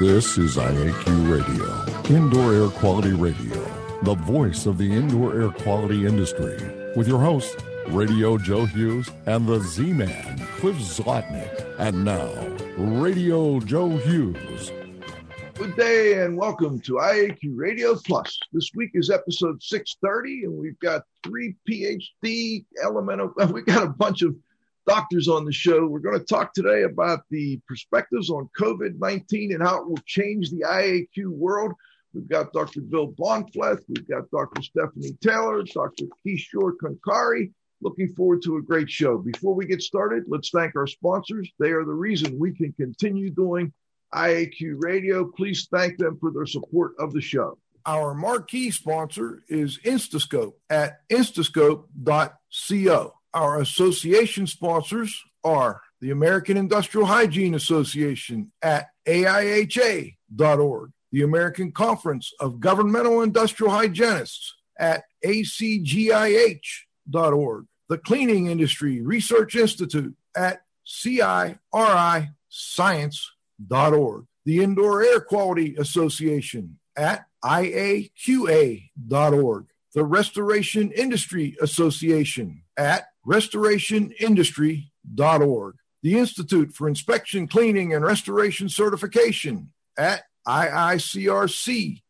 This 0.00 0.38
is 0.38 0.56
IAQ 0.56 1.30
Radio, 1.30 2.16
Indoor 2.16 2.54
Air 2.54 2.68
Quality 2.68 3.12
Radio, 3.12 3.62
the 4.02 4.14
voice 4.14 4.64
of 4.64 4.78
the 4.78 4.90
indoor 4.90 5.38
air 5.38 5.50
quality 5.50 6.06
industry, 6.06 6.56
with 6.96 7.06
your 7.06 7.20
host, 7.20 7.54
Radio 7.88 8.38
Joe 8.38 8.64
Hughes, 8.64 9.10
and 9.26 9.46
the 9.46 9.60
Z 9.60 9.92
Man, 9.92 10.38
Cliff 10.56 10.76
Zlotnick. 10.76 11.78
And 11.78 12.02
now, 12.02 12.32
Radio 12.78 13.60
Joe 13.60 13.90
Hughes. 13.90 14.72
Good 15.52 15.76
day 15.76 16.24
and 16.24 16.34
welcome 16.34 16.80
to 16.80 16.92
IAQ 16.94 17.50
Radio 17.54 17.94
Plus. 17.94 18.38
This 18.54 18.70
week 18.74 18.92
is 18.94 19.10
episode 19.10 19.62
630, 19.62 20.44
and 20.44 20.54
we've 20.54 20.80
got 20.80 21.02
three 21.22 21.56
PhD 21.68 22.64
elemental, 22.82 23.34
we've 23.52 23.66
got 23.66 23.82
a 23.82 23.90
bunch 23.90 24.22
of 24.22 24.34
doctors 24.90 25.28
on 25.28 25.44
the 25.44 25.52
show. 25.52 25.86
We're 25.86 26.00
going 26.00 26.18
to 26.18 26.24
talk 26.24 26.52
today 26.52 26.82
about 26.82 27.20
the 27.30 27.60
perspectives 27.68 28.28
on 28.28 28.50
COVID 28.58 28.98
19 28.98 29.52
and 29.52 29.62
how 29.62 29.80
it 29.80 29.88
will 29.88 30.00
change 30.04 30.50
the 30.50 30.64
IAQ 30.66 31.28
world. 31.28 31.72
We've 32.12 32.28
got 32.28 32.52
Dr. 32.52 32.80
Bill 32.80 33.12
Bahnfleth, 33.12 33.84
we've 33.88 34.08
got 34.08 34.28
Dr. 34.32 34.62
Stephanie 34.62 35.16
Taylor, 35.22 35.62
Dr. 35.62 36.06
Kishore 36.26 36.72
Khankari. 36.82 37.52
Looking 37.80 38.12
forward 38.14 38.42
to 38.42 38.56
a 38.56 38.62
great 38.62 38.90
show. 38.90 39.18
Before 39.18 39.54
we 39.54 39.64
get 39.64 39.80
started, 39.80 40.24
let's 40.26 40.50
thank 40.50 40.74
our 40.74 40.88
sponsors. 40.88 41.48
They 41.60 41.70
are 41.70 41.84
the 41.84 41.92
reason 41.92 42.38
we 42.38 42.52
can 42.52 42.72
continue 42.72 43.30
doing 43.30 43.72
IAQ 44.12 44.74
Radio. 44.78 45.24
Please 45.24 45.68
thank 45.72 45.98
them 45.98 46.18
for 46.20 46.32
their 46.32 46.46
support 46.46 46.94
of 46.98 47.12
the 47.12 47.20
show. 47.20 47.58
Our 47.86 48.12
marquee 48.12 48.72
sponsor 48.72 49.44
is 49.48 49.78
Instascope 49.78 50.54
at 50.68 51.08
instascope.co. 51.08 53.14
Our 53.32 53.60
association 53.60 54.46
sponsors 54.46 55.22
are 55.44 55.82
the 56.00 56.10
American 56.10 56.56
Industrial 56.56 57.06
Hygiene 57.06 57.54
Association 57.54 58.50
at 58.62 58.88
AIHA.org, 59.06 60.90
the 61.12 61.22
American 61.22 61.72
Conference 61.72 62.32
of 62.40 62.60
Governmental 62.60 63.22
Industrial 63.22 63.72
Hygienists 63.72 64.54
at 64.78 65.04
ACGIH.org, 65.24 66.46
the 67.88 67.98
Cleaning 67.98 68.46
Industry 68.46 69.00
Research 69.00 69.54
Institute 69.56 70.16
at 70.36 70.62
CIRI 70.84 71.58
the 74.44 74.62
Indoor 74.62 75.02
Air 75.02 75.20
Quality 75.20 75.76
Association 75.76 76.78
at 76.96 77.26
IAQA.org, 77.44 78.86
the 79.94 80.04
Restoration 80.04 80.90
Industry 80.92 81.56
Association 81.60 82.62
at 82.76 83.09
restorationindustry.org, 83.26 85.74
the 86.02 86.18
Institute 86.18 86.74
for 86.74 86.88
Inspection, 86.88 87.46
Cleaning, 87.46 87.94
and 87.94 88.04
Restoration 88.04 88.68
Certification 88.68 89.70
at 89.98 90.24
IICRC.org, 90.46 92.00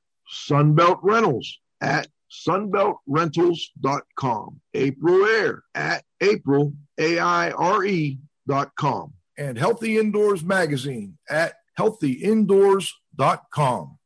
Sunbelt 0.49 0.99
Rentals 1.03 1.59
at 1.81 2.07
sunbeltrentals.com, 2.47 4.61
AprilAire 4.75 5.59
at 5.75 6.03
April, 6.21 6.73
A-I-R-E.com, 6.99 9.13
and 9.37 9.57
Healthy 9.57 9.97
Indoors 9.97 10.43
Magazine 10.43 11.17
at 11.29 11.53
healthyindoors.com. 11.77 13.97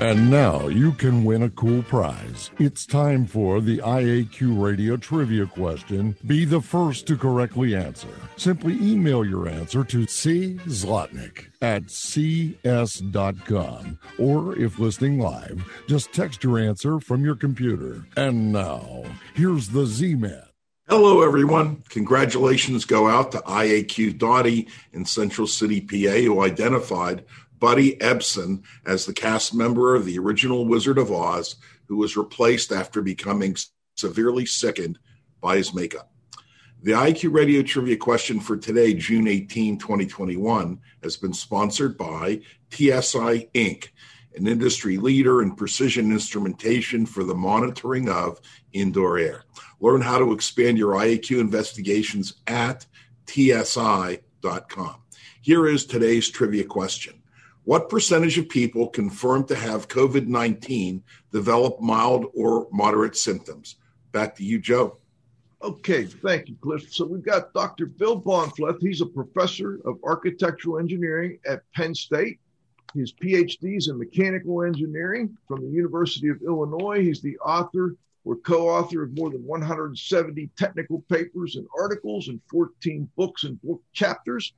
And 0.00 0.30
now 0.30 0.68
you 0.68 0.92
can 0.92 1.24
win 1.24 1.42
a 1.42 1.50
cool 1.50 1.82
prize. 1.82 2.52
It's 2.60 2.86
time 2.86 3.26
for 3.26 3.60
the 3.60 3.78
IAQ 3.78 4.62
Radio 4.62 4.96
Trivia 4.96 5.46
question. 5.46 6.14
Be 6.24 6.44
the 6.44 6.60
first 6.60 7.08
to 7.08 7.16
correctly 7.16 7.74
answer. 7.74 8.14
Simply 8.36 8.74
email 8.74 9.24
your 9.24 9.48
answer 9.48 9.82
to 9.82 10.06
C. 10.06 10.54
Zlotnick 10.66 11.46
at 11.60 11.90
cs.com. 11.90 13.98
Or 14.20 14.56
if 14.56 14.78
listening 14.78 15.18
live, 15.18 15.68
just 15.88 16.12
text 16.12 16.44
your 16.44 16.60
answer 16.60 17.00
from 17.00 17.24
your 17.24 17.34
computer. 17.34 18.06
And 18.16 18.52
now, 18.52 19.02
here's 19.34 19.70
the 19.70 19.84
Z 19.84 20.14
Man. 20.14 20.44
Hello, 20.88 21.22
everyone. 21.22 21.82
Congratulations 21.88 22.84
go 22.84 23.08
out 23.08 23.32
to 23.32 23.38
IAQ 23.38 24.16
Dottie 24.16 24.68
in 24.92 25.04
Central 25.04 25.48
City, 25.48 25.80
PA, 25.80 26.20
who 26.20 26.42
identified 26.42 27.24
Buddy 27.58 27.96
Ebsen 27.96 28.62
as 28.86 29.06
the 29.06 29.12
cast 29.12 29.54
member 29.54 29.94
of 29.94 30.04
the 30.04 30.18
original 30.18 30.66
Wizard 30.66 30.98
of 30.98 31.10
Oz, 31.10 31.56
who 31.86 31.96
was 31.96 32.16
replaced 32.16 32.72
after 32.72 33.02
becoming 33.02 33.56
severely 33.96 34.46
sickened 34.46 34.98
by 35.40 35.56
his 35.56 35.74
makeup. 35.74 36.12
The 36.82 36.92
IAQ 36.92 37.32
Radio 37.32 37.62
Trivia 37.62 37.96
question 37.96 38.38
for 38.38 38.56
today, 38.56 38.94
June 38.94 39.26
18, 39.26 39.78
2021, 39.78 40.78
has 41.02 41.16
been 41.16 41.32
sponsored 41.32 41.98
by 41.98 42.40
TSI 42.70 43.48
Inc., 43.54 43.88
an 44.36 44.46
industry 44.46 44.96
leader 44.96 45.42
in 45.42 45.56
precision 45.56 46.12
instrumentation 46.12 47.04
for 47.04 47.24
the 47.24 47.34
monitoring 47.34 48.08
of 48.08 48.40
indoor 48.72 49.18
air. 49.18 49.44
Learn 49.80 50.00
how 50.00 50.18
to 50.18 50.32
expand 50.32 50.78
your 50.78 50.94
IAQ 50.94 51.40
investigations 51.40 52.34
at 52.46 52.86
tsi.com. 53.26 54.22
Here 55.40 55.66
is 55.66 55.84
today's 55.84 56.30
trivia 56.30 56.64
question 56.64 57.17
what 57.68 57.90
percentage 57.90 58.38
of 58.38 58.48
people 58.48 58.88
confirmed 58.88 59.46
to 59.46 59.54
have 59.54 59.88
COVID 59.88 60.26
19 60.26 61.02
develop 61.30 61.78
mild 61.82 62.24
or 62.34 62.66
moderate 62.72 63.14
symptoms? 63.14 63.76
Back 64.10 64.34
to 64.36 64.42
you, 64.42 64.58
Joe. 64.58 64.96
Okay, 65.60 66.06
thank 66.06 66.48
you, 66.48 66.56
Cliff. 66.62 66.90
So 66.90 67.04
we've 67.04 67.22
got 67.22 67.52
Dr. 67.52 67.84
Bill 67.84 68.18
Bahnfleth. 68.18 68.78
He's 68.80 69.02
a 69.02 69.06
professor 69.06 69.80
of 69.84 69.98
architectural 70.02 70.78
engineering 70.78 71.40
at 71.46 71.60
Penn 71.74 71.94
State. 71.94 72.40
His 72.94 73.12
PhD 73.12 73.76
is 73.76 73.88
in 73.88 73.98
mechanical 73.98 74.62
engineering 74.62 75.36
from 75.46 75.60
the 75.60 75.70
University 75.70 76.30
of 76.30 76.40
Illinois. 76.40 77.02
He's 77.02 77.20
the 77.20 77.36
author 77.40 77.96
or 78.24 78.36
co 78.36 78.70
author 78.70 79.02
of 79.02 79.14
more 79.14 79.28
than 79.28 79.44
170 79.44 80.48
technical 80.56 81.04
papers 81.10 81.56
and 81.56 81.66
articles 81.78 82.28
and 82.28 82.40
14 82.50 83.06
books 83.14 83.44
and 83.44 83.60
book 83.60 83.82
chapters. 83.92 84.54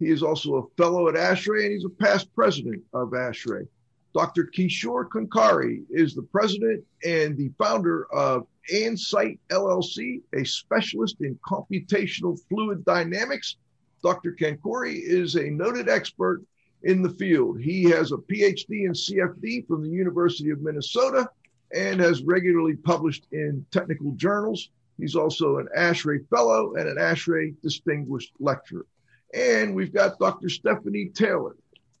He 0.00 0.08
is 0.08 0.22
also 0.22 0.54
a 0.54 0.82
fellow 0.82 1.08
at 1.08 1.14
ASHRAE 1.14 1.64
and 1.64 1.72
he's 1.72 1.84
a 1.84 1.90
past 1.90 2.34
president 2.34 2.82
of 2.94 3.10
ASHRAE. 3.10 3.68
Dr. 4.14 4.46
Kishore 4.46 5.06
Khankari 5.06 5.84
is 5.90 6.14
the 6.14 6.22
president 6.22 6.82
and 7.04 7.36
the 7.36 7.52
founder 7.58 8.10
of 8.10 8.46
ANSIGHT 8.72 9.38
LLC, 9.50 10.22
a 10.34 10.42
specialist 10.42 11.16
in 11.20 11.38
computational 11.46 12.40
fluid 12.48 12.82
dynamics. 12.86 13.56
Dr. 14.02 14.32
Khankari 14.32 15.02
is 15.02 15.34
a 15.34 15.50
noted 15.50 15.90
expert 15.90 16.42
in 16.82 17.02
the 17.02 17.10
field. 17.10 17.60
He 17.60 17.84
has 17.84 18.10
a 18.10 18.16
PhD 18.16 18.86
in 18.86 18.92
CFD 18.92 19.66
from 19.66 19.82
the 19.82 19.90
University 19.90 20.48
of 20.48 20.62
Minnesota 20.62 21.28
and 21.74 22.00
has 22.00 22.22
regularly 22.22 22.74
published 22.74 23.26
in 23.32 23.66
technical 23.70 24.12
journals. 24.12 24.70
He's 24.96 25.14
also 25.14 25.58
an 25.58 25.68
ASHRAE 25.76 26.26
fellow 26.30 26.74
and 26.76 26.88
an 26.88 26.96
ASHRAE 26.96 27.54
distinguished 27.62 28.32
lecturer. 28.40 28.86
And 29.34 29.74
we've 29.74 29.92
got 29.92 30.18
Dr. 30.18 30.48
Stephanie 30.48 31.10
Taylor. 31.14 31.56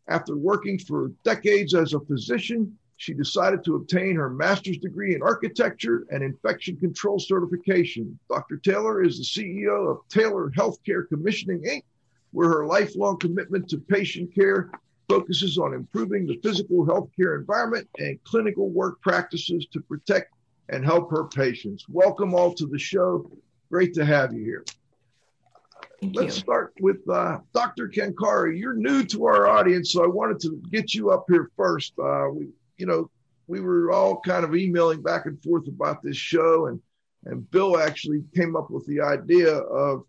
After 0.08 0.36
working 0.36 0.78
for 0.78 1.12
decades 1.24 1.74
as 1.74 1.94
a 1.94 2.00
physician, 2.00 2.76
she 2.96 3.14
decided 3.14 3.64
to 3.64 3.76
obtain 3.76 4.16
her 4.16 4.28
master's 4.28 4.78
degree 4.78 5.14
in 5.14 5.22
architecture 5.22 6.06
and 6.10 6.22
infection 6.22 6.76
control 6.76 7.18
certification. 7.18 8.18
Dr. 8.28 8.58
Taylor 8.58 9.02
is 9.02 9.18
the 9.18 9.24
CEO 9.24 9.90
of 9.90 10.06
Taylor 10.08 10.50
Healthcare 10.50 11.08
Commissioning 11.08 11.62
Inc., 11.62 11.82
where 12.32 12.48
her 12.48 12.66
lifelong 12.66 13.18
commitment 13.18 13.68
to 13.70 13.78
patient 13.78 14.34
care 14.34 14.70
focuses 15.08 15.56
on 15.56 15.72
improving 15.72 16.26
the 16.26 16.38
physical 16.42 16.84
healthcare 16.84 17.38
environment 17.38 17.88
and 17.98 18.22
clinical 18.24 18.68
work 18.68 19.00
practices 19.00 19.66
to 19.72 19.80
protect 19.80 20.34
and 20.68 20.84
help 20.84 21.10
her 21.10 21.24
patients. 21.24 21.88
Welcome 21.88 22.34
all 22.34 22.52
to 22.54 22.66
the 22.66 22.78
show. 22.78 23.30
Great 23.70 23.94
to 23.94 24.04
have 24.04 24.32
you 24.32 24.44
here. 24.44 24.64
Thank 26.00 26.16
Let's 26.16 26.36
you. 26.36 26.42
start 26.42 26.72
with 26.80 27.06
uh, 27.10 27.38
Dr. 27.52 27.88
Khankari. 27.88 28.58
You're 28.58 28.74
new 28.74 29.04
to 29.04 29.26
our 29.26 29.48
audience, 29.48 29.92
so 29.92 30.02
I 30.02 30.06
wanted 30.06 30.40
to 30.40 30.60
get 30.70 30.94
you 30.94 31.10
up 31.10 31.26
here 31.28 31.50
first. 31.56 31.92
Uh, 31.98 32.28
we, 32.32 32.48
you 32.78 32.86
know, 32.86 33.10
we 33.46 33.60
were 33.60 33.92
all 33.92 34.20
kind 34.20 34.44
of 34.44 34.54
emailing 34.56 35.02
back 35.02 35.26
and 35.26 35.42
forth 35.42 35.68
about 35.68 36.02
this 36.02 36.16
show, 36.16 36.66
and 36.66 36.80
and 37.26 37.50
Bill 37.50 37.78
actually 37.78 38.24
came 38.34 38.56
up 38.56 38.70
with 38.70 38.86
the 38.86 39.00
idea 39.02 39.54
of 39.54 40.04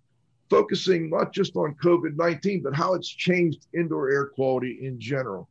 focusing 0.49 1.09
not 1.09 1.33
just 1.33 1.55
on 1.57 1.75
COVID 1.83 2.15
19, 2.15 2.63
but 2.63 2.73
how 2.73 2.93
it's 2.93 3.09
changed 3.09 3.67
indoor 3.73 4.09
air 4.09 4.27
quality 4.27 4.79
in 4.81 4.99
general. 4.99 5.49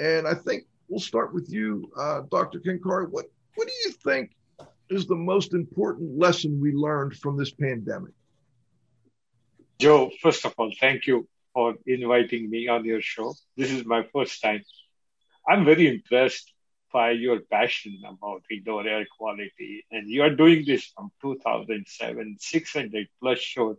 And 0.00 0.26
I 0.26 0.34
think 0.34 0.64
we'll 0.88 1.00
start 1.00 1.32
with 1.32 1.48
you, 1.48 1.90
uh, 1.96 2.22
Dr. 2.30 2.58
Khankari. 2.60 3.08
What, 3.08 3.26
what 3.54 3.68
do 3.68 3.74
you 3.84 3.92
think 3.92 4.32
is 4.90 5.06
the 5.06 5.16
most 5.16 5.54
important 5.54 6.18
lesson 6.18 6.60
we 6.60 6.72
learned 6.72 7.16
from 7.16 7.36
this 7.36 7.52
pandemic? 7.52 8.12
Joe, 9.78 10.10
first 10.22 10.44
of 10.46 10.54
all, 10.56 10.72
thank 10.80 11.06
you 11.06 11.28
for 11.52 11.74
inviting 11.86 12.48
me 12.48 12.68
on 12.68 12.84
your 12.84 13.02
show. 13.02 13.34
This 13.56 13.70
is 13.70 13.84
my 13.84 14.06
first 14.12 14.40
time. 14.40 14.62
I'm 15.46 15.64
very 15.64 15.86
impressed 15.88 16.52
by 16.92 17.10
your 17.10 17.40
passion 17.40 18.00
about 18.08 18.42
indoor 18.50 18.86
air 18.88 19.06
quality, 19.18 19.84
and 19.90 20.08
you 20.08 20.22
are 20.22 20.34
doing 20.34 20.64
this 20.66 20.86
from 20.86 21.10
2007, 21.20 22.36
600 22.40 23.08
plus 23.20 23.38
shows. 23.38 23.76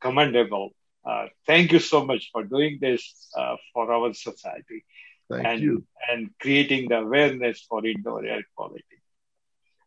Commendable. 0.00 0.70
Uh, 1.04 1.26
thank 1.46 1.72
you 1.72 1.78
so 1.78 2.04
much 2.04 2.30
for 2.30 2.44
doing 2.44 2.78
this 2.80 3.28
uh, 3.36 3.56
for 3.72 3.90
our 3.90 4.12
society. 4.12 4.84
Thank 5.30 5.46
and, 5.46 5.60
you. 5.62 5.84
And 6.10 6.30
creating 6.40 6.88
the 6.88 6.98
awareness 6.98 7.64
for 7.68 7.86
indoor 7.86 8.24
air 8.24 8.42
quality. 8.54 8.98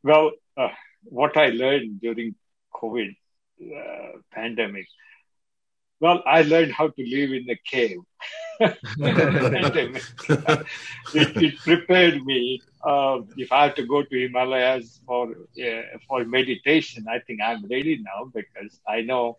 Well, 0.04 0.32
uh, 0.58 0.70
what 1.04 1.38
I 1.38 1.48
learned 1.48 2.02
during 2.02 2.36
COVID 2.74 3.16
uh, 3.62 4.12
pandemic 4.32 4.88
well, 6.00 6.22
I 6.26 6.42
learned 6.42 6.74
how 6.74 6.90
to 6.90 7.04
live 7.04 7.32
in 7.32 7.50
a 7.50 7.56
cave. 7.56 8.00
it, 8.60 8.78
it, 11.14 11.58
prepared 11.60 12.26
me. 12.26 12.62
Uh, 12.84 13.22
if 13.38 13.52
I 13.52 13.66
have 13.66 13.76
to 13.76 13.86
go 13.86 14.04
to 14.04 14.20
Himalayas 14.20 15.02
for 15.06 15.32
uh, 15.32 15.82
for 16.08 16.24
meditation, 16.24 17.06
I 17.10 17.20
think 17.20 17.42
I'm 17.42 17.66
ready 17.70 18.02
now 18.02 18.32
because 18.34 18.80
I 18.88 19.02
know 19.02 19.38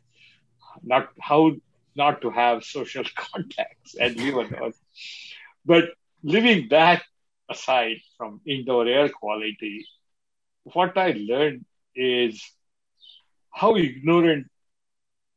not 0.83 1.09
how 1.21 1.53
not 1.95 2.21
to 2.23 2.31
have 2.31 2.65
social 2.65 3.05
contacts 3.17 3.95
and 3.95 4.17
live 4.17 4.35
alone. 4.35 4.73
But 5.65 5.91
leaving 6.23 6.69
that 6.69 7.03
aside 7.49 7.99
from 8.19 8.41
indoor 8.47 8.87
air 8.87 9.09
quality, 9.09 9.87
what 10.65 10.97
I 10.99 11.15
learned 11.17 11.65
is 11.95 12.43
how 13.51 13.77
ignorant 13.77 14.49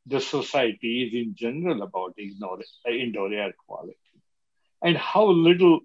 the 0.06 0.20
society 0.20 1.04
is 1.04 1.14
in 1.14 1.34
general 1.34 1.82
about 1.82 2.14
indoor 2.18 3.32
air 3.32 3.52
quality 3.66 3.96
and 4.82 4.96
how 4.96 5.26
little 5.26 5.80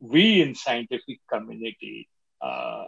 we 0.00 0.40
in 0.42 0.54
scientific 0.54 1.18
community 1.32 2.08
uh, 2.42 2.84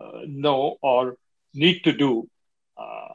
uh, 0.00 0.20
know 0.26 0.76
or 0.82 1.16
need 1.54 1.82
to 1.84 1.92
do 1.92 2.28
uh, 2.78 3.08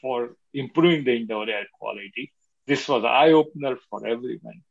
for 0.00 0.30
improving 0.52 1.04
the 1.04 1.14
indoor 1.16 1.48
air 1.48 1.66
quality. 1.78 2.32
This 2.66 2.88
was 2.88 3.04
eye 3.04 3.32
opener 3.32 3.76
for 3.90 4.06
everyone. 4.06 4.62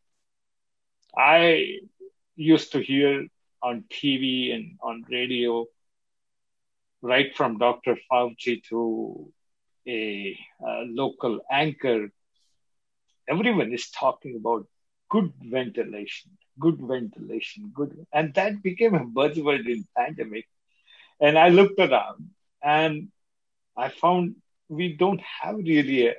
I 1.17 1.79
used 2.35 2.71
to 2.73 2.79
hear 2.81 3.27
on 3.61 3.83
TV 3.89 4.53
and 4.53 4.77
on 4.81 5.03
radio, 5.09 5.65
right 7.01 7.35
from 7.35 7.57
Dr. 7.57 7.97
Fauci 8.09 8.63
to 8.69 9.31
a, 9.87 10.37
local 10.87 11.41
anchor, 11.51 12.09
everyone 13.27 13.73
is 13.73 13.89
talking 13.89 14.35
about 14.35 14.65
good 15.09 15.31
ventilation, 15.41 16.31
good 16.59 16.77
ventilation, 16.79 17.71
good, 17.73 17.91
and 18.13 18.33
that 18.35 18.61
became 18.61 18.95
a 18.95 19.05
buzzword 19.05 19.65
in 19.67 19.85
pandemic. 19.97 20.45
And 21.19 21.37
I 21.37 21.49
looked 21.49 21.79
around 21.79 22.29
and 22.63 23.09
I 23.77 23.89
found 23.89 24.35
we 24.69 24.93
don't 24.93 25.21
have 25.41 25.55
really 25.57 26.07
a, 26.07 26.13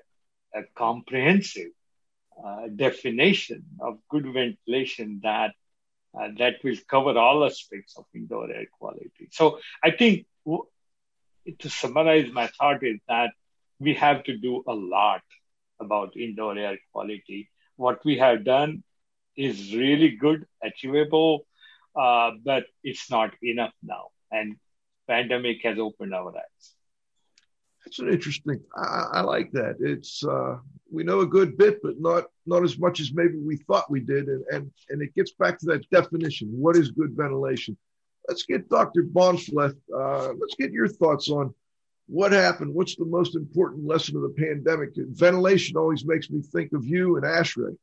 a 0.54 0.62
comprehensive 0.74 1.70
uh, 2.44 2.68
definition 2.74 3.64
of 3.80 3.98
good 4.08 4.26
ventilation 4.32 5.20
that 5.22 5.52
uh, 6.18 6.28
that 6.38 6.54
will 6.64 6.76
cover 6.88 7.18
all 7.18 7.44
aspects 7.44 7.94
of 7.96 8.04
indoor 8.14 8.50
air 8.50 8.66
quality. 8.78 9.28
So 9.30 9.58
I 9.82 9.90
think 9.90 10.26
w- 10.44 10.66
to 11.58 11.68
summarize 11.70 12.30
my 12.32 12.48
thought 12.48 12.82
is 12.82 12.98
that 13.08 13.30
we 13.80 13.94
have 13.94 14.24
to 14.24 14.36
do 14.36 14.62
a 14.66 14.74
lot 14.74 15.22
about 15.80 16.16
indoor 16.16 16.56
air 16.56 16.78
quality. 16.92 17.50
What 17.76 18.04
we 18.04 18.18
have 18.18 18.44
done 18.44 18.82
is 19.36 19.74
really 19.74 20.10
good, 20.10 20.46
achievable, 20.62 21.46
uh, 21.96 22.32
but 22.44 22.64
it's 22.82 23.10
not 23.10 23.32
enough 23.42 23.72
now. 23.82 24.08
And 24.30 24.56
pandemic 25.08 25.62
has 25.62 25.78
opened 25.78 26.14
our 26.14 26.28
eyes. 26.36 26.74
That's 27.84 27.98
an 27.98 28.08
interesting. 28.08 28.60
I, 28.76 29.06
I 29.14 29.20
like 29.22 29.50
that. 29.52 29.76
It's 29.80 30.24
uh, 30.24 30.58
we 30.90 31.02
know 31.02 31.20
a 31.20 31.26
good 31.26 31.56
bit, 31.56 31.80
but 31.82 31.98
not 31.98 32.26
not 32.46 32.62
as 32.62 32.78
much 32.78 33.00
as 33.00 33.12
maybe 33.12 33.38
we 33.38 33.56
thought 33.56 33.90
we 33.90 34.00
did, 34.00 34.28
and 34.28 34.44
and 34.52 34.70
and 34.88 35.02
it 35.02 35.14
gets 35.14 35.32
back 35.32 35.58
to 35.58 35.66
that 35.66 35.88
definition. 35.90 36.48
What 36.52 36.76
is 36.76 36.92
good 36.92 37.16
ventilation? 37.16 37.76
Let's 38.28 38.44
get 38.44 38.68
Dr. 38.68 39.02
Bahnfleth. 39.02 39.76
Uh, 39.92 40.32
let's 40.38 40.54
get 40.56 40.70
your 40.70 40.86
thoughts 40.86 41.28
on 41.28 41.52
what 42.06 42.32
happened? 42.32 42.74
What's 42.74 42.96
the 42.96 43.04
most 43.04 43.36
important 43.36 43.86
lesson 43.86 44.16
of 44.16 44.22
the 44.22 44.34
pandemic? 44.36 44.90
Ventilation 44.96 45.76
always 45.76 46.04
makes 46.04 46.30
me 46.30 46.42
think 46.42 46.72
of 46.72 46.84
you 46.84 47.16
and 47.16 47.24
ASHRAE. 47.24 47.76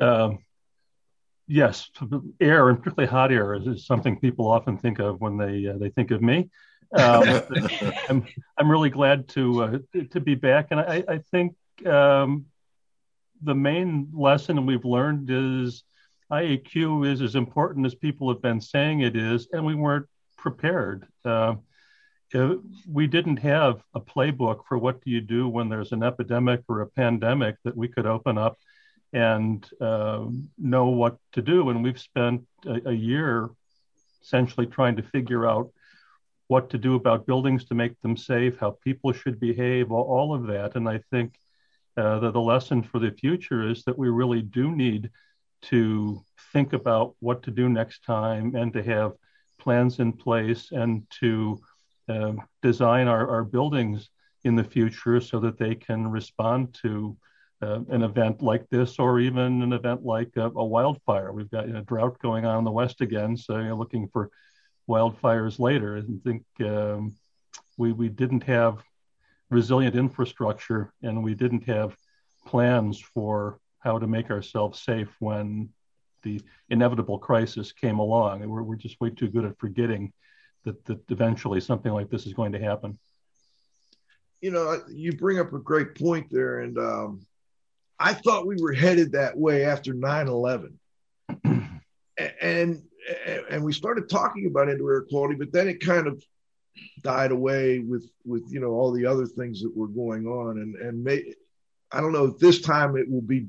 Um, 0.00 0.38
yes, 1.46 1.88
air 2.40 2.68
and 2.68 2.78
particularly 2.78 3.10
hot 3.10 3.32
air 3.32 3.54
is, 3.54 3.66
is, 3.66 3.86
something 3.86 4.18
people 4.18 4.50
often 4.50 4.76
think 4.76 4.98
of 4.98 5.20
when 5.20 5.38
they 5.38 5.66
uh, 5.66 5.78
they 5.78 5.88
think 5.90 6.10
of 6.10 6.20
me. 6.20 6.50
Um, 6.94 7.42
I'm 8.08 8.26
I'm 8.58 8.70
really 8.70 8.90
glad 8.90 9.28
to 9.30 9.62
uh, 9.62 9.78
to 10.10 10.20
be 10.20 10.34
back, 10.34 10.68
and 10.70 10.80
I, 10.80 11.02
I 11.08 11.18
think 11.30 11.54
um, 11.86 12.46
the 13.42 13.54
main 13.54 14.08
lesson 14.12 14.66
we've 14.66 14.84
learned 14.84 15.30
is 15.30 15.82
IAQ 16.30 17.06
is 17.10 17.22
as 17.22 17.36
important 17.36 17.86
as 17.86 17.94
people 17.94 18.28
have 18.28 18.42
been 18.42 18.60
saying 18.60 19.00
it 19.00 19.16
is, 19.16 19.48
and 19.52 19.64
we 19.64 19.74
weren't 19.74 20.06
prepared. 20.36 21.06
Uh, 21.24 21.54
we 22.34 23.06
didn't 23.06 23.38
have 23.38 23.82
a 23.94 24.00
playbook 24.00 24.60
for 24.68 24.78
what 24.78 25.02
do 25.02 25.10
you 25.10 25.20
do 25.20 25.48
when 25.48 25.68
there's 25.68 25.92
an 25.92 26.02
epidemic 26.02 26.62
or 26.68 26.80
a 26.80 26.86
pandemic 26.86 27.56
that 27.64 27.76
we 27.76 27.88
could 27.88 28.06
open 28.06 28.36
up 28.36 28.58
and 29.12 29.68
uh, 29.80 30.24
know 30.58 30.86
what 30.88 31.16
to 31.32 31.42
do. 31.42 31.70
And 31.70 31.82
we've 31.82 32.00
spent 32.00 32.42
a, 32.66 32.90
a, 32.90 32.92
year 32.92 33.48
essentially 34.22 34.66
trying 34.66 34.96
to 34.96 35.02
figure 35.02 35.48
out 35.48 35.70
what 36.48 36.70
to 36.70 36.78
do 36.78 36.96
about 36.96 37.26
buildings 37.26 37.64
to 37.66 37.74
make 37.74 38.00
them 38.02 38.16
safe, 38.16 38.58
how 38.58 38.76
people 38.84 39.12
should 39.12 39.38
behave, 39.38 39.92
all, 39.92 40.04
all 40.04 40.34
of 40.34 40.46
that. 40.48 40.74
And 40.74 40.88
I 40.88 41.00
think 41.10 41.34
uh, 41.96 42.18
that 42.18 42.32
the 42.32 42.40
lesson 42.40 42.82
for 42.82 42.98
the 42.98 43.12
future 43.12 43.68
is 43.68 43.84
that 43.84 43.98
we 43.98 44.08
really 44.08 44.42
do 44.42 44.74
need 44.74 45.10
to 45.62 46.22
think 46.52 46.72
about 46.72 47.14
what 47.20 47.42
to 47.44 47.50
do 47.50 47.68
next 47.68 48.04
time 48.04 48.54
and 48.54 48.72
to 48.72 48.82
have 48.82 49.12
plans 49.58 49.98
in 49.98 50.12
place 50.12 50.72
and 50.72 51.06
to 51.20 51.58
um, 52.08 52.40
design 52.62 53.08
our, 53.08 53.28
our 53.28 53.44
buildings 53.44 54.10
in 54.44 54.54
the 54.54 54.64
future 54.64 55.20
so 55.20 55.40
that 55.40 55.58
they 55.58 55.74
can 55.74 56.06
respond 56.08 56.76
to 56.82 57.16
uh, 57.62 57.80
an 57.88 58.02
event 58.02 58.42
like 58.42 58.68
this 58.68 58.98
or 58.98 59.18
even 59.18 59.62
an 59.62 59.72
event 59.72 60.04
like 60.04 60.30
a, 60.36 60.50
a 60.54 60.64
wildfire. 60.64 61.32
We've 61.32 61.50
got 61.50 61.66
you 61.66 61.72
know, 61.72 61.80
drought 61.82 62.18
going 62.20 62.44
on 62.44 62.58
in 62.58 62.64
the 62.64 62.70
West 62.70 63.00
again, 63.00 63.36
so 63.36 63.58
you're 63.58 63.74
looking 63.74 64.08
for 64.08 64.30
wildfires 64.88 65.58
later. 65.58 65.96
I 65.96 66.02
think 66.24 66.44
um, 66.60 67.14
we, 67.76 67.92
we 67.92 68.08
didn't 68.08 68.44
have 68.44 68.82
resilient 69.50 69.96
infrastructure 69.96 70.92
and 71.02 71.22
we 71.22 71.34
didn't 71.34 71.64
have 71.64 71.96
plans 72.46 73.00
for 73.00 73.58
how 73.80 73.98
to 73.98 74.06
make 74.06 74.30
ourselves 74.30 74.82
safe 74.82 75.14
when 75.18 75.68
the 76.22 76.40
inevitable 76.68 77.18
crisis 77.18 77.72
came 77.72 77.98
along. 77.98 78.46
We're, 78.48 78.62
we're 78.62 78.76
just 78.76 79.00
way 79.00 79.10
too 79.10 79.28
good 79.28 79.44
at 79.44 79.58
forgetting 79.58 80.12
that, 80.66 80.84
that 80.84 81.00
eventually 81.10 81.60
something 81.60 81.92
like 81.92 82.10
this 82.10 82.26
is 82.26 82.34
going 82.34 82.52
to 82.52 82.60
happen. 82.60 82.98
You 84.42 84.50
know, 84.50 84.82
you 84.88 85.12
bring 85.12 85.38
up 85.38 85.52
a 85.54 85.58
great 85.58 85.94
point 85.94 86.26
there. 86.30 86.60
And 86.60 86.76
um, 86.76 87.26
I 87.98 88.12
thought 88.12 88.46
we 88.46 88.56
were 88.60 88.74
headed 88.74 89.12
that 89.12 89.36
way 89.36 89.64
after 89.64 89.94
9 89.94 90.28
11. 90.28 90.78
and 92.40 92.82
and 93.50 93.64
we 93.64 93.72
started 93.72 94.08
talking 94.08 94.46
about 94.46 94.68
indoor 94.68 94.94
air 94.94 95.02
quality, 95.02 95.36
but 95.36 95.52
then 95.52 95.68
it 95.68 95.80
kind 95.80 96.06
of 96.06 96.22
died 97.02 97.30
away 97.30 97.78
with 97.78 98.10
with 98.24 98.44
you 98.50 98.60
know 98.60 98.70
all 98.70 98.92
the 98.92 99.06
other 99.06 99.26
things 99.26 99.62
that 99.62 99.76
were 99.76 99.88
going 99.88 100.26
on, 100.26 100.58
and 100.58 100.74
and 100.76 101.02
may, 101.02 101.34
I 101.92 102.00
don't 102.00 102.12
know 102.12 102.26
if 102.26 102.38
this 102.38 102.60
time 102.60 102.96
it 102.96 103.10
will 103.10 103.22
be 103.22 103.46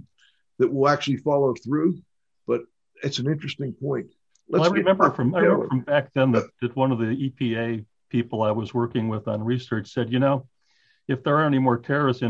that 0.59 0.71
will 0.71 0.87
actually 0.87 1.17
follow 1.17 1.53
through, 1.53 1.99
but 2.45 2.61
it's 3.03 3.19
an 3.19 3.27
interesting 3.27 3.73
point. 3.73 4.07
Well, 4.49 4.63
I 4.63 4.67
remember 4.67 5.11
from 5.11 5.35
I 5.35 5.39
remember 5.39 5.67
from 5.67 5.81
back 5.81 6.09
then 6.13 6.31
that, 6.31 6.45
that 6.61 6.75
one 6.75 6.91
of 6.91 6.99
the 6.99 7.05
EPA 7.05 7.85
people 8.09 8.43
I 8.43 8.51
was 8.51 8.73
working 8.73 9.09
with 9.09 9.27
on 9.27 9.43
research 9.43 9.91
said, 9.93 10.11
you 10.11 10.19
know, 10.19 10.47
if 11.07 11.23
there 11.23 11.37
are 11.37 11.45
any 11.45 11.59
more 11.59 11.77
terrorist 11.77 12.23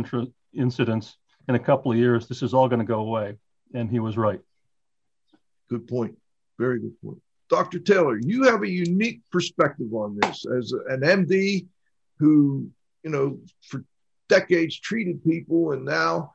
incidents 0.53 1.17
in 1.47 1.55
a 1.55 1.59
couple 1.59 1.91
of 1.91 1.97
years, 1.97 2.27
this 2.27 2.41
is 2.41 2.53
all 2.53 2.67
going 2.67 2.79
to 2.79 2.85
go 2.85 2.99
away, 2.99 3.35
and 3.73 3.89
he 3.89 3.99
was 3.99 4.17
right. 4.17 4.39
Good 5.69 5.87
point. 5.87 6.17
Very 6.57 6.79
good 6.79 6.99
point. 7.01 7.21
Dr. 7.49 7.79
Taylor, 7.79 8.19
you 8.19 8.43
have 8.43 8.63
a 8.63 8.69
unique 8.69 9.21
perspective 9.31 9.93
on 9.93 10.17
this 10.19 10.45
as 10.57 10.73
an 10.89 11.01
MD 11.01 11.67
who, 12.19 12.69
you 13.03 13.09
know, 13.09 13.39
for 13.61 13.83
decades 14.27 14.79
treated 14.79 15.23
people, 15.23 15.71
and 15.71 15.85
now 15.85 16.33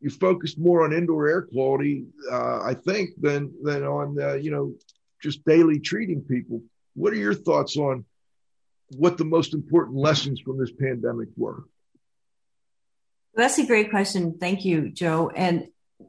you 0.00 0.10
focused 0.10 0.58
more 0.58 0.84
on 0.84 0.92
indoor 0.92 1.28
air 1.28 1.42
quality, 1.42 2.06
uh, 2.32 2.62
I 2.62 2.74
think, 2.74 3.10
than 3.20 3.52
than 3.62 3.84
on 3.84 4.20
uh, 4.20 4.34
you 4.34 4.50
know 4.50 4.74
just 5.22 5.44
daily 5.44 5.78
treating 5.78 6.22
people. 6.22 6.62
What 6.94 7.12
are 7.12 7.16
your 7.16 7.34
thoughts 7.34 7.76
on 7.76 8.04
what 8.96 9.18
the 9.18 9.24
most 9.24 9.54
important 9.54 9.96
lessons 9.96 10.40
from 10.40 10.58
this 10.58 10.72
pandemic 10.72 11.28
were? 11.36 11.64
That's 13.34 13.58
a 13.58 13.66
great 13.66 13.90
question. 13.90 14.38
Thank 14.38 14.64
you, 14.64 14.90
Joe. 14.90 15.30
And 15.34 15.68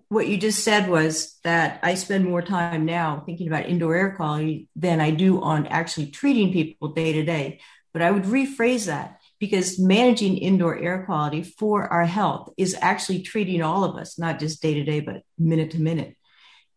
what 0.10 0.28
you 0.28 0.38
just 0.38 0.64
said 0.64 0.90
was 0.90 1.38
that 1.44 1.80
I 1.84 1.94
spend 1.94 2.26
more 2.26 2.42
time 2.42 2.86
now 2.86 3.24
thinking 3.26 3.48
about 3.48 3.68
indoor 3.68 3.96
air 3.96 4.16
quality 4.16 4.68
than 4.76 5.00
I 5.00 5.12
do 5.12 5.42
on 5.42 5.68
actually 5.68 6.08
treating 6.08 6.52
people 6.52 6.90
day 6.90 7.14
to 7.14 7.24
day. 7.24 7.60
But 7.94 8.02
I 8.02 8.12
would 8.12 8.24
rephrase 8.24 8.86
that 8.86 9.20
because 9.40 9.80
managing 9.80 10.38
indoor 10.38 10.78
air 10.78 11.04
quality 11.06 11.44
for 11.44 11.88
our 11.92 12.06
health 12.06 12.50
is 12.58 12.78
actually 12.80 13.22
treating 13.22 13.62
all 13.62 13.84
of 13.84 13.98
us, 13.98 14.18
not 14.18 14.40
just 14.40 14.62
day 14.62 14.76
to 14.76 14.84
day, 14.84 15.00
but 15.00 15.24
minute 15.38 15.72
to 15.72 15.82
minute. 15.82 16.16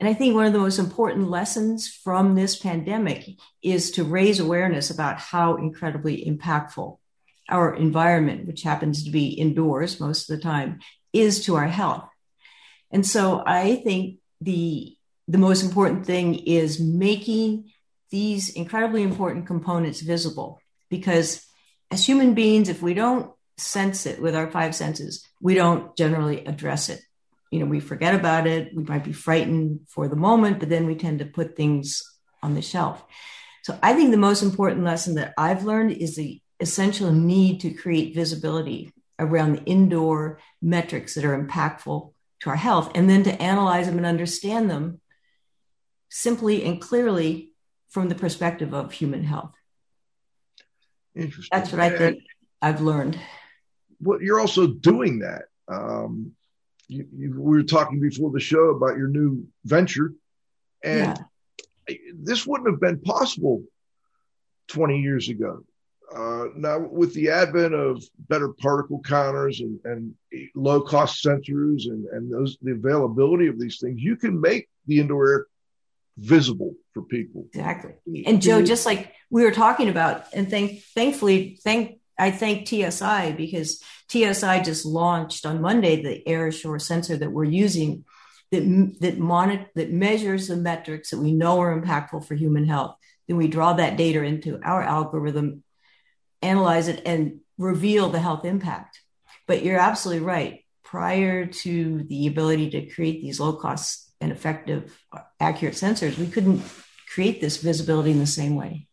And 0.00 0.08
I 0.08 0.14
think 0.14 0.34
one 0.34 0.46
of 0.46 0.52
the 0.52 0.58
most 0.58 0.78
important 0.78 1.30
lessons 1.30 1.88
from 1.88 2.34
this 2.34 2.56
pandemic 2.56 3.28
is 3.62 3.92
to 3.92 4.04
raise 4.04 4.40
awareness 4.40 4.90
about 4.90 5.18
how 5.18 5.56
incredibly 5.56 6.24
impactful 6.24 6.98
our 7.48 7.74
environment, 7.74 8.46
which 8.46 8.62
happens 8.62 9.04
to 9.04 9.10
be 9.10 9.28
indoors 9.28 10.00
most 10.00 10.28
of 10.28 10.36
the 10.36 10.42
time, 10.42 10.80
is 11.12 11.44
to 11.44 11.54
our 11.54 11.68
health. 11.68 12.08
And 12.90 13.06
so 13.06 13.42
I 13.46 13.76
think 13.76 14.18
the 14.40 14.96
the 15.26 15.38
most 15.38 15.62
important 15.62 16.04
thing 16.04 16.34
is 16.34 16.78
making 16.78 17.72
these 18.10 18.50
incredibly 18.50 19.02
important 19.02 19.46
components 19.46 20.00
visible 20.00 20.60
because 20.90 21.44
as 21.90 22.06
human 22.06 22.34
beings 22.34 22.68
if 22.68 22.82
we 22.82 22.94
don't 22.94 23.32
sense 23.56 24.04
it 24.04 24.20
with 24.20 24.34
our 24.36 24.50
five 24.50 24.74
senses 24.74 25.26
we 25.40 25.54
don't 25.54 25.96
generally 25.96 26.44
address 26.44 26.88
it 26.88 27.00
you 27.54 27.60
know 27.60 27.66
we 27.66 27.78
forget 27.78 28.16
about 28.16 28.48
it 28.48 28.74
we 28.74 28.82
might 28.82 29.04
be 29.04 29.12
frightened 29.12 29.78
for 29.88 30.08
the 30.08 30.16
moment 30.16 30.58
but 30.58 30.68
then 30.68 30.86
we 30.86 30.96
tend 30.96 31.20
to 31.20 31.24
put 31.24 31.56
things 31.56 32.02
on 32.42 32.54
the 32.54 32.62
shelf. 32.62 33.04
So 33.62 33.78
i 33.80 33.94
think 33.94 34.10
the 34.10 34.26
most 34.28 34.42
important 34.42 34.82
lesson 34.84 35.14
that 35.14 35.32
i've 35.38 35.64
learned 35.64 35.92
is 35.92 36.16
the 36.16 36.40
essential 36.58 37.12
need 37.12 37.60
to 37.60 37.70
create 37.70 38.14
visibility 38.14 38.92
around 39.20 39.52
the 39.52 39.64
indoor 39.64 40.40
metrics 40.60 41.14
that 41.14 41.24
are 41.24 41.40
impactful 41.40 42.12
to 42.40 42.50
our 42.50 42.56
health 42.56 42.90
and 42.96 43.08
then 43.08 43.22
to 43.22 43.40
analyze 43.40 43.86
them 43.86 43.98
and 43.98 44.06
understand 44.06 44.68
them 44.68 45.00
simply 46.08 46.64
and 46.64 46.80
clearly 46.80 47.52
from 47.88 48.08
the 48.08 48.14
perspective 48.14 48.74
of 48.74 48.92
human 48.92 49.22
health. 49.22 49.54
Interesting. 51.14 51.56
That's 51.56 51.70
what 51.70 51.80
i 51.80 51.90
think 51.96 52.18
i've 52.60 52.80
learned. 52.80 53.16
Well 54.00 54.20
you're 54.20 54.40
also 54.40 54.66
doing 54.66 55.20
that 55.20 55.44
um, 55.68 56.32
you, 56.88 57.06
you, 57.14 57.30
we 57.40 57.56
were 57.56 57.62
talking 57.62 58.00
before 58.00 58.30
the 58.30 58.40
show 58.40 58.70
about 58.70 58.96
your 58.96 59.08
new 59.08 59.46
venture, 59.64 60.12
and 60.82 61.18
yeah. 61.88 61.96
this 62.14 62.46
wouldn't 62.46 62.70
have 62.70 62.80
been 62.80 63.00
possible 63.00 63.62
20 64.68 65.00
years 65.00 65.28
ago. 65.28 65.64
Uh, 66.14 66.46
now, 66.54 66.78
with 66.78 67.12
the 67.14 67.30
advent 67.30 67.74
of 67.74 68.02
better 68.28 68.50
particle 68.52 69.00
counters 69.00 69.60
and, 69.60 69.80
and 69.84 70.14
low 70.54 70.80
cost 70.80 71.24
sensors 71.24 71.86
and, 71.86 72.04
and 72.06 72.32
those 72.32 72.56
the 72.62 72.72
availability 72.72 73.46
of 73.48 73.58
these 73.58 73.78
things, 73.80 74.00
you 74.00 74.14
can 74.16 74.40
make 74.40 74.68
the 74.86 75.00
indoor 75.00 75.28
air 75.28 75.46
visible 76.16 76.74
for 76.92 77.02
people. 77.02 77.46
Exactly. 77.52 77.94
And 78.26 78.40
Joe, 78.40 78.62
just 78.62 78.86
like 78.86 79.12
we 79.30 79.42
were 79.42 79.50
talking 79.50 79.88
about, 79.88 80.26
and 80.32 80.48
thank 80.48 80.82
thankfully, 80.94 81.58
thank 81.64 81.98
I 82.18 82.30
thank 82.30 82.68
TSI 82.68 83.32
because 83.32 83.82
TSI 84.08 84.60
just 84.60 84.86
launched 84.86 85.46
on 85.46 85.60
Monday 85.60 86.02
the 86.02 86.22
AirAssure 86.26 86.80
sensor 86.80 87.16
that 87.16 87.32
we're 87.32 87.44
using 87.44 88.04
that 88.50 88.96
that 89.00 89.18
monitor 89.18 89.66
that 89.74 89.90
measures 89.90 90.48
the 90.48 90.56
metrics 90.56 91.10
that 91.10 91.18
we 91.18 91.32
know 91.32 91.60
are 91.60 91.80
impactful 91.80 92.24
for 92.26 92.34
human 92.34 92.66
health. 92.66 92.96
Then 93.26 93.36
we 93.36 93.48
draw 93.48 93.72
that 93.74 93.96
data 93.96 94.22
into 94.22 94.60
our 94.62 94.82
algorithm, 94.82 95.64
analyze 96.42 96.88
it, 96.88 97.02
and 97.06 97.40
reveal 97.58 98.10
the 98.10 98.20
health 98.20 98.44
impact. 98.44 99.00
But 99.46 99.62
you're 99.62 99.78
absolutely 99.78 100.24
right. 100.24 100.64
Prior 100.82 101.46
to 101.46 102.04
the 102.04 102.26
ability 102.26 102.70
to 102.70 102.86
create 102.86 103.20
these 103.22 103.40
low 103.40 103.54
cost 103.54 104.12
and 104.20 104.30
effective, 104.30 104.96
uh, 105.12 105.20
accurate 105.40 105.74
sensors, 105.74 106.18
we 106.18 106.26
couldn't 106.26 106.62
create 107.12 107.40
this 107.40 107.56
visibility 107.56 108.10
in 108.10 108.18
the 108.18 108.26
same 108.26 108.54
way. 108.54 108.86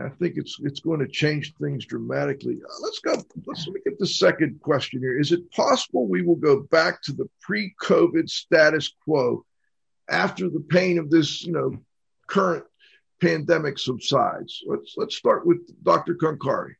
I 0.00 0.08
think 0.08 0.36
it's 0.36 0.58
it's 0.62 0.80
going 0.80 1.00
to 1.00 1.08
change 1.08 1.54
things 1.54 1.84
dramatically. 1.84 2.60
Uh, 2.62 2.82
let's 2.82 2.98
go. 3.00 3.22
Let's 3.46 3.66
let 3.66 3.74
me 3.74 3.80
get 3.84 3.98
the 3.98 4.06
second 4.06 4.60
question 4.60 5.00
here. 5.00 5.18
Is 5.18 5.32
it 5.32 5.50
possible 5.52 6.06
we 6.06 6.22
will 6.22 6.36
go 6.36 6.60
back 6.60 7.02
to 7.02 7.12
the 7.12 7.28
pre-COVID 7.42 8.28
status 8.28 8.92
quo 9.04 9.44
after 10.08 10.48
the 10.48 10.60
pain 10.60 10.98
of 10.98 11.10
this, 11.10 11.42
you 11.42 11.52
know, 11.52 11.76
current 12.26 12.64
pandemic 13.20 13.78
subsides? 13.78 14.62
Let's 14.66 14.94
let's 14.96 15.16
start 15.16 15.46
with 15.46 15.58
Dr. 15.82 16.14
Khankari. 16.14 16.74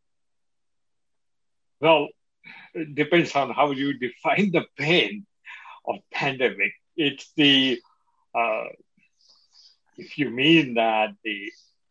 Well, 1.80 2.08
it 2.74 2.94
depends 2.94 3.34
on 3.34 3.50
how 3.50 3.70
you 3.72 3.98
define 3.98 4.50
the 4.52 4.64
pain 4.76 5.26
of 5.86 5.96
pandemic. 6.12 6.72
It's 6.96 7.30
the 7.36 7.80
uh, 8.34 8.64
if 9.96 10.18
you 10.18 10.30
mean 10.30 10.74
that 10.74 11.10
the 11.24 11.50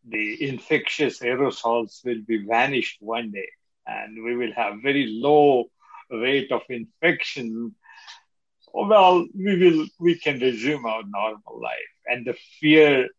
the 0.10 0.48
infectious 0.50 1.20
aerosols 1.20 2.04
will 2.06 2.22
be 2.26 2.46
vanished 2.46 2.98
one 3.02 3.32
day. 3.32 3.50
And 3.86 4.24
we 4.24 4.36
will 4.36 4.54
have 4.54 4.82
very 4.82 5.08
low 5.08 5.66
rate 6.10 6.52
of 6.52 6.62
infection. 6.70 7.76
Well 8.74 9.28
we 9.36 9.58
will 9.58 9.88
we 10.00 10.18
can 10.20 10.40
resume 10.40 10.86
our 10.86 11.04
normal 11.04 11.62
life. 11.62 11.94
And 12.06 12.26
the 12.26 12.36
fear 12.60 13.10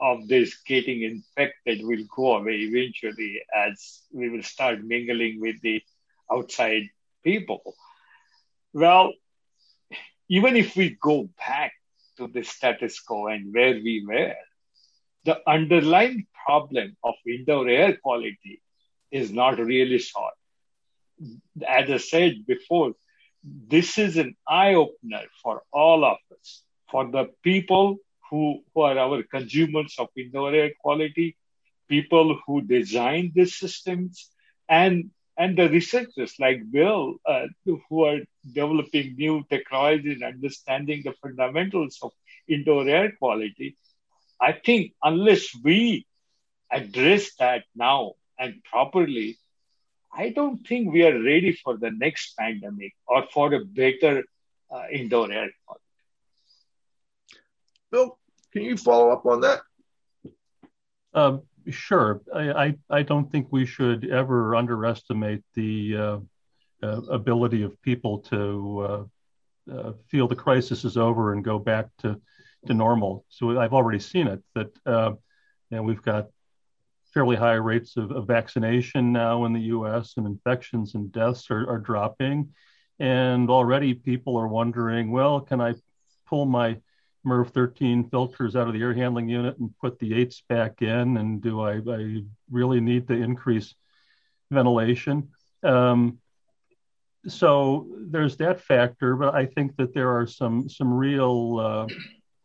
of 0.00 0.28
this 0.28 0.56
getting 0.66 1.02
infected 1.02 1.80
will 1.82 2.04
go 2.14 2.36
away 2.36 2.56
eventually 2.70 3.40
as 3.54 4.02
we 4.12 4.28
will 4.28 4.42
start 4.42 4.84
mingling 4.84 5.40
with 5.40 5.60
the 5.62 5.82
outside 6.30 6.84
people. 7.24 7.74
Well 8.72 9.12
even 10.28 10.56
if 10.56 10.76
we 10.76 10.96
go 11.00 11.28
back 11.38 11.72
to 12.18 12.28
the 12.28 12.42
status 12.42 13.00
quo 13.00 13.28
and 13.28 13.54
where 13.54 13.74
we 13.74 14.04
were 14.06 14.34
the 15.24 15.38
underlying 15.48 16.26
problem 16.46 16.96
of 17.02 17.14
indoor 17.26 17.68
air 17.68 17.96
quality 17.96 18.60
is 19.10 19.30
not 19.32 19.58
really 19.58 19.98
solved. 19.98 20.36
As 21.66 21.90
I 21.90 21.96
said 21.98 22.46
before, 22.46 22.92
this 23.42 23.98
is 23.98 24.16
an 24.16 24.36
eye 24.46 24.74
opener 24.74 25.24
for 25.42 25.62
all 25.72 26.04
of 26.04 26.18
us, 26.32 26.62
for 26.90 27.10
the 27.10 27.30
people 27.42 27.96
who, 28.30 28.62
who 28.74 28.80
are 28.82 28.98
our 28.98 29.22
consumers 29.22 29.96
of 29.98 30.08
indoor 30.16 30.54
air 30.54 30.70
quality, 30.80 31.36
people 31.88 32.38
who 32.46 32.60
design 32.62 33.32
these 33.34 33.56
systems, 33.56 34.30
and 34.68 35.10
and 35.38 35.56
the 35.56 35.68
researchers 35.68 36.34
like 36.40 36.68
Bill, 36.70 37.14
uh, 37.24 37.46
who 37.64 38.04
are 38.04 38.18
developing 38.52 39.14
new 39.16 39.44
technology 39.48 40.12
and 40.12 40.24
understanding 40.24 41.02
the 41.04 41.14
fundamentals 41.22 42.00
of 42.02 42.10
indoor 42.48 42.88
air 42.88 43.12
quality, 43.12 43.76
I 44.40 44.52
think 44.52 44.92
unless 45.02 45.48
we 45.62 46.06
address 46.70 47.34
that 47.38 47.64
now 47.74 48.12
and 48.38 48.62
properly, 48.64 49.38
I 50.12 50.30
don't 50.30 50.66
think 50.66 50.92
we 50.92 51.04
are 51.04 51.22
ready 51.22 51.52
for 51.52 51.76
the 51.76 51.90
next 51.90 52.34
pandemic 52.36 52.94
or 53.06 53.24
for 53.32 53.52
a 53.52 53.64
better 53.64 54.24
uh, 54.70 54.84
indoor 54.92 55.30
air 55.30 55.50
quality. 55.64 55.84
Bill, 57.90 58.18
can 58.52 58.62
you 58.62 58.76
follow 58.76 59.10
up 59.10 59.24
on 59.26 59.40
that? 59.40 59.60
Um, 61.14 61.42
sure. 61.70 62.20
I, 62.34 62.50
I, 62.50 62.74
I, 62.90 63.02
don't 63.02 63.30
think 63.30 63.48
we 63.50 63.64
should 63.64 64.04
ever 64.04 64.54
underestimate 64.54 65.42
the 65.54 65.96
uh, 65.96 66.18
uh, 66.82 67.02
ability 67.10 67.62
of 67.62 67.80
people 67.82 68.18
to 68.18 69.08
uh, 69.70 69.72
uh, 69.72 69.92
feel 70.08 70.28
the 70.28 70.36
crisis 70.36 70.84
is 70.84 70.96
over 70.96 71.32
and 71.32 71.42
go 71.42 71.58
back 71.58 71.88
to 71.98 72.20
to 72.66 72.74
normal. 72.74 73.24
So 73.28 73.58
I've 73.58 73.72
already 73.72 74.00
seen 74.00 74.26
it 74.26 74.42
that 74.54 74.70
uh, 74.86 75.12
you 75.70 75.76
know, 75.76 75.82
we've 75.82 76.02
got 76.02 76.26
fairly 77.12 77.36
high 77.36 77.54
rates 77.54 77.96
of, 77.96 78.10
of, 78.10 78.26
vaccination 78.26 79.12
now 79.12 79.44
in 79.44 79.52
the 79.52 79.60
U.S. 79.60 80.14
and 80.16 80.26
infections 80.26 80.94
and 80.94 81.10
deaths 81.10 81.50
are, 81.50 81.68
are 81.68 81.78
dropping, 81.78 82.50
and 82.98 83.48
already 83.50 83.94
people 83.94 84.36
are 84.36 84.48
wondering, 84.48 85.10
well, 85.10 85.40
can 85.40 85.60
I 85.60 85.74
pull 86.26 86.44
my 86.44 86.78
MERV 87.26 87.50
13 87.50 88.10
filters 88.10 88.56
out 88.56 88.68
of 88.68 88.74
the 88.74 88.80
air 88.80 88.94
handling 88.94 89.28
unit 89.28 89.58
and 89.58 89.70
put 89.80 89.98
the 89.98 90.14
eights 90.14 90.42
back 90.48 90.82
in? 90.82 91.16
And 91.16 91.42
do 91.42 91.60
I, 91.60 91.80
I 91.88 92.22
really 92.50 92.80
need 92.80 93.08
to 93.08 93.14
increase 93.14 93.74
ventilation? 94.50 95.28
Um, 95.62 96.18
so 97.26 97.88
there's 97.98 98.36
that 98.36 98.60
factor, 98.60 99.16
but 99.16 99.34
I 99.34 99.46
think 99.46 99.76
that 99.76 99.92
there 99.92 100.16
are 100.16 100.26
some 100.26 100.68
some 100.68 100.92
real 100.92 101.58
uh, 101.58 101.86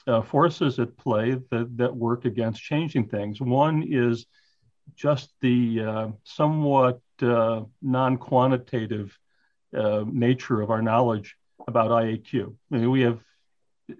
uh, 0.07 0.21
forces 0.21 0.79
at 0.79 0.97
play 0.97 1.37
that, 1.51 1.77
that 1.77 1.95
work 1.95 2.25
against 2.25 2.61
changing 2.61 3.07
things. 3.07 3.39
One 3.39 3.83
is 3.87 4.25
just 4.95 5.29
the 5.41 5.81
uh, 5.81 6.07
somewhat 6.23 6.99
uh, 7.21 7.61
non 7.81 8.17
quantitative 8.17 9.17
uh, 9.75 10.03
nature 10.07 10.61
of 10.61 10.69
our 10.69 10.81
knowledge 10.81 11.35
about 11.67 11.91
IAQ. 11.91 12.55
I 12.71 12.77
mean, 12.77 12.91
we 12.91 13.01
have 13.01 13.19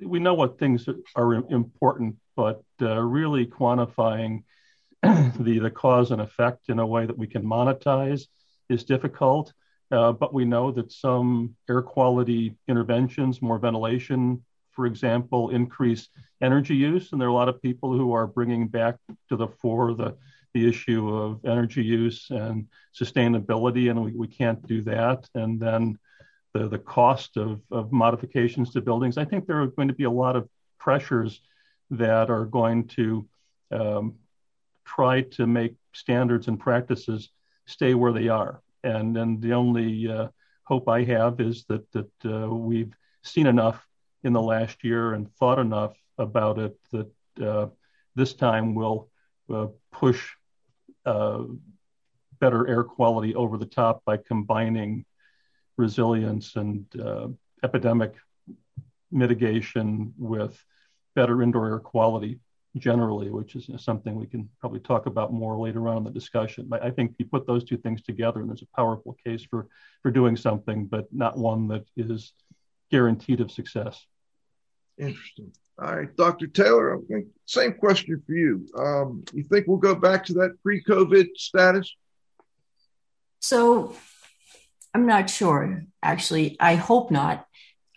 we 0.02 0.20
know 0.20 0.34
what 0.34 0.60
things 0.60 0.88
are 1.16 1.34
important, 1.34 2.16
but 2.36 2.64
uh, 2.82 3.00
really 3.00 3.46
quantifying 3.46 4.44
the 5.04 5.60
the 5.60 5.72
cause 5.72 6.12
and 6.12 6.22
effect 6.22 6.70
in 6.70 6.80
a 6.80 6.88
way 6.88 7.06
that 7.06 7.18
we 7.18 7.28
can 7.28 7.44
monetize 7.44 8.28
is 8.70 8.84
difficult. 8.84 9.54
Uh, 9.92 10.12
but 10.12 10.34
we 10.34 10.44
know 10.44 10.72
that 10.72 10.92
some 10.92 11.56
air 11.70 11.82
quality 11.82 12.56
interventions, 12.68 13.42
more 13.42 13.60
ventilation, 13.60 14.44
for 14.74 14.86
example, 14.86 15.50
increase 15.50 16.10
energy 16.42 16.76
use, 16.76 17.12
and 17.12 17.22
there 17.22 17.28
are 17.28 17.32
a 17.32 17.36
lot 17.36 17.50
of 17.50 17.62
people 17.62 17.98
who 17.98 18.14
are 18.14 18.28
bringing 18.28 18.68
back 18.68 18.96
to 19.30 19.36
the 19.36 19.48
fore 19.48 19.94
the 19.94 20.16
the 20.54 20.68
issue 20.70 21.14
of 21.14 21.44
energy 21.46 21.84
use 21.84 22.30
and 22.30 22.68
sustainability, 22.96 23.90
and 23.90 24.04
we, 24.04 24.12
we 24.12 24.28
can't 24.28 24.66
do 24.68 24.82
that. 24.84 25.28
And 25.34 25.60
then 25.60 25.98
the, 26.54 26.68
the 26.68 26.78
cost 26.78 27.38
of, 27.38 27.60
of 27.72 27.92
modifications 27.92 28.72
to 28.72 28.82
buildings. 28.82 29.18
I 29.18 29.26
think 29.26 29.48
there 29.48 29.62
are 29.62 29.68
going 29.68 29.88
to 29.88 29.94
be 29.94 30.04
a 30.04 30.12
lot 30.12 30.36
of 30.36 30.48
pressures 30.80 31.42
that 31.90 32.30
are 32.30 32.46
going 32.46 32.88
to 32.90 33.28
um, 33.72 34.16
try 34.86 35.22
to 35.22 35.48
make 35.48 35.74
standards 35.94 36.48
and 36.48 36.60
practices 36.60 37.30
stay 37.66 37.94
where 37.94 38.14
they 38.14 38.28
are. 38.28 38.62
And, 38.84 39.18
and 39.18 39.42
the 39.42 39.54
only 39.54 40.08
uh, 40.08 40.28
hope 40.64 40.88
I 40.88 41.04
have 41.04 41.40
is 41.40 41.66
that, 41.70 41.92
that 41.94 42.12
uh, 42.26 42.54
we've 42.54 42.94
seen 43.24 43.48
enough 43.48 43.86
in 44.24 44.34
the 44.34 44.42
last 44.42 44.84
year 44.84 45.14
and 45.14 45.34
thought 45.36 45.60
enough 45.60 45.96
about 46.18 46.60
it 46.60 46.78
that 46.92 47.12
uh, 47.46 47.68
this 48.16 48.34
time 48.34 48.76
we'll 48.76 49.10
uh, 49.54 49.68
push 49.92 50.30
uh, 51.06 51.44
better 52.40 52.68
air 52.68 52.84
quality 52.84 53.36
over 53.36 53.58
the 53.58 53.66
top 53.66 54.04
by 54.06 54.18
combining 54.18 55.06
resilience 55.78 56.56
and 56.56 56.86
epidemic 57.64 58.14
mitigation 59.12 60.14
with 60.18 60.64
better 61.16 61.42
indoor 61.42 61.68
air 61.68 61.80
quality 61.80 62.40
generally, 62.78 63.30
which 63.30 63.56
is 63.56 63.70
something 63.78 64.16
we 64.16 64.26
can 64.26 64.50
probably 64.60 64.80
talk 64.80 65.06
about 65.06 65.32
more 65.32 65.58
later 65.58 65.88
on 65.88 65.98
in 65.98 66.04
the 66.04 66.12
discussion. 66.12 66.66
But 66.68 66.84
I 66.84 66.90
think 66.90 67.16
you 67.20 67.26
put 67.26 67.46
those 67.46 67.64
two 67.64 67.78
things 67.78 68.02
together, 68.02 68.40
and 68.40 68.50
there's 68.50 68.64
a 68.64 68.76
powerful 68.76 69.16
case 69.24 69.44
for 69.44 69.68
for 70.02 70.12
doing 70.12 70.36
something, 70.36 70.86
but 70.88 71.08
not 71.14 71.38
one 71.38 71.68
that 71.68 71.86
is 71.96 72.34
guaranteed 72.90 73.42
of 73.42 73.52
success. 73.52 74.06
Interesting. 74.98 75.52
All 75.80 75.96
right, 75.96 76.16
Dr. 76.16 76.48
Taylor, 76.48 77.00
same 77.46 77.74
question 77.74 78.22
for 78.26 78.34
you. 78.34 78.68
Um, 78.78 79.24
you 79.34 79.44
think 79.44 79.68
we'll 79.68 79.78
go 79.78 79.96
back 79.96 80.24
to 80.26 80.34
that 80.34 80.62
pre-COVID 80.62 81.30
status? 81.36 81.96
So 83.40 83.96
I'm 84.94 85.08
not 85.08 85.30
sure, 85.30 85.84
actually. 86.02 86.58
I 86.60 86.76
hope 86.76 87.10
not. 87.10 87.48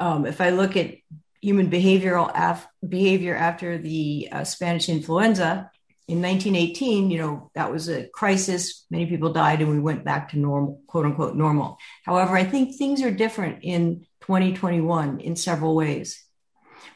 Um, 0.00 0.24
if 0.26 0.40
I 0.40 0.50
look 0.50 0.76
at 0.76 0.94
human 1.42 1.70
behavioral 1.70 2.30
af- 2.34 2.66
behavior 2.86 3.36
after 3.36 3.78
the 3.78 4.28
uh, 4.32 4.44
Spanish 4.44 4.88
influenza 4.88 5.70
in 6.08 6.22
1918, 6.22 7.10
you 7.10 7.18
know, 7.18 7.50
that 7.54 7.70
was 7.70 7.88
a 7.88 8.08
crisis. 8.08 8.86
Many 8.90 9.06
people 9.06 9.32
died 9.32 9.60
and 9.60 9.70
we 9.70 9.78
went 9.78 10.04
back 10.04 10.30
to 10.30 10.38
normal, 10.38 10.80
quote 10.86 11.04
unquote, 11.04 11.36
normal. 11.36 11.78
However, 12.04 12.36
I 12.36 12.44
think 12.44 12.74
things 12.74 13.02
are 13.02 13.10
different 13.10 13.62
in 13.62 14.06
2021 14.22 15.20
in 15.20 15.36
several 15.36 15.76
ways. 15.76 16.25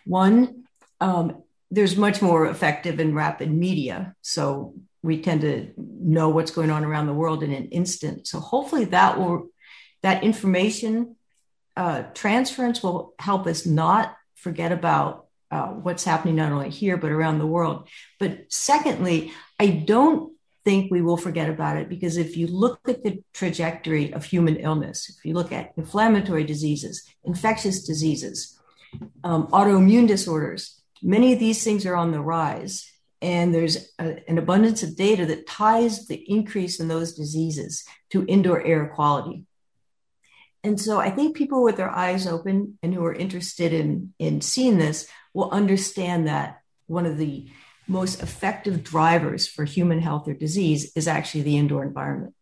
One, 0.05 0.65
um, 1.01 1.43
there's 1.71 1.97
much 1.97 2.21
more 2.21 2.47
effective 2.47 2.99
and 2.99 3.15
rapid 3.15 3.51
media. 3.51 4.15
So 4.23 4.75
we 5.03 5.23
tend 5.23 5.43
to 5.43 5.73
know 5.77 6.29
what's 6.29 6.51
going 6.51 6.71
on 6.71 6.85
around 6.85 7.07
the 7.07 7.15
world 7.15 7.43
in 7.43 7.53
an 7.53 7.69
instant. 7.69 8.27
So 8.27 8.41
hopefully 8.41 8.87
that 8.87 9.19
will 9.19 9.49
that 10.03 10.25
information 10.25 11.17
uh, 11.77 12.03
transference 12.15 12.83
will 12.83 13.15
help 13.19 13.47
us 13.47 13.67
not 13.67 14.17
forget 14.35 14.73
about 14.73 15.27
uh, 15.51 15.69
what's 15.69 16.05
happening 16.05 16.37
not 16.37 16.53
only 16.53 16.71
here 16.71 16.97
but 16.97 17.13
around 17.13 17.39
the 17.39 17.47
world. 17.47 17.89
But 18.19 18.53
secondly, 18.53 19.33
I 19.59 19.69
don't 19.69 20.33
think 20.65 20.91
we 20.91 21.03
will 21.03 21.17
forget 21.17 21.49
about 21.49 21.77
it 21.77 21.89
because 21.89 22.17
if 22.17 22.37
you 22.37 22.47
look 22.47 22.81
at 22.89 23.03
the 23.03 23.23
trajectory 23.33 24.13
of 24.13 24.25
human 24.25 24.57
illness, 24.57 25.09
if 25.09 25.25
you 25.25 25.35
look 25.35 25.53
at 25.53 25.73
inflammatory 25.77 26.45
diseases, 26.45 27.05
infectious 27.25 27.85
diseases, 27.85 28.60
um, 29.25 29.47
autoimmune 29.49 30.09
disorders, 30.09 30.81
many 31.03 31.33
of 31.33 31.39
these 31.39 31.63
things 31.65 31.87
are 31.87 31.97
on 31.97 32.13
the 32.13 32.21
rise. 32.21 32.87
And 33.23 33.55
there's 33.55 33.93
a, 33.99 34.29
an 34.29 34.39
abundance 34.39 34.83
of 34.83 34.97
data 34.97 35.27
that 35.27 35.47
ties 35.47 36.07
the 36.07 36.17
increase 36.17 36.81
in 36.81 36.89
those 36.89 37.15
diseases 37.15 37.85
to 38.11 38.25
indoor 38.27 38.65
air 38.65 38.87
quality 38.95 39.45
and 40.63 40.81
so 40.81 41.01
I 41.01 41.11
think 41.11 41.37
people 41.37 41.63
with 41.63 41.77
their 41.77 41.91
eyes 41.91 42.27
open 42.27 42.79
and 42.83 42.93
who 42.93 43.05
are 43.05 43.15
interested 43.15 43.73
in, 43.73 44.13
in 44.19 44.41
seeing 44.41 44.79
this 44.79 45.09
will 45.33 45.51
understand 45.51 46.29
that 46.29 46.61
one 46.87 47.07
of 47.07 47.17
the 47.17 47.49
most 47.89 48.23
effective 48.23 48.85
drivers 48.85 49.49
for 49.49 49.65
human 49.65 50.01
health 50.01 50.29
or 50.29 50.35
disease 50.35 50.93
is 50.95 51.09
actually 51.09 51.43
the 51.43 51.57
indoor 51.57 51.83
environment. 51.83 52.35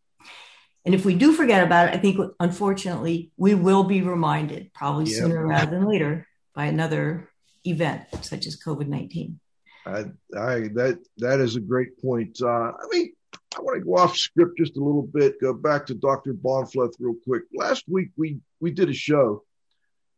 And 0.85 0.95
if 0.95 1.05
we 1.05 1.15
do 1.15 1.33
forget 1.33 1.63
about 1.63 1.89
it, 1.89 1.95
I 1.95 1.99
think 1.99 2.19
unfortunately 2.41 3.31
we 3.37 3.55
will 3.55 3.85
be 3.85 4.03
reminded, 4.03 4.73
probably 4.73 5.05
yep. 5.05 5.15
sooner 5.15 5.47
rather 5.47 5.71
than 5.71 5.87
later, 5.87 6.27
by 6.59 6.67
another 6.67 7.31
event 7.65 8.03
such 8.23 8.45
as 8.49 8.61
COVID 8.61 8.89
nineteen. 8.89 9.39
I, 9.87 10.07
I, 10.37 10.69
that 10.75 10.99
that 11.19 11.39
is 11.39 11.55
a 11.55 11.61
great 11.61 12.03
point. 12.03 12.37
Uh, 12.43 12.73
I 12.73 12.85
mean, 12.91 13.13
I 13.57 13.61
want 13.61 13.79
to 13.79 13.85
go 13.85 13.97
off 13.97 14.17
script 14.17 14.59
just 14.59 14.77
a 14.77 14.83
little 14.83 15.05
bit, 15.05 15.41
go 15.41 15.55
back 15.55 15.87
to 15.87 15.95
Dr. 15.95 16.35
Bahnfleth 16.35 16.95
real 16.99 17.15
quick. 17.25 17.45
Last 17.55 17.85
week 17.89 18.09
we 18.17 18.41
we 18.59 18.73
did 18.73 18.91
a 18.91 18.93
show 18.93 19.45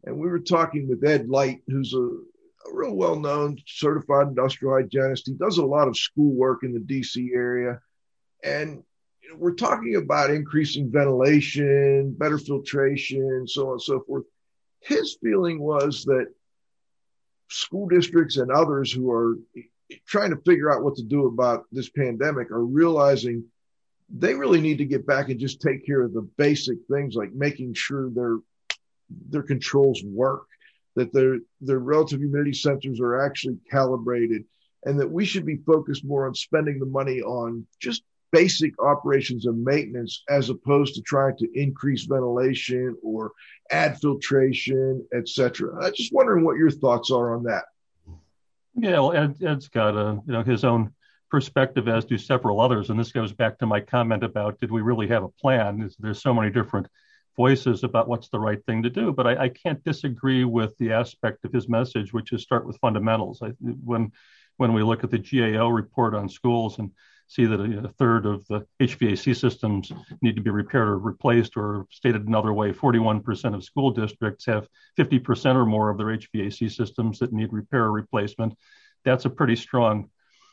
and 0.05 0.17
we 0.19 0.29
were 0.29 0.41
talking 0.41 0.89
with 0.89 1.05
Ed 1.05 1.29
Light, 1.29 1.61
who's 1.67 1.93
a, 1.93 1.99
a 1.99 2.73
real 2.73 2.95
well 2.95 3.17
known 3.17 3.59
certified 3.67 4.29
industrial 4.29 4.75
hygienist. 4.75 5.27
He 5.27 5.35
does 5.35 5.59
a 5.59 5.67
lot 5.67 5.89
of 5.89 5.97
school 5.99 6.33
work 6.33 6.61
in 6.63 6.73
the 6.73 6.81
DC 6.81 7.35
area. 7.35 7.81
And 8.43 8.83
we're 9.37 9.55
talking 9.55 9.97
about 9.97 10.31
increasing 10.31 10.91
ventilation, 10.91 12.15
better 12.15 12.39
filtration, 12.39 13.47
so 13.47 13.67
on 13.67 13.73
and 13.73 13.83
so 13.83 14.01
forth. 14.01 14.25
His 14.81 15.17
feeling 15.23 15.61
was 15.61 16.05
that 16.05 16.27
school 17.49 17.89
districts 17.89 18.37
and 18.37 18.51
others 18.51 18.93
who 18.93 19.11
are 19.11 19.39
trying 20.07 20.31
to 20.31 20.41
figure 20.43 20.73
out 20.73 20.83
what 20.83 20.97
to 20.97 21.03
do 21.03 21.27
about 21.27 21.65
this 21.73 21.91
pandemic 21.91 22.51
are 22.51 22.65
realizing 22.65 23.45
they 24.09 24.35
really 24.35 24.61
need 24.61 24.79
to 24.79 24.85
get 24.85 25.07
back 25.07 25.29
and 25.29 25.39
just 25.39 25.61
take 25.61 25.87
care 25.87 26.03
of 26.03 26.13
the 26.13 26.23
basic 26.37 26.79
things 26.91 27.15
like 27.15 27.33
making 27.33 27.75
sure 27.75 28.11
their 28.11 28.39
their 29.29 29.43
controls 29.43 30.03
work, 30.05 30.47
that 30.95 31.13
their 31.13 31.39
their 31.61 31.79
relative 31.79 32.21
humidity 32.21 32.53
sensors 32.53 33.01
are 33.01 33.25
actually 33.25 33.59
calibrated, 33.71 34.45
and 34.85 34.99
that 35.01 35.11
we 35.11 35.25
should 35.25 35.45
be 35.45 35.57
focused 35.67 36.05
more 36.05 36.27
on 36.27 36.35
spending 36.35 36.79
the 36.79 36.87
money 36.87 37.21
on 37.21 37.67
just 37.81 38.03
basic 38.33 38.73
operations 38.83 39.47
and 39.47 39.63
maintenance 39.63 40.23
as 40.29 40.51
opposed 40.51 40.95
to 40.95 41.03
trying 41.03 41.37
to 41.39 41.49
increase 41.55 42.05
ventilation 42.05 42.97
or 43.03 43.33
add 43.71 43.99
filtration, 44.01 45.05
etc. 45.15 45.77
I'm 45.83 45.93
just 45.95 46.13
wondering 46.13 46.45
what 46.45 46.57
your 46.57 46.71
thoughts 46.71 47.11
are 47.11 47.35
on 47.35 47.45
that. 47.45 47.65
Yeah, 48.75 49.01
well, 49.01 49.13
Ed, 49.13 49.43
Ed's 49.43 49.69
got 49.69 49.97
a 49.97 50.21
you 50.27 50.33
know 50.33 50.43
his 50.43 50.65
own 50.65 50.93
perspective, 51.31 51.89
as 51.89 52.05
do 52.05 52.19
several 52.19 52.61
others, 52.61 52.91
and 52.91 52.99
this 52.99 53.13
goes 53.13 53.33
back 53.33 53.59
to 53.59 53.67
my 53.67 53.81
comment 53.81 54.25
about 54.25 54.61
did 54.61 54.71
we 54.71 54.81
really 54.81 55.09
have 55.09 55.25
a 55.25 55.29
plan? 55.29 55.91
There's 55.99 56.23
so 56.23 56.35
many 56.35 56.51
different 56.51 56.87
voices 57.37 57.85
about 57.85 58.09
what's 58.09 58.29
the 58.29 58.39
right 58.39 58.65
thing 58.67 58.83
to 58.83 58.91
do, 58.91 59.13
but 59.13 59.27
I, 59.27 59.45
I 59.45 59.49
can't 59.49 59.83
disagree 59.85 60.45
with 60.45 60.77
the 60.79 60.93
aspect 60.93 61.45
of 61.45 61.53
his 61.53 61.69
message, 61.69 62.13
which 62.13 62.33
is 62.33 62.43
start 62.43 62.67
with 62.67 62.79
fundamentals. 62.79 63.41
I, 63.43 63.49
when 63.61 64.13
when 64.57 64.73
we 64.75 64.83
look 64.83 65.05
at 65.05 65.11
the 65.11 65.19
GAO 65.19 65.69
report 65.69 66.15
on 66.15 66.29
schools 66.29 66.79
and 66.79 66.91
see 67.31 67.47
that 67.47 67.61
a, 67.61 67.85
a, 67.85 67.89
third 67.91 68.27
of 68.27 68.45
the 68.49 68.67
HVAC 68.81 69.37
systems 69.37 69.93
need 70.21 70.35
to 70.35 70.43
be 70.43 70.51
repaired 70.51 70.89
or 70.89 70.99
replaced, 70.99 71.57
or 71.57 71.87
stated 71.91 72.27
another 72.27 72.53
way, 72.53 72.73
41% 72.73 73.55
of 73.55 73.63
school 73.63 73.93
districts 73.93 74.47
have 74.47 74.69
50% 74.99 75.55
or 75.55 75.65
more 75.65 75.91
of 75.91 75.97
their 75.97 76.09
HVAC 76.09 76.71
systems 76.73 77.21
that 77.21 77.33
need 77.33 77.53
repair 77.53 77.85
or 77.85 77.93
replacement. 77.93 78.59
That's 79.05 79.27
a 79.27 79.31
pretty 79.31 79.55
strong 79.55 80.11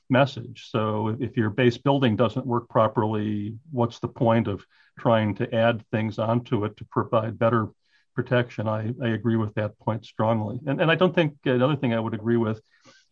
message. 0.08 0.68
So 0.70 1.18
if 1.20 1.36
your 1.36 1.50
base 1.50 1.80
building 1.80 2.16
doesn't 2.16 2.46
work 2.46 2.70
properly, 2.70 3.56
what's 3.72 3.98
the 3.98 4.08
point 4.08 4.48
of 4.48 4.64
trying 5.00 5.34
to 5.36 5.56
add 5.56 5.84
things 5.92 6.20
onto 6.20 6.64
it 6.64 6.78
to 6.78 6.86
provide 6.86 7.40
better 7.40 7.70
protection? 8.14 8.68
I, 8.68 8.94
I 9.02 9.10
agree 9.10 9.36
with 9.36 9.56
that 9.56 9.80
point 9.80 10.06
strongly. 10.06 10.60
And, 10.68 10.80
and 10.80 10.92
I 10.92 10.96
don't 10.96 11.16
think 11.16 11.38
another 11.44 11.76
thing 11.76 11.96
I 11.96 12.00
would 12.00 12.14
agree 12.14 12.38
with 12.38 12.62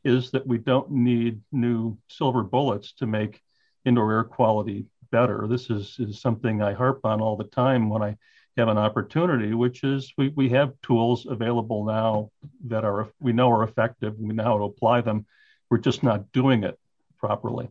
is 0.04 0.30
that 0.32 0.46
we 0.46 0.60
don't 0.60 0.92
need 0.92 1.42
new 1.52 1.98
silver 2.10 2.44
bullets 2.44 2.94
to 2.94 3.08
make 3.08 3.42
indoor 3.86 4.12
air 4.12 4.24
quality 4.24 4.86
better. 5.12 5.48
This 5.48 5.70
is, 5.70 5.96
is 6.00 6.20
something 6.20 6.62
I 6.62 6.74
harp 6.74 7.02
on 7.04 7.22
all 7.22 7.38
the 7.38 7.46
time 7.46 7.90
when 7.90 8.02
I 8.02 8.18
have 8.58 8.68
an 8.68 8.78
opportunity, 8.78 9.54
which 9.54 9.84
is 9.84 10.14
we, 10.18 10.30
we 10.30 10.50
have 10.50 10.74
tools 10.82 11.26
available 11.26 11.86
now 11.86 12.32
that 12.68 12.86
are 12.86 13.10
we 13.20 13.34
know 13.34 13.52
are 13.52 13.64
effective. 13.64 14.16
We 14.18 14.34
know 14.34 14.44
how 14.44 14.58
to 14.58 14.64
apply 14.64 15.02
them. 15.02 15.26
We're 15.70 15.78
just 15.80 16.04
not 16.04 16.32
doing 16.32 16.64
it 16.64 16.80
properly 17.18 17.70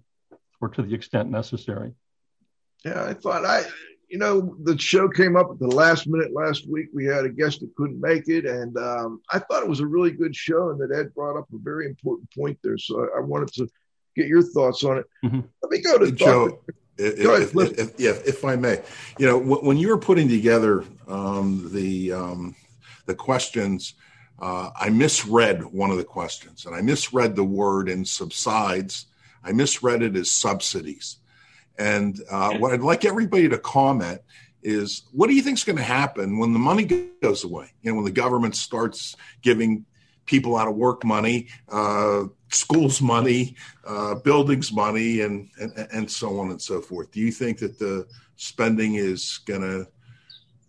or 0.61 0.69
to 0.71 0.83
the 0.83 0.95
extent 0.95 1.31
necessary. 1.31 1.93
Yeah, 2.85 3.05
I 3.05 3.15
thought 3.15 3.45
I 3.45 3.65
you 4.15 4.19
know, 4.19 4.57
the 4.63 4.79
show 4.79 5.09
came 5.09 5.35
up 5.35 5.51
at 5.51 5.59
the 5.59 5.67
last 5.67 6.07
minute 6.07 6.33
last 6.33 6.69
week. 6.69 6.87
We 6.93 7.05
had 7.05 7.25
a 7.25 7.29
guest 7.29 7.61
that 7.61 7.75
couldn't 7.77 8.01
make 8.01 8.29
it, 8.29 8.45
and 8.45 8.77
um, 8.77 9.21
I 9.33 9.41
thought 9.41 9.65
it 9.65 9.69
was 9.69 9.81
a 9.81 9.87
really 9.87 10.13
good 10.13 10.37
show, 10.37 10.71
and 10.71 10.81
that 10.81 10.97
Ed 10.97 11.13
brought 11.15 11.37
up 11.37 11.49
a 11.53 11.59
very 11.59 11.87
important 11.87 12.31
point 12.33 12.59
there. 12.63 12.79
So 12.79 13.09
I, 13.13 13.19
I 13.19 13.21
wanted 13.23 13.53
to 13.55 13.69
get 14.17 14.27
your 14.27 14.43
thoughts 14.43 14.85
on 14.85 14.99
it. 14.99 15.07
Mm-hmm. 15.25 15.41
Let 15.63 15.71
me 15.71 15.79
go 15.81 15.99
to 15.99 16.13
Joe. 16.13 16.49
Dr. 16.49 16.75
If, 16.97 17.23
go 17.23 17.35
ahead, 17.35 17.49
if, 17.49 17.79
if, 17.79 18.01
if, 18.01 18.27
if, 18.27 18.45
I 18.45 18.55
may, 18.55 18.81
you 19.19 19.27
know, 19.27 19.37
when 19.37 19.77
you 19.77 19.89
were 19.89 19.99
putting 19.99 20.29
together 20.29 20.85
um, 21.09 21.71
the 21.73 22.13
um, 22.13 22.55
the 23.07 23.17
questions, 23.17 23.95
uh, 24.39 24.71
I 24.79 24.91
misread 24.91 25.65
one 25.65 25.91
of 25.91 25.97
the 25.97 26.05
questions, 26.05 26.67
and 26.67 26.75
I 26.75 26.83
misread 26.83 27.35
the 27.35 27.45
word 27.45 27.89
in 27.89 28.05
subsides. 28.05 29.07
I 29.43 29.53
misread 29.53 30.03
it 30.03 30.17
as 30.17 30.31
subsidies. 30.31 31.19
And 31.77 32.21
uh, 32.31 32.59
what 32.59 32.73
I'd 32.73 32.81
like 32.81 33.05
everybody 33.05 33.49
to 33.49 33.59
comment 33.59 34.21
is 34.63 35.03
what 35.13 35.29
do 35.29 35.35
you 35.35 35.43
think 35.43 35.59
is 35.59 35.65
going 35.65 35.77
to 35.77 35.83
happen 35.83 36.39
when 36.39 36.53
the 36.53 36.59
money 36.59 36.85
goes 37.21 37.45
away? 37.45 37.73
You 37.83 37.91
know, 37.91 37.97
when 37.97 38.05
the 38.05 38.11
government 38.11 38.57
starts 38.57 39.17
giving 39.43 39.85
people 40.27 40.57
out 40.57 40.69
of 40.69 40.77
work 40.77 41.05
money, 41.05 41.49
uh, 41.69 42.25
schools 42.55 43.03
money, 43.03 43.57
uh, 43.87 44.15
buildings 44.17 44.73
money, 44.73 45.21
and, 45.21 45.49
and 45.61 45.73
and 45.93 46.11
so 46.11 46.39
on 46.39 46.51
and 46.51 46.61
so 46.61 46.81
forth. 46.81 47.11
Do 47.11 47.21
you 47.21 47.33
think 47.33 47.59
that 47.59 47.79
the 47.79 48.07
spending 48.37 48.95
is 48.95 49.41
going 49.47 49.63
to, 49.63 49.87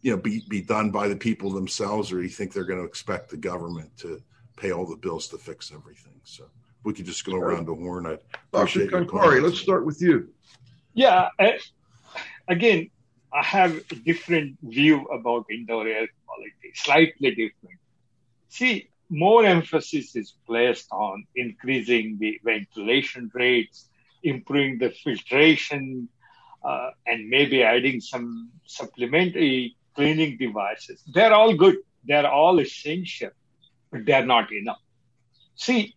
you 0.02 0.12
know, 0.12 0.17
be 0.17 0.43
be 0.50 0.62
done 0.62 0.91
by 0.91 1.08
the 1.08 1.15
people 1.15 1.52
themselves, 1.52 2.12
or 2.12 2.17
do 2.17 2.24
you 2.24 2.30
think 2.30 2.54
they're 2.54 2.65
going 2.65 2.80
to 2.80 2.86
expect 2.86 3.30
the 3.30 3.38
government 3.38 3.95
to 3.98 4.21
pay 4.58 4.71
all 4.71 4.86
the 4.86 4.98
bills 4.98 5.28
to 5.30 5.38
fix 5.38 5.71
everything? 5.71 6.19
So 6.24 6.45
we 6.84 6.93
could 6.93 7.06
just 7.06 7.26
go 7.26 7.36
around 7.36 7.67
the 7.67 7.76
horn. 7.76 8.06
I'd 8.06 8.19
Dr. 8.52 8.88
Khankari, 8.88 9.41
let's 9.41 9.60
start 9.60 9.86
with 9.86 10.02
you. 10.02 10.30
Yeah. 10.93 11.30
Uh, 11.38 11.52
again, 12.48 12.89
I 13.34 13.43
have 13.43 13.76
a 13.91 13.95
different 13.95 14.58
view 14.63 15.06
about 15.08 15.45
indoor 15.52 15.88
air 15.88 16.08
quality, 16.26 16.71
slightly 16.74 17.30
different. 17.32 17.80
See, 18.50 18.89
more 19.10 19.46
emphasis 19.46 20.15
is 20.15 20.34
placed 20.46 20.88
on 20.91 21.26
increasing 21.36 22.18
the 22.20 22.39
ventilation 22.44 23.32
rates, 23.34 23.89
improving 24.24 24.78
the 24.80 24.89
filtration, 24.89 26.10
uh, 26.63 26.89
and 27.06 27.30
maybe 27.30 27.62
adding 27.63 28.02
some 28.02 28.52
supplementary 28.65 29.76
cleaning 29.96 30.38
devices. 30.38 31.04
They're 31.13 31.34
all 31.34 31.54
good. 31.54 31.78
They're 32.04 32.30
all 32.30 32.60
essential, 32.60 33.30
but 33.91 34.06
they're 34.06 34.26
not 34.26 34.52
enough. 34.52 34.82
See, 35.56 35.96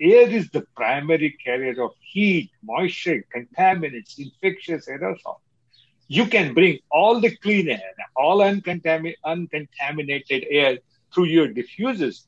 air 0.00 0.28
is 0.28 0.50
the 0.50 0.66
primary 0.76 1.36
carrier 1.44 1.82
of 1.82 1.92
heat, 2.00 2.50
moisture, 2.62 3.24
contaminants, 3.34 4.18
infectious 4.18 4.88
aerosol. 4.88 5.36
You 6.08 6.26
can 6.26 6.52
bring 6.52 6.78
all 6.90 7.20
the 7.20 7.34
clean 7.36 7.70
air, 7.70 7.94
all 8.16 8.42
uncontaminated, 8.42 9.18
uncontaminated 9.24 10.46
air 10.50 10.78
through 11.12 11.26
your 11.26 11.48
diffusers, 11.48 12.24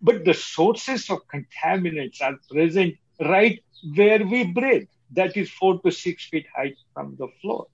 but 0.00 0.24
the 0.24 0.34
sources 0.34 1.10
of 1.10 1.20
contaminants 1.28 2.20
are 2.20 2.38
present 2.50 2.96
right 3.20 3.62
where 3.94 4.24
we 4.24 4.44
breathe. 4.44 4.88
That 5.12 5.36
is 5.36 5.50
four 5.50 5.80
to 5.80 5.90
six 5.90 6.26
feet 6.28 6.46
height 6.54 6.76
from 6.92 7.16
the 7.18 7.28
floor. 7.40 7.66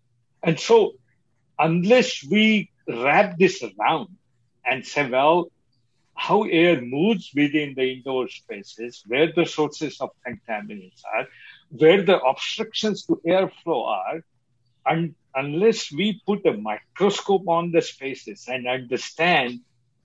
And 0.43 0.59
so, 0.59 0.95
unless 1.59 2.25
we 2.25 2.71
wrap 2.89 3.39
this 3.39 3.63
around 3.63 4.17
and 4.65 4.87
say, 4.87 5.09
well, 5.09 5.51
how 6.15 6.43
air 6.43 6.81
moves 6.83 7.31
within 7.35 7.75
the 7.75 7.93
indoor 7.95 8.29
spaces, 8.29 9.03
where 9.07 9.33
the 9.33 9.47
sources 9.47 10.01
of 10.01 10.11
contaminants 10.27 11.03
are, 11.15 11.27
where 11.71 12.03
the 12.03 12.19
obstructions 12.21 13.07
to 13.07 13.21
airflow 13.27 13.87
are, 13.87 14.21
and 14.85 15.15
unless 15.35 15.91
we 15.93 16.21
put 16.27 16.45
a 16.47 16.53
microscope 16.53 17.49
on 17.49 17.73
the 17.73 17.81
spaces 17.81 18.47
and 18.49 18.67
understand 18.67 19.61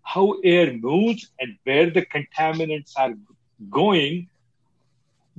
how 0.05 0.35
air 0.43 0.73
moves 0.73 1.31
and 1.39 1.57
where 1.65 1.91
the 1.91 2.05
contaminants 2.05 2.93
are 2.97 3.13
going, 3.69 4.29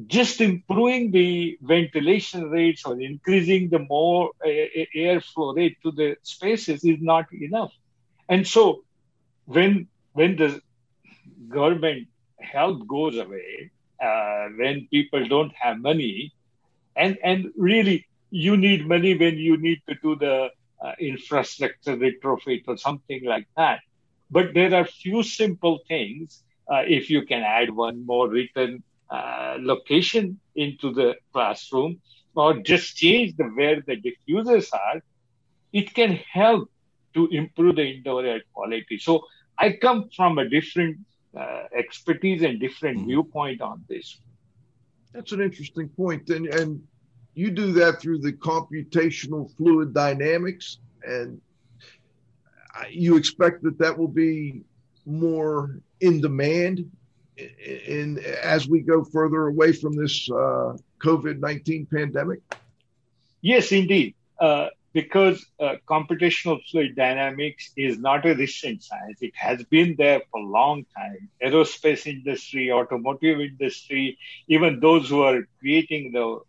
just 0.06 0.40
improving 0.40 1.10
the 1.12 1.58
ventilation 1.62 2.50
rates 2.50 2.84
or 2.86 3.00
increasing 3.00 3.68
the 3.70 3.78
more 3.80 4.30
airflow 4.46 5.56
rate 5.56 5.76
to 5.82 5.92
the 5.92 6.16
spaces 6.22 6.84
is 6.84 6.98
not 7.00 7.26
enough. 7.32 7.72
And 8.28 8.46
so 8.46 8.84
when 9.46 9.88
when 10.14 10.36
the 10.36 10.60
government 11.48 12.08
help 12.40 12.86
goes 12.88 13.16
away, 13.18 13.70
uh, 14.02 14.48
when 14.58 14.88
people 14.90 15.26
don't 15.28 15.52
have 15.60 15.78
money, 15.80 16.32
and 16.96 17.18
and 17.22 17.46
really 17.56 18.06
you 18.30 18.56
need 18.56 18.86
money 18.88 19.16
when 19.16 19.36
you 19.38 19.56
need 19.58 19.80
to 19.88 19.94
do 20.02 20.16
the 20.16 20.50
uh, 20.84 20.92
infrastructure 21.00 21.96
retrofit 21.96 22.62
or 22.68 22.76
something 22.76 23.24
like 23.24 23.46
that. 23.56 23.80
But 24.30 24.54
there 24.54 24.74
are 24.74 24.84
few 24.84 25.22
simple 25.22 25.80
things. 25.88 26.42
Uh, 26.70 26.82
if 26.86 27.10
you 27.10 27.24
can 27.24 27.42
add 27.42 27.70
one 27.70 28.04
more 28.04 28.28
written 28.28 28.82
uh, 29.10 29.56
location 29.60 30.40
into 30.56 30.92
the 30.92 31.14
classroom, 31.32 32.00
or 32.34 32.58
just 32.58 32.96
change 32.96 33.36
the 33.36 33.44
where 33.44 33.80
the 33.80 33.96
diffusers 33.96 34.68
are, 34.74 35.00
it 35.72 35.94
can 35.94 36.16
help 36.30 36.70
to 37.14 37.28
improve 37.28 37.76
the 37.76 37.86
indoor 37.86 38.24
air 38.24 38.42
quality. 38.52 38.98
So 38.98 39.24
I 39.58 39.72
come 39.72 40.10
from 40.14 40.38
a 40.38 40.48
different 40.48 40.98
uh, 41.38 41.64
expertise 41.76 42.42
and 42.42 42.60
different 42.60 42.98
mm-hmm. 42.98 43.08
viewpoint 43.08 43.60
on 43.60 43.84
this. 43.88 44.20
That's 45.12 45.32
an 45.32 45.40
interesting 45.40 45.88
point, 45.88 46.28
and 46.30 46.46
and 46.46 46.82
you 47.34 47.50
do 47.50 47.72
that 47.72 48.00
through 48.00 48.18
the 48.18 48.32
computational 48.32 49.54
fluid 49.56 49.94
dynamics, 49.94 50.78
and 51.04 51.40
you 52.90 53.16
expect 53.16 53.62
that 53.62 53.78
that 53.78 53.98
will 53.98 54.08
be 54.08 54.62
more 55.04 55.80
in 56.00 56.20
demand 56.20 56.90
in, 57.36 57.48
in 57.86 58.18
as 58.42 58.68
we 58.68 58.80
go 58.80 59.04
further 59.04 59.46
away 59.46 59.72
from 59.72 59.94
this 59.94 60.28
uh, 60.30 60.76
COVID 61.02 61.38
nineteen 61.38 61.86
pandemic. 61.86 62.40
Yes, 63.40 63.72
indeed. 63.72 64.14
Uh, 64.40 64.68
because 64.92 65.44
uh, 65.60 65.74
computational 65.86 66.58
fluid 66.70 66.96
dynamics 66.96 67.70
is 67.76 67.98
not 67.98 68.24
a 68.24 68.34
recent 68.34 68.82
science. 68.82 69.18
It 69.20 69.34
has 69.36 69.62
been 69.64 69.94
there 69.98 70.22
for 70.30 70.40
a 70.40 70.44
long 70.44 70.86
time. 70.96 71.28
Aerospace 71.42 72.06
industry, 72.06 72.72
automotive 72.72 73.40
industry, 73.40 74.18
even 74.48 74.80
those 74.80 75.10
who 75.10 75.22
are 75.22 75.42
creating 75.60 76.12
the 76.12 76.40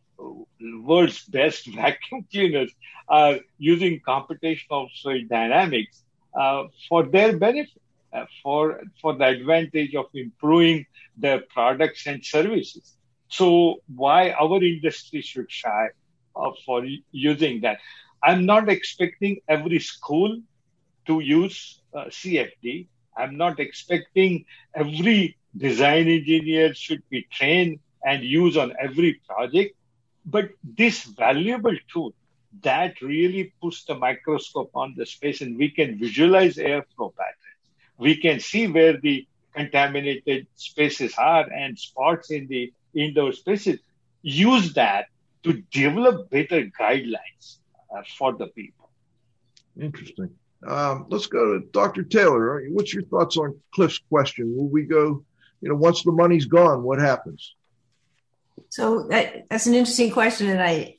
world's 0.81 1.25
best 1.25 1.67
vacuum 1.75 2.25
cleaners 2.31 2.71
are 3.09 3.37
using 3.57 3.99
computational 3.99 4.89
fluid 5.01 5.27
dynamics 5.29 6.03
uh, 6.03 6.06
for 6.45 6.75
their 6.81 7.37
benefit, 7.37 7.81
uh, 8.13 8.25
for 8.43 8.81
for 9.01 9.13
the 9.15 9.25
advantage 9.25 9.95
of 9.95 10.05
improving 10.13 10.85
their 11.15 11.41
products 11.53 12.05
and 12.07 12.23
services. 12.23 12.97
So 13.27 13.77
why 13.87 14.31
our 14.31 14.63
industry 14.63 15.21
should 15.21 15.51
shy 15.51 15.87
uh, 16.35 16.51
for 16.65 16.83
using 17.11 17.61
that? 17.61 17.79
I'm 18.23 18.45
not 18.45 18.69
expecting 18.69 19.39
every 19.47 19.79
school 19.79 20.41
to 21.07 21.19
use 21.19 21.81
uh, 21.93 22.05
CFD. 22.09 22.87
I'm 23.17 23.37
not 23.37 23.59
expecting 23.59 24.45
every 24.75 25.37
design 25.55 26.07
engineer 26.07 26.73
should 26.73 27.01
be 27.09 27.25
trained 27.31 27.79
and 28.03 28.23
use 28.23 28.57
on 28.57 28.73
every 28.81 29.19
project. 29.27 29.75
But 30.25 30.49
this 30.63 31.03
valuable 31.03 31.75
tool 31.91 32.13
that 32.63 33.01
really 33.01 33.53
puts 33.61 33.83
the 33.85 33.95
microscope 33.95 34.71
on 34.73 34.93
the 34.97 35.05
space 35.05 35.41
and 35.41 35.57
we 35.57 35.69
can 35.69 35.99
visualize 35.99 36.55
airflow 36.55 37.13
patterns. 37.15 37.71
We 37.97 38.17
can 38.17 38.39
see 38.39 38.67
where 38.67 38.97
the 38.97 39.27
contaminated 39.53 40.47
spaces 40.55 41.15
are 41.17 41.49
and 41.51 41.77
spots 41.77 42.31
in 42.31 42.47
the 42.47 42.73
indoor 42.93 43.33
spaces. 43.33 43.79
Use 44.21 44.73
that 44.73 45.05
to 45.43 45.61
develop 45.71 46.29
better 46.29 46.65
guidelines 46.79 47.57
uh, 47.95 48.01
for 48.17 48.33
the 48.33 48.47
people. 48.47 48.89
Interesting. 49.79 50.29
Um, 50.65 51.05
let's 51.09 51.27
go 51.27 51.59
to 51.59 51.65
Dr. 51.67 52.03
Taylor. 52.03 52.63
What's 52.69 52.93
your 52.93 53.03
thoughts 53.03 53.37
on 53.37 53.59
Cliff's 53.73 53.99
question? 54.09 54.55
Will 54.55 54.67
we 54.67 54.83
go, 54.83 55.23
you 55.61 55.69
know, 55.69 55.75
once 55.75 56.03
the 56.03 56.11
money's 56.11 56.45
gone, 56.45 56.83
what 56.83 56.99
happens? 56.99 57.53
So 58.69 59.07
that, 59.09 59.47
that's 59.49 59.67
an 59.67 59.75
interesting 59.75 60.11
question, 60.11 60.49
and 60.49 60.61
I, 60.61 60.96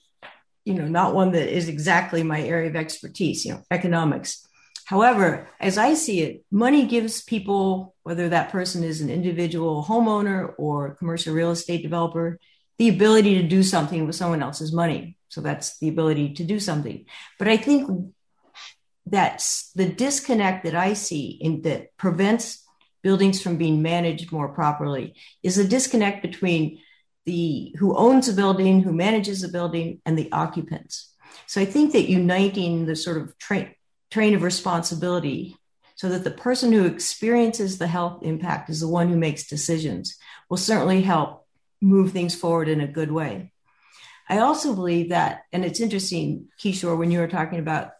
you 0.68 0.74
know, 0.74 0.86
not 0.86 1.14
one 1.14 1.32
that 1.32 1.48
is 1.48 1.66
exactly 1.66 2.22
my 2.22 2.42
area 2.42 2.68
of 2.68 2.76
expertise. 2.76 3.44
You 3.44 3.54
know, 3.54 3.62
economics. 3.70 4.46
However, 4.84 5.48
as 5.60 5.78
I 5.78 5.94
see 5.94 6.20
it, 6.20 6.44
money 6.50 6.86
gives 6.86 7.22
people, 7.22 7.94
whether 8.02 8.28
that 8.28 8.50
person 8.50 8.84
is 8.84 9.00
an 9.00 9.08
individual 9.08 9.84
homeowner 9.84 10.52
or 10.58 10.94
commercial 10.94 11.34
real 11.34 11.50
estate 11.50 11.82
developer, 11.82 12.38
the 12.76 12.90
ability 12.90 13.40
to 13.40 13.48
do 13.48 13.62
something 13.62 14.06
with 14.06 14.14
someone 14.14 14.42
else's 14.42 14.72
money. 14.72 15.16
So 15.28 15.40
that's 15.40 15.78
the 15.78 15.88
ability 15.88 16.34
to 16.34 16.44
do 16.44 16.60
something. 16.60 17.06
But 17.38 17.48
I 17.48 17.56
think 17.56 18.14
that's 19.06 19.72
the 19.72 19.88
disconnect 19.88 20.64
that 20.64 20.74
I 20.74 20.92
see 20.92 21.38
in 21.40 21.62
that 21.62 21.96
prevents 21.96 22.62
buildings 23.02 23.40
from 23.40 23.56
being 23.56 23.80
managed 23.80 24.32
more 24.32 24.48
properly 24.48 25.14
is 25.42 25.56
a 25.56 25.66
disconnect 25.66 26.20
between 26.22 26.80
the 27.28 27.74
who 27.78 27.94
owns 27.94 28.26
a 28.26 28.32
building, 28.32 28.82
who 28.82 28.92
manages 28.92 29.44
a 29.44 29.48
building, 29.48 30.00
and 30.06 30.16
the 30.16 30.32
occupants. 30.32 31.14
So 31.46 31.60
I 31.60 31.66
think 31.66 31.92
that 31.92 32.08
uniting 32.08 32.86
the 32.86 32.96
sort 32.96 33.18
of 33.18 33.36
train, 33.38 33.74
train 34.10 34.34
of 34.34 34.42
responsibility 34.42 35.56
so 35.94 36.08
that 36.08 36.24
the 36.24 36.30
person 36.30 36.72
who 36.72 36.86
experiences 36.86 37.76
the 37.76 37.86
health 37.86 38.22
impact 38.22 38.70
is 38.70 38.80
the 38.80 38.88
one 38.88 39.10
who 39.10 39.16
makes 39.18 39.46
decisions 39.46 40.16
will 40.48 40.56
certainly 40.56 41.02
help 41.02 41.46
move 41.82 42.12
things 42.12 42.34
forward 42.34 42.68
in 42.68 42.80
a 42.80 42.94
good 42.98 43.12
way. 43.12 43.52
I 44.26 44.38
also 44.38 44.74
believe 44.74 45.10
that, 45.10 45.42
and 45.52 45.66
it's 45.66 45.80
interesting, 45.80 46.48
Kishore, 46.58 46.96
when 46.96 47.10
you 47.10 47.18
were 47.18 47.28
talking 47.28 47.58
about 47.58 47.90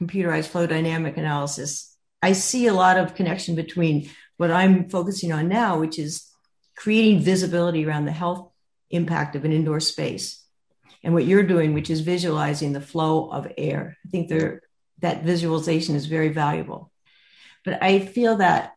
computerized 0.00 0.48
flow 0.48 0.66
dynamic 0.66 1.18
analysis, 1.18 1.94
I 2.22 2.32
see 2.32 2.68
a 2.68 2.74
lot 2.84 2.96
of 2.96 3.14
connection 3.14 3.54
between 3.54 4.08
what 4.38 4.50
I'm 4.50 4.88
focusing 4.88 5.30
on 5.30 5.48
now, 5.48 5.78
which 5.78 5.98
is 5.98 6.26
creating 6.74 7.20
visibility 7.20 7.84
around 7.84 8.06
the 8.06 8.12
health 8.12 8.50
impact 8.90 9.36
of 9.36 9.44
an 9.44 9.52
indoor 9.52 9.80
space, 9.80 10.44
and 11.02 11.14
what 11.14 11.26
you're 11.26 11.42
doing, 11.42 11.74
which 11.74 11.90
is 11.90 12.00
visualizing 12.00 12.72
the 12.72 12.80
flow 12.80 13.30
of 13.30 13.52
air. 13.56 13.96
I 14.06 14.08
think 14.10 14.28
there, 14.28 14.62
that 15.00 15.24
visualization 15.24 15.94
is 15.94 16.06
very 16.06 16.28
valuable. 16.28 16.90
But 17.64 17.82
I 17.82 18.00
feel 18.00 18.36
that 18.36 18.72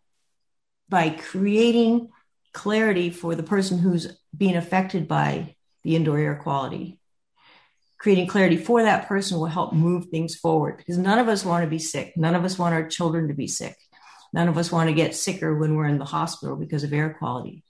by 0.89 1.09
creating 1.09 2.09
clarity 2.53 3.09
for 3.09 3.35
the 3.35 3.43
person 3.43 3.77
who's 3.79 4.17
being 4.35 4.55
affected 4.55 5.07
by 5.07 5.55
the 5.83 5.95
indoor 5.95 6.17
air 6.17 6.35
quality, 6.35 6.99
creating 7.97 8.27
clarity 8.27 8.57
for 8.57 8.83
that 8.83 9.07
person 9.07 9.37
will 9.37 9.45
help 9.45 9.73
move 9.73 10.07
things 10.07 10.35
forward 10.35 10.75
because 10.77 10.97
none 10.97 11.19
of 11.19 11.27
us 11.27 11.45
want 11.45 11.63
to 11.63 11.69
be 11.69 11.79
sick. 11.79 12.13
None 12.17 12.35
of 12.35 12.43
us 12.43 12.57
want 12.57 12.73
our 12.73 12.87
children 12.87 13.27
to 13.27 13.33
be 13.33 13.47
sick. 13.47 13.77
None 14.33 14.47
of 14.47 14.57
us 14.57 14.71
want 14.71 14.89
to 14.89 14.95
get 14.95 15.15
sicker 15.15 15.55
when 15.55 15.75
we're 15.75 15.87
in 15.87 15.99
the 15.99 16.05
hospital 16.05 16.55
because 16.55 16.83
of 16.83 16.93
air 16.93 17.15
quality. 17.17 17.63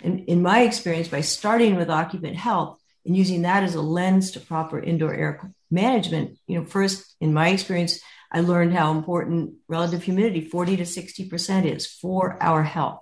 In 0.00 0.42
my 0.42 0.62
experience, 0.62 1.08
by 1.08 1.22
starting 1.22 1.76
with 1.76 1.90
occupant 1.90 2.36
health 2.36 2.78
and 3.04 3.16
using 3.16 3.42
that 3.42 3.62
as 3.62 3.74
a 3.74 3.80
lens 3.80 4.32
to 4.32 4.40
proper 4.40 4.78
indoor 4.78 5.14
air 5.14 5.52
management, 5.70 6.38
you 6.46 6.58
know, 6.58 6.66
first, 6.66 7.16
in 7.20 7.32
my 7.32 7.48
experience, 7.48 8.00
I 8.30 8.40
learned 8.40 8.74
how 8.74 8.92
important 8.92 9.54
relative 9.68 10.02
humidity, 10.02 10.42
40 10.42 10.76
to 10.78 10.82
60% 10.82 11.64
is 11.64 11.86
for 11.86 12.36
our 12.42 12.62
health. 12.62 13.00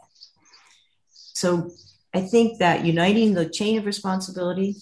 So 1.10 1.70
I 2.14 2.20
think 2.20 2.60
that 2.60 2.84
uniting 2.84 3.34
the 3.34 3.48
chain 3.48 3.78
of 3.78 3.86
responsibility 3.86 4.76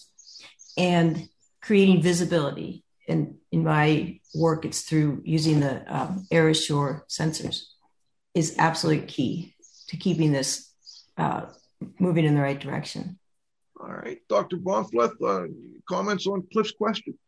and 0.77 1.29
creating 1.62 2.03
visibility. 2.03 2.85
And 3.09 3.37
in 3.51 3.64
my 3.64 4.20
work, 4.35 4.64
it's 4.64 4.83
through 4.83 5.22
using 5.25 5.61
the 5.61 5.83
um, 5.92 6.27
AirAssure 6.31 7.03
sensors 7.09 7.62
is 8.35 8.57
absolutely 8.59 9.07
key 9.07 9.55
to 9.88 9.96
keeping 9.96 10.33
this 10.33 10.70
uh, 11.16 11.46
moving 11.99 12.25
in 12.25 12.35
the 12.35 12.40
right 12.40 12.59
direction. 12.59 13.18
All 13.81 13.92
right, 13.92 14.18
Dr. 14.29 14.57
Bahnfleth, 14.59 15.21
uh, 15.23 15.49
comments 15.88 16.27
on 16.27 16.47
Cliff's 16.53 16.73
question? 16.73 17.18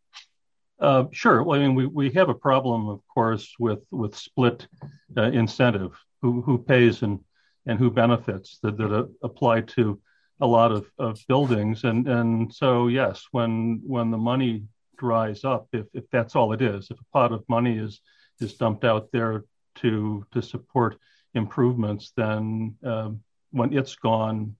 Uh, 0.80 1.04
sure. 1.12 1.42
Well, 1.42 1.60
I 1.60 1.62
mean, 1.64 1.74
we, 1.74 1.86
we 1.86 2.10
have 2.10 2.28
a 2.28 2.34
problem, 2.34 2.88
of 2.88 3.00
course, 3.12 3.54
with 3.58 3.80
with 3.90 4.16
split 4.16 4.66
uh, 5.16 5.22
incentive, 5.22 5.92
who 6.20 6.42
who 6.42 6.58
pays 6.58 7.02
and 7.02 7.20
and 7.66 7.78
who 7.78 7.90
benefits 7.90 8.58
that 8.62 8.76
that 8.76 8.92
uh, 8.92 9.06
apply 9.22 9.62
to 9.62 10.00
a 10.40 10.46
lot 10.46 10.72
of, 10.72 10.90
of 10.98 11.20
buildings. 11.28 11.84
And 11.84 12.08
and 12.08 12.52
so 12.52 12.88
yes, 12.88 13.26
when 13.30 13.80
when 13.86 14.10
the 14.10 14.18
money 14.18 14.64
dries 14.96 15.44
up, 15.44 15.68
if 15.72 15.86
if 15.94 16.04
that's 16.10 16.36
all 16.36 16.52
it 16.52 16.62
is, 16.62 16.90
if 16.90 16.98
a 17.00 17.12
pot 17.12 17.32
of 17.32 17.44
money 17.48 17.78
is 17.78 18.00
is 18.40 18.54
dumped 18.54 18.84
out 18.84 19.10
there 19.12 19.44
to 19.76 20.26
to 20.32 20.42
support 20.42 20.98
improvements, 21.34 22.12
then 22.16 22.74
um, 22.84 23.20
when 23.54 23.72
it's 23.72 23.94
gone, 23.94 24.56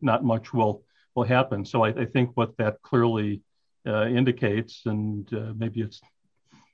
not 0.00 0.24
much 0.24 0.54
will 0.54 0.82
will 1.14 1.24
happen. 1.24 1.64
So 1.64 1.84
I, 1.84 1.88
I 1.88 2.04
think 2.04 2.30
what 2.34 2.56
that 2.58 2.80
clearly 2.82 3.42
uh, 3.86 4.06
indicates, 4.06 4.82
and 4.86 5.32
uh, 5.34 5.52
maybe 5.56 5.80
it's 5.80 6.00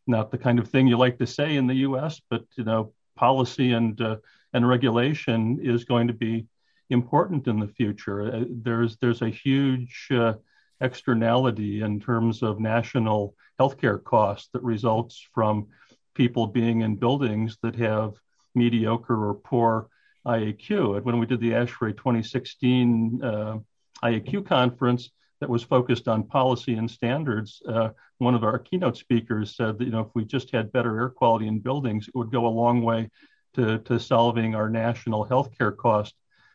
not 0.06 0.30
the 0.30 0.38
kind 0.38 0.58
of 0.58 0.68
thing 0.68 0.86
you 0.86 0.98
like 0.98 1.18
to 1.18 1.26
say 1.26 1.56
in 1.56 1.66
the 1.66 1.82
U.S., 1.88 2.20
but 2.28 2.44
you 2.56 2.64
know, 2.64 2.92
policy 3.16 3.72
and 3.72 4.00
uh, 4.00 4.16
and 4.52 4.68
regulation 4.68 5.58
is 5.62 5.84
going 5.84 6.08
to 6.08 6.14
be 6.14 6.46
important 6.90 7.48
in 7.48 7.58
the 7.58 7.68
future. 7.68 8.22
Uh, 8.22 8.44
there's 8.48 8.96
there's 8.98 9.22
a 9.22 9.28
huge 9.28 10.08
uh, 10.10 10.34
externality 10.80 11.82
in 11.82 12.00
terms 12.00 12.42
of 12.42 12.60
national 12.60 13.34
healthcare 13.58 14.02
costs 14.02 14.50
that 14.52 14.62
results 14.62 15.26
from 15.32 15.66
people 16.14 16.46
being 16.46 16.82
in 16.82 16.96
buildings 16.96 17.56
that 17.62 17.74
have 17.74 18.14
mediocre 18.54 19.28
or 19.28 19.34
poor 19.34 19.88
IAQ. 20.26 20.96
And 20.96 21.04
when 21.04 21.18
we 21.18 21.26
did 21.26 21.40
the 21.40 21.52
ASHRAE 21.52 21.96
2016 21.96 23.20
uh, 23.22 23.58
IAQ 24.02 24.46
conference 24.46 25.10
that 25.40 25.48
was 25.48 25.62
focused 25.62 26.08
on 26.08 26.24
policy 26.24 26.74
and 26.74 26.90
standards, 26.90 27.62
uh, 27.68 27.90
one 28.18 28.34
of 28.34 28.44
our 28.44 28.58
keynote 28.58 28.96
speakers 28.96 29.56
said 29.56 29.78
that 29.78 29.84
you 29.84 29.90
know 29.90 30.00
if 30.00 30.08
we 30.14 30.24
just 30.24 30.50
had 30.50 30.72
better 30.72 30.98
air 30.98 31.10
quality 31.10 31.46
in 31.46 31.58
buildings, 31.58 32.08
it 32.08 32.14
would 32.14 32.30
go 32.30 32.46
a 32.46 32.48
long 32.48 32.82
way 32.82 33.10
to, 33.54 33.78
to 33.80 33.98
solving 33.98 34.54
our 34.54 34.68
national 34.68 35.26
healthcare 35.26 35.76
cost 35.76 36.14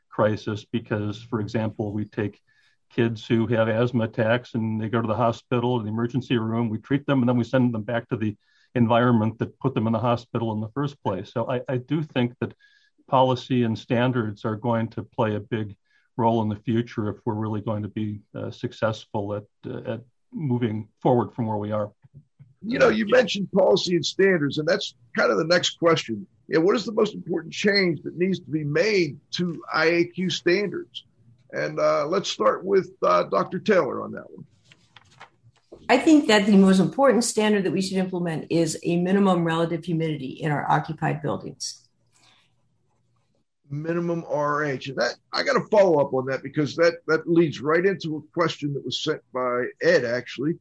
crisis 0.10 0.65
because, 0.65 1.21
for 1.21 1.39
example, 1.39 1.93
we 1.93 2.05
take 2.05 2.41
kids 2.89 3.25
who 3.25 3.45
have 3.47 3.69
asthma 3.69 4.05
attacks 4.05 4.55
and 4.55 4.82
they 4.82 4.89
go 4.89 5.01
to 5.01 5.08
the 5.08 5.15
hospital 5.15 5.79
the 5.79 5.88
emergency 5.88 6.38
room, 6.38 6.69
we 6.69 6.77
treat 6.79 7.05
them, 7.05 7.21
and 7.21 7.29
then 7.29 7.38
we 7.38 7.43
send 7.43 7.73
them 7.73 7.84
back 7.84 8.08
to 8.10 8.17
the 8.17 8.36
environment 8.75 9.38
that 9.39 9.58
put 9.60 9.73
them 9.73 9.88
in 9.88 9.93
the 9.93 9.99
hospital 9.99 10.51
in 10.53 10.60
the 10.60 10.69
first 10.69 11.01
place. 11.03 11.32
So 11.32 11.49
I, 11.49 11.62
I 11.69 11.77
do 11.77 12.03
think 12.03 12.34
that 12.41 12.53
policy 13.10 13.63
and 13.63 13.78
standards 13.78 14.45
are 14.45 14.56
going 14.56 14.88
to 14.89 15.04
play 15.04 15.36
a 15.36 15.39
big 15.39 15.76
role 16.17 16.41
in 16.41 16.50
the 16.50 16.56
future 16.56 17.10
if 17.10 17.17
we're 17.26 17.34
really 17.34 17.62
going 17.62 17.84
to 17.84 17.89
be 17.89 18.19
uh, 18.36 18.52
successful 18.52 19.36
at, 19.36 19.43
uh, 19.65 19.93
at 19.93 20.02
moving 20.32 20.88
forward 21.02 21.34
from 21.34 21.48
where 21.48 21.58
we 21.58 21.72
are. 21.72 21.91
You 22.62 22.78
know, 22.78 22.89
you 22.89 23.08
mentioned 23.08 23.50
policy 23.54 23.95
and 23.95 24.06
standards, 24.06 24.58
and 24.58 24.67
that's 24.67 24.95
kind 25.17 25.32
of 25.32 25.38
the 25.38 25.45
next 25.45 25.80
question 25.80 26.28
yeah, 26.50 26.58
what 26.58 26.76
is 26.76 26.84
the 26.84 26.91
most 26.91 27.13
important 27.13 27.54
change 27.54 28.02
that 28.02 28.17
needs 28.17 28.39
to 28.39 28.50
be 28.50 28.63
made 28.63 29.19
to 29.36 29.63
IAQ 29.74 30.32
standards? 30.32 31.06
And 31.52 31.80
uh, 31.80 32.08
let's 32.08 32.30
start 32.30 32.65
with 32.65 32.91
uh, 33.04 33.24
Dr. 33.24 33.60
Taylor 33.60 34.02
on 34.02 34.12
that 34.13 34.30
one. 34.32 34.45
I 35.88 35.98
think 35.98 36.28
that 36.28 36.45
the 36.45 36.58
most 36.58 36.80
important 36.80 37.24
standard 37.24 37.63
that 37.65 37.72
we 37.72 37.82
should 37.82 37.98
implement 37.98 38.48
is 38.50 38.80
a 38.84 38.98
minimum 38.98 39.43
relative 39.43 39.86
humidity 39.86 40.39
in 40.41 40.52
our 40.52 40.69
occupied 40.69 41.22
buildings. 41.22 41.88
Minimum 43.69 44.21
RH. 44.21 44.89
And 44.89 44.97
that 44.97 45.15
I 45.34 45.43
got 45.43 45.53
to 45.53 45.67
follow 45.69 45.99
up 45.99 46.13
on 46.13 46.25
that 46.27 46.43
because 46.43 46.75
that 46.75 46.99
that 47.08 47.29
leads 47.29 47.62
right 47.62 47.86
into 47.86 48.17
a 48.17 48.34
question 48.34 48.73
that 48.73 48.86
was 48.86 49.03
sent 49.03 49.21
by 49.34 49.65
Ed 49.82 50.05
actually. 50.05 50.53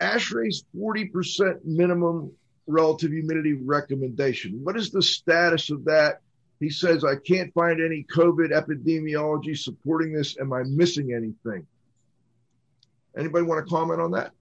ASHRAE's 0.00 0.64
40% 0.76 1.64
minimum 1.64 2.30
relative 2.66 3.12
humidity 3.12 3.54
recommendation. 3.54 4.60
What 4.62 4.76
is 4.76 4.90
the 4.90 5.02
status 5.02 5.70
of 5.70 5.84
that? 5.86 6.20
He 6.60 6.70
says, 6.70 7.04
I 7.04 7.16
can't 7.16 7.52
find 7.54 7.80
any 7.80 8.04
COVID 8.14 8.50
epidemiology 8.50 9.56
supporting 9.56 10.12
this. 10.12 10.38
Am 10.38 10.52
I 10.52 10.62
missing 10.64 11.12
anything? 11.12 11.66
Anybody 13.16 13.44
want 13.44 13.66
to 13.66 13.70
comment 13.70 14.00
on 14.00 14.10
that? 14.12 14.32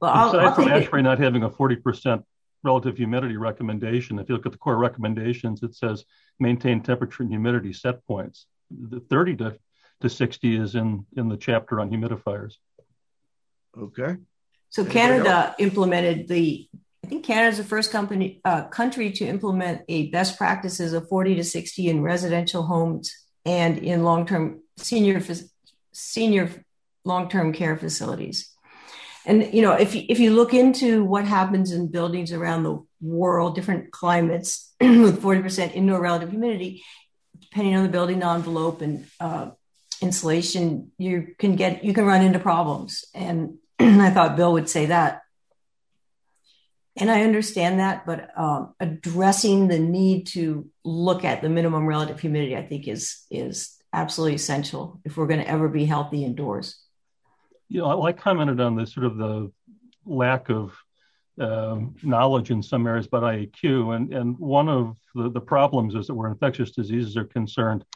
Well, 0.00 0.10
I'll, 0.10 0.28
Aside 0.28 0.44
I'll 0.44 0.54
from 0.54 0.64
ASHRAE 0.66 1.02
not 1.02 1.18
having 1.18 1.44
a 1.44 1.50
40% 1.50 2.22
relative 2.64 2.96
humidity 2.96 3.36
recommendation, 3.36 4.18
if 4.18 4.28
you 4.28 4.34
look 4.34 4.46
at 4.46 4.52
the 4.52 4.58
core 4.58 4.76
recommendations, 4.76 5.62
it 5.62 5.74
says 5.74 6.04
maintain 6.38 6.82
temperature 6.82 7.22
and 7.22 7.30
humidity 7.32 7.72
set 7.72 8.06
points. 8.06 8.46
The 8.70 9.00
30 9.00 9.36
to, 9.36 9.58
to 10.00 10.08
60 10.08 10.56
is 10.56 10.74
in, 10.74 11.06
in 11.16 11.28
the 11.28 11.36
chapter 11.36 11.80
on 11.80 11.90
humidifiers. 11.90 12.54
Okay. 13.78 14.16
So 14.70 14.82
Anybody 14.82 15.00
Canada 15.00 15.30
else? 15.30 15.54
implemented 15.58 16.28
the 16.28 16.68
I 17.04 17.08
think 17.08 17.24
Canada 17.24 17.48
is 17.48 17.58
the 17.58 17.64
first 17.64 17.90
company 17.90 18.40
uh, 18.44 18.64
country 18.64 19.10
to 19.12 19.26
implement 19.26 19.82
a 19.88 20.08
best 20.10 20.38
practices 20.38 20.92
of 20.92 21.08
40 21.08 21.34
to 21.36 21.44
60 21.44 21.88
in 21.88 22.02
residential 22.02 22.62
homes 22.62 23.12
and 23.44 23.78
in 23.78 24.04
long-term 24.04 24.62
senior 24.76 25.20
senior 25.92 26.64
long-term 27.04 27.52
care 27.52 27.76
facilities. 27.76 28.51
And 29.24 29.52
you 29.54 29.62
know, 29.62 29.72
if 29.72 29.94
if 29.94 30.18
you 30.18 30.32
look 30.32 30.52
into 30.54 31.04
what 31.04 31.24
happens 31.26 31.72
in 31.72 31.88
buildings 31.88 32.32
around 32.32 32.64
the 32.64 32.84
world, 33.00 33.54
different 33.54 33.92
climates 33.92 34.72
with 34.80 35.22
40% 35.22 35.74
indoor 35.74 36.00
relative 36.00 36.30
humidity, 36.30 36.82
depending 37.40 37.76
on 37.76 37.84
the 37.84 37.88
building 37.88 38.22
envelope 38.22 38.80
and 38.80 39.06
uh, 39.20 39.50
insulation, 40.00 40.92
you 40.98 41.34
can 41.38 41.56
get 41.56 41.84
you 41.84 41.94
can 41.94 42.04
run 42.04 42.22
into 42.22 42.38
problems. 42.38 43.04
And 43.14 43.58
I 43.78 44.10
thought 44.10 44.36
Bill 44.36 44.52
would 44.54 44.68
say 44.68 44.86
that 44.86 45.22
and 46.96 47.10
I 47.10 47.22
understand 47.22 47.80
that, 47.80 48.04
but 48.04 48.30
um, 48.36 48.74
addressing 48.78 49.68
the 49.68 49.78
need 49.78 50.26
to 50.28 50.68
look 50.84 51.24
at 51.24 51.40
the 51.40 51.48
minimum 51.48 51.86
relative 51.86 52.20
humidity, 52.20 52.56
I 52.56 52.66
think, 52.66 52.86
is 52.86 53.24
is 53.30 53.78
absolutely 53.92 54.36
essential 54.36 55.00
if 55.04 55.16
we're 55.16 55.26
going 55.26 55.40
to 55.40 55.48
ever 55.48 55.68
be 55.68 55.84
healthy 55.86 56.24
indoors. 56.24 56.78
You 57.72 57.80
know, 57.80 58.02
I 58.02 58.12
commented 58.12 58.60
on 58.60 58.76
the 58.76 58.86
sort 58.86 59.06
of 59.06 59.16
the 59.16 59.50
lack 60.04 60.50
of 60.50 60.76
um, 61.40 61.94
knowledge 62.02 62.50
in 62.50 62.62
some 62.62 62.86
areas 62.86 63.06
about 63.06 63.22
IAQ, 63.22 63.96
and 63.96 64.12
and 64.12 64.38
one 64.38 64.68
of 64.68 64.94
the, 65.14 65.30
the 65.30 65.40
problems 65.40 65.94
is 65.94 66.08
that 66.08 66.14
where 66.14 66.30
infectious 66.30 66.72
diseases 66.72 67.16
are 67.16 67.24
concerned, 67.24 67.86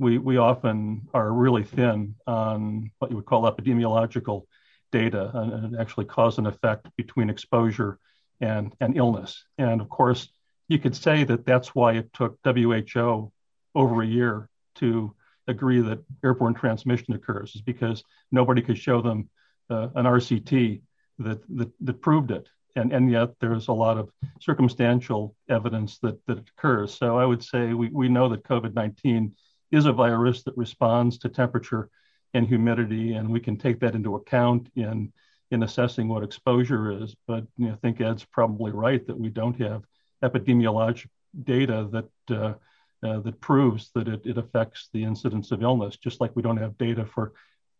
we 0.00 0.18
we 0.18 0.36
often 0.36 1.02
are 1.14 1.32
really 1.32 1.62
thin 1.62 2.16
on 2.26 2.90
what 2.98 3.12
you 3.12 3.16
would 3.18 3.24
call 3.24 3.44
epidemiological 3.44 4.46
data 4.90 5.30
and 5.32 5.78
actually 5.78 6.06
cause 6.06 6.38
and 6.38 6.48
effect 6.48 6.88
between 6.96 7.30
exposure 7.30 8.00
and, 8.40 8.74
and 8.80 8.96
illness. 8.96 9.44
And 9.58 9.80
of 9.80 9.88
course, 9.88 10.28
you 10.66 10.80
could 10.80 10.96
say 10.96 11.22
that 11.22 11.46
that's 11.46 11.72
why 11.72 11.92
it 11.92 12.12
took 12.12 12.36
WHO 12.44 13.30
over 13.76 14.02
a 14.02 14.06
year 14.06 14.48
to 14.76 15.14
agree 15.50 15.80
that 15.80 16.02
airborne 16.24 16.54
transmission 16.54 17.14
occurs, 17.14 17.54
is 17.54 17.62
because 17.62 18.02
nobody 18.32 18.62
could 18.62 18.78
show 18.78 19.00
them 19.02 19.28
uh, 19.68 19.88
an 19.94 20.06
RCT 20.06 20.80
that, 21.18 22.00
proved 22.00 22.30
it. 22.30 22.48
And, 22.76 22.92
and 22.92 23.10
yet 23.10 23.30
there's 23.40 23.68
a 23.68 23.72
lot 23.72 23.98
of 23.98 24.10
circumstantial 24.40 25.34
evidence 25.48 25.98
that, 25.98 26.18
occurs. 26.28 26.94
So 26.94 27.18
I 27.18 27.24
would 27.24 27.42
say 27.42 27.72
we, 27.72 27.88
we 27.88 28.08
know 28.08 28.28
that 28.28 28.44
COVID 28.44 28.74
19 28.74 29.34
is 29.70 29.86
a 29.86 29.92
virus 29.92 30.42
that 30.44 30.56
responds 30.56 31.18
to 31.18 31.28
temperature 31.28 31.90
and 32.32 32.46
humidity, 32.46 33.14
and 33.14 33.28
we 33.28 33.40
can 33.40 33.56
take 33.56 33.80
that 33.80 33.94
into 33.94 34.14
account 34.16 34.68
in 34.76 35.12
in 35.50 35.64
assessing 35.64 36.06
what 36.06 36.22
exposure 36.22 37.02
is. 37.02 37.14
But 37.26 37.44
I 37.60 37.74
think 37.82 38.00
Ed's 38.00 38.24
probably 38.24 38.70
right 38.70 39.04
that 39.06 39.18
we 39.18 39.30
don't 39.30 39.60
have 39.60 39.82
epidemiologic 40.22 41.08
data 41.42 41.88
that 41.90 42.36
uh, 42.36 42.54
that 43.02 43.40
proves 43.40 43.90
that 43.94 44.08
it, 44.08 44.20
it 44.24 44.38
affects 44.38 44.88
the 44.92 45.04
incidence 45.04 45.52
of 45.52 45.62
illness, 45.62 45.96
just 45.96 46.20
like 46.20 46.34
we 46.34 46.42
don't 46.42 46.58
have 46.58 46.76
data 46.78 47.04
for 47.04 47.32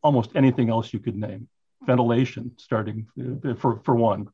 almost 0.02 0.30
anything 0.34 0.70
else 0.70 0.92
you 0.92 0.98
could 1.00 1.16
name. 1.16 1.48
Ventilation, 1.86 2.52
starting 2.58 3.06
uh, 3.18 3.54
for 3.54 3.80
for 3.84 3.94
one. 3.94 4.28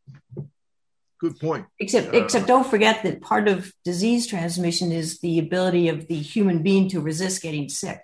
Good 1.19 1.39
point. 1.41 1.67
Except, 1.79 2.13
uh, 2.13 2.19
except 2.19 2.47
don't 2.47 2.67
forget 2.67 3.03
that 3.03 3.23
part 3.23 3.49
of 3.49 3.73
disease 3.85 4.27
transmission 4.27 4.93
is 4.93 5.21
the 5.21 5.39
ability 5.39 5.89
of 5.89 6.09
the 6.09 6.17
human 6.17 6.63
being 6.63 6.89
to 6.91 7.01
resist 7.01 7.43
getting 7.43 7.69
sick. 7.69 8.01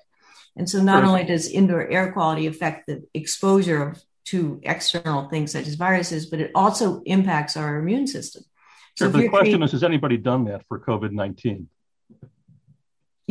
And 0.56 0.68
so 0.68 0.82
not 0.82 1.04
only 1.04 1.24
does 1.24 1.48
indoor 1.48 1.86
air 1.86 2.12
quality 2.12 2.46
affect 2.46 2.86
the 2.86 3.04
exposure 3.14 3.96
to 4.26 4.60
external 4.62 5.28
things 5.28 5.52
such 5.52 5.66
as 5.66 5.74
viruses, 5.74 6.26
but 6.26 6.40
it 6.40 6.50
also 6.54 7.02
impacts 7.04 7.56
our 7.56 7.78
immune 7.78 8.06
system. 8.06 8.44
So 8.96 9.06
sure, 9.06 9.12
the 9.12 9.28
question 9.28 9.44
creating, 9.44 9.62
is, 9.62 9.72
has 9.72 9.84
anybody 9.84 10.18
done 10.18 10.44
that 10.44 10.66
for 10.68 10.78
COVID 10.78 11.12
19? 11.12 11.68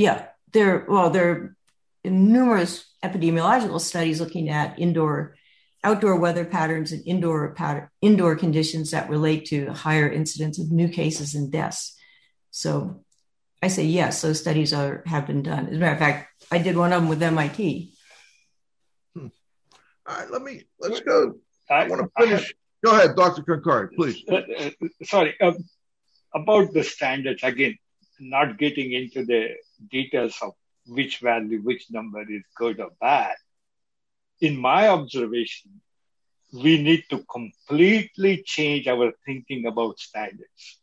Yeah, 0.01 0.25
there, 0.51 0.83
well, 0.89 1.11
there 1.11 1.29
are 1.29 1.55
numerous 2.03 2.91
epidemiological 3.03 3.79
studies 3.79 4.19
looking 4.19 4.49
at 4.49 4.79
indoor, 4.79 5.35
outdoor 5.83 6.19
weather 6.19 6.43
patterns 6.43 6.91
and 6.91 7.05
indoor 7.05 7.53
pattern, 7.53 7.87
indoor 8.01 8.35
conditions 8.35 8.89
that 8.91 9.11
relate 9.11 9.45
to 9.45 9.71
higher 9.71 10.11
incidence 10.11 10.57
of 10.57 10.71
new 10.71 10.89
cases 10.89 11.35
and 11.35 11.51
deaths. 11.51 11.95
So 12.49 13.03
I 13.61 13.67
say 13.67 13.83
yes, 13.83 14.23
those 14.23 14.39
studies 14.39 14.73
are 14.73 15.03
have 15.05 15.27
been 15.27 15.43
done. 15.43 15.67
As 15.67 15.75
a 15.75 15.79
matter 15.79 15.93
of 15.93 15.99
fact, 15.99 16.45
I 16.51 16.57
did 16.57 16.75
one 16.75 16.93
of 16.93 17.01
them 17.01 17.09
with 17.09 17.21
MIT. 17.21 17.93
Hmm. 19.15 19.27
All 20.07 20.17
right, 20.17 20.31
let 20.31 20.41
me 20.41 20.63
let's 20.79 21.01
go. 21.01 21.35
I, 21.69 21.85
I 21.85 21.87
want 21.87 22.01
to 22.01 22.25
finish. 22.25 22.55
go 22.83 22.91
ahead, 22.97 23.15
Dr. 23.15 23.43
Khankari, 23.43 23.93
please. 23.95 24.23
Uh, 24.27 24.41
uh, 24.57 24.69
sorry 25.03 25.39
um, 25.41 25.63
about 26.33 26.73
the 26.73 26.83
standards 26.83 27.43
again. 27.43 27.77
Not 28.19 28.57
getting 28.57 28.91
into 28.93 29.25
the 29.25 29.55
details 29.89 30.38
of 30.41 30.54
which 30.88 31.20
value, 31.20 31.62
which 31.62 31.86
number 31.91 32.22
is 32.22 32.44
good 32.56 32.80
or 32.80 32.91
bad. 33.00 33.36
In 34.39 34.58
my 34.58 34.89
observation, 34.89 35.82
we 36.54 36.82
need 36.82 37.06
to 37.10 37.24
completely 37.32 38.44
change 38.44 38.88
our 38.88 39.13
thinking 39.26 39.65
about 39.65 40.00
standards. 40.00 40.80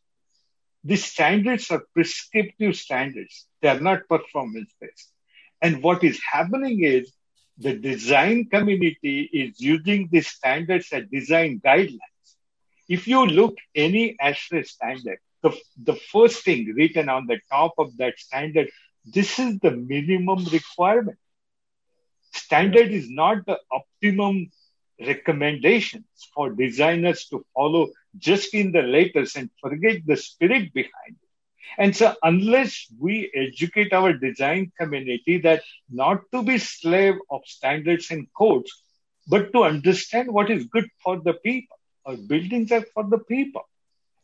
These 0.84 1.04
standards 1.04 1.70
are 1.70 1.84
prescriptive 1.92 2.76
standards. 2.76 3.46
They 3.60 3.68
are 3.68 3.80
not 3.80 4.08
performance 4.08 4.72
based. 4.80 5.12
And 5.60 5.82
what 5.82 6.04
is 6.04 6.20
happening 6.32 6.82
is 6.84 7.12
the 7.58 7.74
design 7.74 8.46
community 8.46 9.28
is 9.32 9.60
using 9.60 10.08
these 10.10 10.28
standards 10.28 10.88
as 10.92 11.04
design 11.10 11.60
guidelines. 11.64 11.98
If 12.88 13.08
you 13.08 13.26
look 13.26 13.56
any 13.74 14.16
ASHRAE 14.22 14.66
standard, 14.66 15.18
the, 15.42 15.56
the 15.82 15.94
first 15.94 16.44
thing 16.44 16.72
written 16.74 17.08
on 17.08 17.26
the 17.26 17.40
top 17.50 17.74
of 17.78 17.96
that 17.98 18.18
standard, 18.18 18.70
this 19.12 19.38
is 19.38 19.58
the 19.60 19.70
minimum 19.70 20.44
requirement. 20.46 21.18
Standard 22.32 22.90
is 22.92 23.10
not 23.10 23.46
the 23.46 23.58
optimum 23.72 24.50
recommendations 25.00 26.04
for 26.34 26.50
designers 26.50 27.26
to 27.26 27.44
follow 27.54 27.88
just 28.18 28.54
in 28.54 28.72
the 28.72 28.82
letters 28.82 29.36
and 29.36 29.50
forget 29.60 30.04
the 30.06 30.16
spirit 30.16 30.72
behind 30.72 31.16
it. 31.22 31.28
And 31.78 31.96
so, 31.96 32.14
unless 32.22 32.86
we 32.98 33.30
educate 33.34 33.92
our 33.92 34.12
design 34.12 34.72
community 34.78 35.38
that 35.38 35.62
not 35.90 36.22
to 36.32 36.42
be 36.42 36.58
slave 36.58 37.14
of 37.30 37.42
standards 37.46 38.10
and 38.10 38.26
codes, 38.36 38.72
but 39.28 39.52
to 39.52 39.64
understand 39.64 40.32
what 40.32 40.50
is 40.50 40.66
good 40.66 40.88
for 41.02 41.20
the 41.20 41.34
people, 41.34 41.76
our 42.06 42.16
buildings 42.16 42.72
are 42.72 42.84
for 42.94 43.04
the 43.04 43.18
people. 43.18 43.62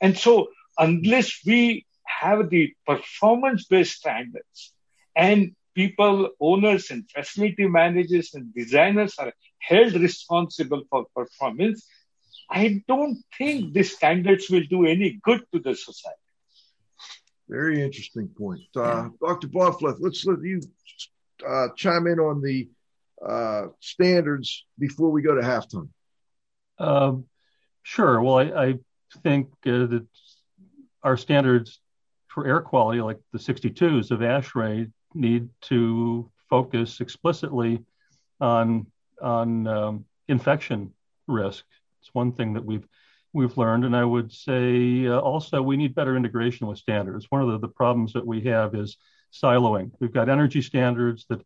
And 0.01 0.17
so, 0.19 0.49
unless 0.79 1.41
we 1.47 1.87
have 2.05 2.51
the 2.51 2.75
performance 2.87 3.67
based 3.67 3.97
standards 3.97 4.74
and 5.17 5.55
people, 5.75 6.31
owners, 6.41 6.91
and 6.91 7.09
facility 7.11 7.67
managers 7.67 8.35
and 8.35 8.55
designers 8.55 9.15
are 9.19 9.33
held 9.59 9.95
responsible 9.95 10.83
for 10.91 11.07
performance, 11.15 11.87
I 12.51 12.83
don't 12.87 13.19
think 13.37 13.73
these 13.73 13.97
standards 13.97 14.51
will 14.51 14.65
do 14.69 14.87
any 14.87 15.19
good 15.23 15.43
to 15.53 15.59
the 15.61 15.75
society. 15.75 16.19
Very 17.49 17.83
interesting 17.83 18.29
point. 18.29 18.63
Uh, 18.77 19.09
Dr. 19.21 19.49
Bahnfleth, 19.49 19.99
let's 20.01 20.25
let 20.25 20.43
you 20.43 20.61
uh, 21.47 21.69
chime 21.77 22.07
in 22.07 22.19
on 22.19 22.41
the 22.41 22.69
uh, 23.25 23.67
standards 23.81 24.65
before 24.79 25.11
we 25.11 25.23
go 25.23 25.35
to 25.35 25.43
halftime. 25.43 25.89
Um, 26.79 27.25
sure. 27.83 28.21
Well, 28.23 28.39
I, 28.39 28.67
I 28.67 28.75
think 29.23 29.49
uh, 29.67 29.87
that 29.87 30.07
our 31.03 31.17
standards 31.17 31.81
for 32.29 32.47
air 32.47 32.61
quality, 32.61 33.01
like 33.01 33.19
the 33.33 33.39
62s 33.39 34.11
of 34.11 34.21
ASHRAE, 34.21 34.91
need 35.15 35.49
to 35.63 36.31
focus 36.49 37.01
explicitly 37.01 37.83
on 38.41 38.87
on 39.23 39.67
um, 39.67 40.05
infection 40.29 40.93
risk. 41.27 41.65
It's 42.01 42.13
one 42.13 42.33
thing 42.33 42.55
that 42.55 42.65
we've 42.65 42.87
we've 43.33 43.57
learned. 43.59 43.85
And 43.85 43.97
I 43.97 44.05
would 44.05 44.33
say 44.33 45.07
uh, 45.07 45.19
also 45.19 45.61
we 45.61 45.77
need 45.77 45.95
better 45.95 46.17
integration 46.17 46.67
with 46.67 46.79
standards. 46.79 47.27
One 47.31 47.43
of 47.43 47.49
the, 47.49 47.59
the 47.59 47.69
problems 47.69 48.13
that 48.13 48.27
we 48.27 48.41
have 48.43 48.75
is 48.75 48.97
siloing. 49.33 49.91
We've 50.01 50.13
got 50.13 50.29
energy 50.29 50.63
standards 50.63 51.27
that 51.29 51.45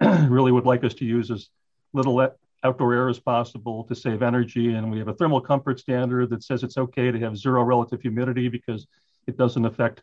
really 0.30 0.52
would 0.52 0.66
like 0.66 0.84
us 0.84 0.94
to 0.94 1.04
use 1.04 1.30
as 1.30 1.48
little 1.92 2.28
outdoor 2.64 2.94
air 2.94 3.08
as 3.08 3.20
possible 3.20 3.84
to 3.84 3.94
save 3.94 4.22
energy. 4.22 4.74
And 4.74 4.90
we 4.90 4.98
have 4.98 5.08
a 5.08 5.14
thermal 5.14 5.40
comfort 5.40 5.78
standard 5.78 6.30
that 6.30 6.42
says 6.42 6.64
it's 6.64 6.76
okay 6.76 7.10
to 7.10 7.20
have 7.20 7.38
zero 7.38 7.62
relative 7.62 8.02
humidity 8.02 8.48
because 8.48 8.86
it 9.26 9.36
doesn't 9.36 9.64
affect 9.64 10.02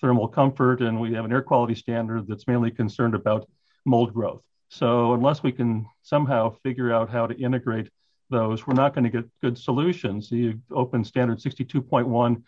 thermal 0.00 0.28
comfort. 0.28 0.80
And 0.80 1.00
we 1.00 1.12
have 1.14 1.24
an 1.24 1.32
air 1.32 1.42
quality 1.42 1.74
standard 1.74 2.26
that's 2.26 2.46
mainly 2.46 2.70
concerned 2.70 3.14
about 3.14 3.48
mold 3.84 4.12
growth. 4.12 4.42
So 4.68 5.14
unless 5.14 5.42
we 5.42 5.52
can 5.52 5.86
somehow 6.02 6.50
figure 6.62 6.92
out 6.92 7.10
how 7.10 7.26
to 7.26 7.34
integrate 7.36 7.88
those, 8.30 8.66
we're 8.66 8.74
not 8.74 8.94
going 8.94 9.04
to 9.04 9.10
get 9.10 9.28
good 9.42 9.58
solutions. 9.58 10.30
You 10.30 10.60
open 10.70 11.04
standard 11.04 11.38
62.1 11.38 12.42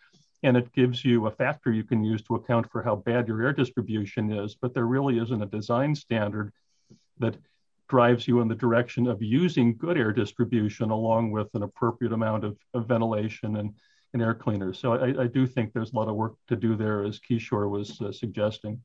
and 0.45 0.57
it 0.57 0.73
gives 0.73 1.05
you 1.05 1.27
a 1.27 1.31
factor 1.31 1.73
you 1.73 1.85
can 1.85 2.03
use 2.03 2.23
to 2.23 2.35
account 2.35 2.71
for 2.71 2.83
how 2.83 2.97
bad 2.97 3.29
your 3.29 3.43
air 3.43 3.53
distribution 3.53 4.33
is, 4.33 4.57
but 4.61 4.75
there 4.75 4.87
really 4.87 5.19
isn't 5.19 5.43
a 5.43 5.47
design 5.47 5.95
standard 5.95 6.53
that 7.19 7.37
drives 7.88 8.27
you 8.27 8.41
in 8.41 8.49
the 8.49 8.55
direction 8.55 9.07
of 9.07 9.23
using 9.23 9.77
good 9.77 9.97
air 9.97 10.12
distribution 10.12 10.91
along 10.91 11.31
with 11.31 11.49
an 11.55 11.62
appropriate 11.62 12.12
amount 12.12 12.45
of, 12.45 12.57
of 12.75 12.88
ventilation 12.88 13.57
and, 13.57 13.75
and 14.12 14.22
air 14.22 14.35
cleaners. 14.35 14.79
So 14.79 14.92
I, 14.92 15.22
I, 15.22 15.27
do 15.27 15.46
think 15.46 15.72
there's 15.72 15.92
a 15.92 15.96
lot 15.96 16.09
of 16.09 16.16
work 16.16 16.35
to 16.48 16.57
do 16.57 16.77
there, 16.77 17.05
as 17.05 17.18
Kishore 17.18 17.70
was 17.70 18.01
uh, 18.01 18.12
suggesting. 18.12 18.81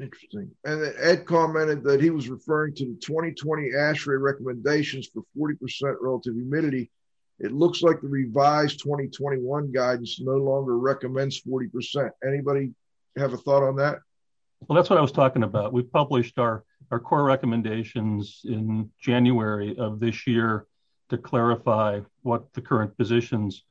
Interesting. 0.00 0.50
And 0.64 0.94
Ed 0.98 1.26
commented 1.26 1.82
that 1.84 2.02
he 2.02 2.10
was 2.10 2.28
referring 2.28 2.74
to 2.76 2.84
the 2.84 2.98
2020 3.00 3.70
ASHRAE 3.70 4.20
recommendations 4.20 5.08
for 5.08 5.22
40% 5.38 5.96
relative 6.00 6.34
humidity. 6.34 6.90
It 7.38 7.52
looks 7.52 7.82
like 7.82 8.00
the 8.00 8.08
revised 8.08 8.82
2021 8.82 9.72
guidance 9.72 10.20
no 10.20 10.36
longer 10.36 10.78
recommends 10.78 11.40
40%. 11.42 12.10
Anybody 12.26 12.72
have 13.16 13.32
a 13.32 13.36
thought 13.36 13.62
on 13.62 13.76
that? 13.76 13.98
Well, 14.66 14.76
that's 14.76 14.88
what 14.88 14.98
I 14.98 15.02
was 15.02 15.12
talking 15.12 15.42
about. 15.42 15.72
We 15.72 15.82
published 15.82 16.38
our, 16.38 16.64
our 16.90 16.98
core 16.98 17.24
recommendations 17.24 18.40
in 18.44 18.90
January 19.00 19.76
of 19.78 20.00
this 20.00 20.26
year 20.26 20.66
to 21.10 21.18
clarify 21.18 22.00
what 22.22 22.52
the 22.54 22.62
current 22.62 22.96
positions 22.96 23.64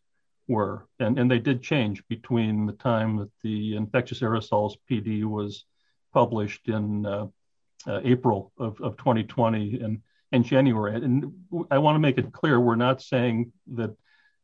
were. 0.48 0.88
And, 1.00 1.30
they 1.30 1.40
did 1.40 1.62
change 1.62 2.04
between 2.08 2.66
the 2.66 2.74
time 2.74 3.18
that 3.18 3.32
the 3.44 3.76
infectious 3.76 4.22
aerosols 4.22 4.76
PD 4.90 5.24
was 5.24 5.66
published 6.14 6.68
in 6.68 7.06
uh, 7.06 7.28
uh, 7.88 8.02
April 8.04 8.52
of, 8.58 8.80
of 8.82 8.98
2020 8.98 9.82
and, 9.82 10.02
January. 10.44 10.96
And 10.96 11.32
I 11.72 11.78
want 11.78 11.96
to 11.96 12.00
make 12.00 12.18
it 12.18 12.34
clear 12.34 12.60
we're 12.60 12.76
not 12.76 13.02
saying 13.02 13.54
that 13.74 13.92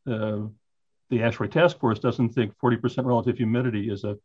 uh, 0.06 0.48
the 1.10 1.18
ASHRAE 1.18 1.50
task 1.50 1.78
force 1.78 1.98
doesn't 1.98 2.30
think 2.30 2.54
40% 2.56 3.04
relative 3.04 3.36
humidity 3.36 3.90
is 3.90 4.04
a 4.04 4.16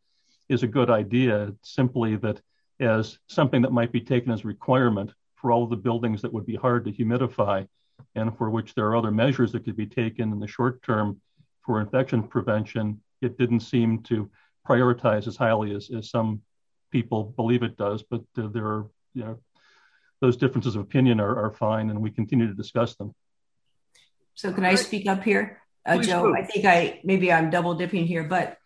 is 0.48 0.64
a 0.64 0.68
good 0.68 0.90
idea. 0.90 1.54
Simply 1.64 2.16
that 2.16 2.40
as 2.80 3.20
something 3.28 3.62
that 3.64 3.74
might 3.74 3.92
be 3.92 4.00
taken 4.00 4.32
as 4.32 4.46
requirement 4.46 5.12
for 5.36 5.52
all 5.52 5.66
of 5.66 5.70
the 5.70 5.76
buildings 5.76 6.22
that 6.22 6.32
would 6.32 6.46
be 6.46 6.56
hard 6.56 6.86
to 6.86 6.92
humidify, 6.94 7.68
and 8.16 8.38
for 8.38 8.50
which 8.50 8.74
there 8.74 8.88
are 8.88 8.96
other 8.96 9.12
measures 9.12 9.52
that 9.52 9.66
could 9.66 9.76
be 9.76 9.88
taken 9.88 10.32
in 10.32 10.40
the 10.40 10.48
short 10.48 10.82
term 10.84 11.20
for 11.68 11.82
infection 11.82 12.24
prevention, 12.24 13.02
it 13.22 13.38
didn't 13.38 13.60
seem 13.60 14.02
to 14.04 14.32
prioritize 14.68 15.28
as 15.28 15.36
highly 15.36 15.76
as, 15.76 15.92
as 15.96 16.10
some 16.10 16.42
people 16.92 17.26
believe 17.36 17.62
it 17.62 17.78
does. 17.78 18.04
But 18.10 18.22
uh, 18.38 18.48
there 18.48 18.66
are, 18.66 18.88
you 19.14 19.24
know, 19.26 19.40
those 20.22 20.38
differences 20.38 20.76
of 20.76 20.82
opinion 20.82 21.20
are, 21.20 21.46
are 21.46 21.52
fine, 21.52 21.92
and 21.92 22.02
we 22.02 22.10
continue 22.10 22.48
to 22.48 22.54
discuss 22.54 22.96
them. 22.96 23.14
So, 24.34 24.52
can 24.54 24.66
I 24.66 24.76
speak 24.76 25.08
up 25.08 25.24
here, 25.24 25.62
uh, 25.86 25.98
Joe? 26.00 26.28
Do. 26.28 26.36
I 26.36 26.44
think 26.44 26.66
I 26.66 27.02
maybe 27.04 27.32
I'm 27.32 27.50
double 27.50 27.76
dipping 27.76 28.08
here, 28.08 28.24
but 28.24 28.58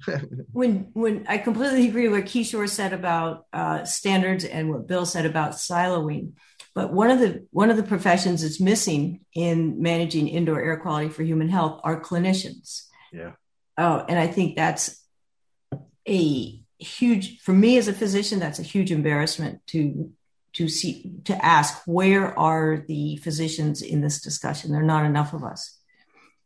when 0.52 0.90
when 0.92 1.24
I 1.28 1.38
completely 1.38 1.88
agree 1.88 2.08
with 2.08 2.20
what 2.20 2.30
Kishore 2.30 2.68
said 2.68 2.92
about 2.92 3.46
uh, 3.52 3.84
standards 3.84 4.44
and 4.44 4.70
what 4.70 4.86
Bill 4.86 5.06
said 5.06 5.26
about 5.26 5.52
siloing. 5.52 6.32
But 6.74 6.92
one 6.92 7.10
of 7.10 7.18
the 7.18 7.46
one 7.50 7.70
of 7.70 7.76
the 7.76 7.82
professions 7.82 8.42
that's 8.42 8.60
missing 8.60 9.24
in 9.34 9.82
managing 9.82 10.28
indoor 10.28 10.60
air 10.60 10.78
quality 10.78 11.08
for 11.08 11.22
human 11.22 11.48
health 11.48 11.80
are 11.82 12.00
clinicians. 12.00 12.86
Yeah. 13.12 13.32
Oh, 13.76 14.04
and 14.08 14.18
I 14.18 14.28
think 14.28 14.56
that's 14.56 15.04
a 16.08 16.62
huge 16.78 17.40
for 17.40 17.52
me 17.52 17.76
as 17.76 17.88
a 17.88 17.92
physician. 17.92 18.38
That's 18.38 18.60
a 18.60 18.64
huge 18.64 18.92
embarrassment 18.92 19.66
to 19.68 20.12
to 20.52 20.68
see 20.68 21.12
to 21.24 21.44
ask 21.44 21.82
where 21.86 22.38
are 22.38 22.84
the 22.86 23.16
physicians 23.16 23.82
in 23.82 24.00
this 24.00 24.20
discussion. 24.20 24.70
There 24.70 24.80
are 24.80 24.84
not 24.84 25.06
enough 25.06 25.32
of 25.32 25.44
us 25.44 25.78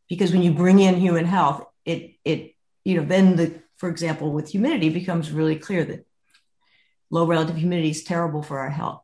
because 0.09 0.33
when 0.33 0.43
you 0.43 0.53
bring 0.53 0.79
in 0.79 0.97
human 0.97 1.27
health, 1.27 1.64
it 1.85 2.14
it 2.25 2.55
you 2.85 2.97
know 2.97 3.07
then 3.07 3.37
the 3.37 3.62
for 3.77 3.89
example 3.91 4.33
with 4.33 4.49
humidity 4.49 4.89
becomes 4.89 5.31
really 5.31 5.57
clear 5.57 5.85
that 5.85 6.07
low 7.11 7.27
relative 7.27 7.57
humidity 7.57 7.91
is 7.91 8.05
terrible 8.05 8.43
for 8.43 8.59
our 8.59 8.70
health 8.70 9.03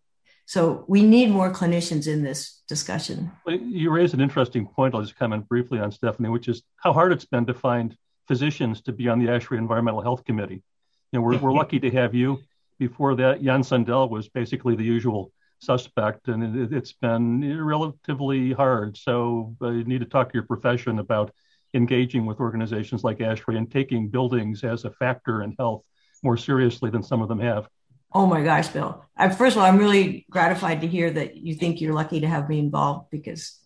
so 0.50 0.84
we 0.88 1.04
need 1.04 1.30
more 1.30 1.52
clinicians 1.52 2.08
in 2.08 2.24
this 2.24 2.62
discussion. 2.66 3.30
You 3.46 3.92
raised 3.92 4.14
an 4.14 4.20
interesting 4.20 4.66
point. 4.66 4.96
I'll 4.96 5.02
just 5.02 5.14
comment 5.14 5.48
briefly 5.48 5.78
on 5.78 5.92
Stephanie, 5.92 6.28
which 6.28 6.48
is 6.48 6.64
how 6.74 6.92
hard 6.92 7.12
it's 7.12 7.24
been 7.24 7.46
to 7.46 7.54
find 7.54 7.96
physicians 8.26 8.80
to 8.80 8.92
be 8.92 9.08
on 9.08 9.20
the 9.20 9.26
ASHRAE 9.26 9.58
Environmental 9.58 10.02
Health 10.02 10.24
Committee. 10.24 10.64
You 11.12 11.20
know, 11.20 11.20
we're, 11.20 11.38
we're 11.38 11.52
lucky 11.52 11.78
to 11.78 11.90
have 11.92 12.16
you. 12.16 12.40
Before 12.80 13.14
that, 13.14 13.44
Jan 13.44 13.62
Sundell 13.62 14.10
was 14.10 14.28
basically 14.28 14.74
the 14.74 14.82
usual 14.82 15.30
suspect, 15.60 16.26
and 16.26 16.56
it, 16.56 16.72
has 16.72 16.94
been 16.94 17.64
relatively 17.64 18.52
hard. 18.52 18.96
So 18.96 19.54
uh, 19.62 19.70
you 19.70 19.84
need 19.84 20.00
to 20.00 20.06
talk 20.06 20.30
to 20.30 20.34
your 20.34 20.48
profession 20.48 20.98
about 20.98 21.32
engaging 21.74 22.26
with 22.26 22.40
organizations 22.40 23.04
like 23.04 23.18
ASHRAE 23.18 23.56
and 23.56 23.70
taking 23.70 24.08
buildings 24.08 24.64
as 24.64 24.84
a 24.84 24.90
factor 24.90 25.44
in 25.44 25.54
health 25.60 25.84
more 26.24 26.36
seriously 26.36 26.90
than 26.90 27.04
some 27.04 27.22
of 27.22 27.28
them 27.28 27.38
have. 27.38 27.68
Oh 28.12 28.26
my 28.26 28.42
gosh, 28.42 28.68
Bill. 28.68 29.04
I, 29.16 29.28
first 29.28 29.56
of 29.56 29.62
all, 29.62 29.68
I'm 29.68 29.78
really 29.78 30.26
gratified 30.30 30.80
to 30.80 30.86
hear 30.86 31.10
that 31.10 31.36
you 31.36 31.54
think 31.54 31.80
you're 31.80 31.94
lucky 31.94 32.20
to 32.20 32.28
have 32.28 32.48
me 32.48 32.58
involved 32.58 33.10
because 33.10 33.58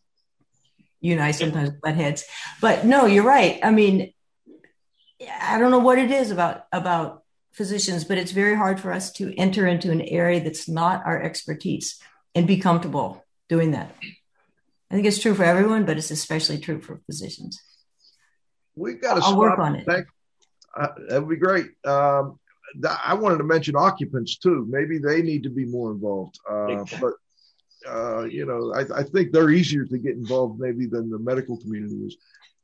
you 1.00 1.12
and 1.12 1.22
I 1.22 1.30
sometimes 1.30 1.70
butt 1.82 1.94
heads. 1.94 2.24
But 2.60 2.84
no, 2.84 3.06
you're 3.06 3.24
right. 3.24 3.60
I 3.62 3.70
mean, 3.70 4.12
I 5.40 5.58
don't 5.58 5.70
know 5.70 5.78
what 5.78 5.98
it 5.98 6.10
is 6.10 6.30
about 6.30 6.66
about 6.72 7.22
physicians, 7.52 8.04
but 8.04 8.18
it's 8.18 8.32
very 8.32 8.56
hard 8.56 8.80
for 8.80 8.92
us 8.92 9.12
to 9.12 9.32
enter 9.38 9.66
into 9.66 9.90
an 9.90 10.00
area 10.00 10.42
that's 10.42 10.68
not 10.68 11.06
our 11.06 11.22
expertise 11.22 12.00
and 12.34 12.46
be 12.46 12.58
comfortable 12.58 13.24
doing 13.48 13.70
that. 13.70 13.94
I 14.90 14.94
think 14.94 15.06
it's 15.06 15.20
true 15.20 15.34
for 15.34 15.44
everyone, 15.44 15.84
but 15.84 15.96
it's 15.96 16.10
especially 16.10 16.58
true 16.58 16.80
for 16.80 17.00
physicians. 17.06 17.62
We've 18.74 19.00
got 19.00 19.14
to 19.14 19.20
I'll 19.22 19.38
work 19.38 19.58
on 19.58 19.76
it. 19.76 19.86
Thank, 19.86 20.06
uh, 20.76 20.88
that 21.08 21.20
would 21.20 21.30
be 21.30 21.36
great. 21.36 21.66
Um, 21.84 22.40
I 23.04 23.14
wanted 23.14 23.38
to 23.38 23.44
mention 23.44 23.76
occupants 23.76 24.36
too. 24.36 24.66
Maybe 24.68 24.98
they 24.98 25.22
need 25.22 25.44
to 25.44 25.50
be 25.50 25.64
more 25.64 25.92
involved. 25.92 26.38
Uh, 26.48 26.84
but 27.00 27.14
uh, 27.88 28.24
you 28.24 28.46
know, 28.46 28.72
I, 28.74 29.00
I, 29.00 29.02
think 29.02 29.30
they're 29.30 29.50
easier 29.50 29.84
to 29.84 29.98
get 29.98 30.14
involved 30.14 30.58
maybe 30.58 30.86
than 30.86 31.10
the 31.10 31.18
medical 31.18 31.58
community 31.58 31.96
is. 32.06 32.16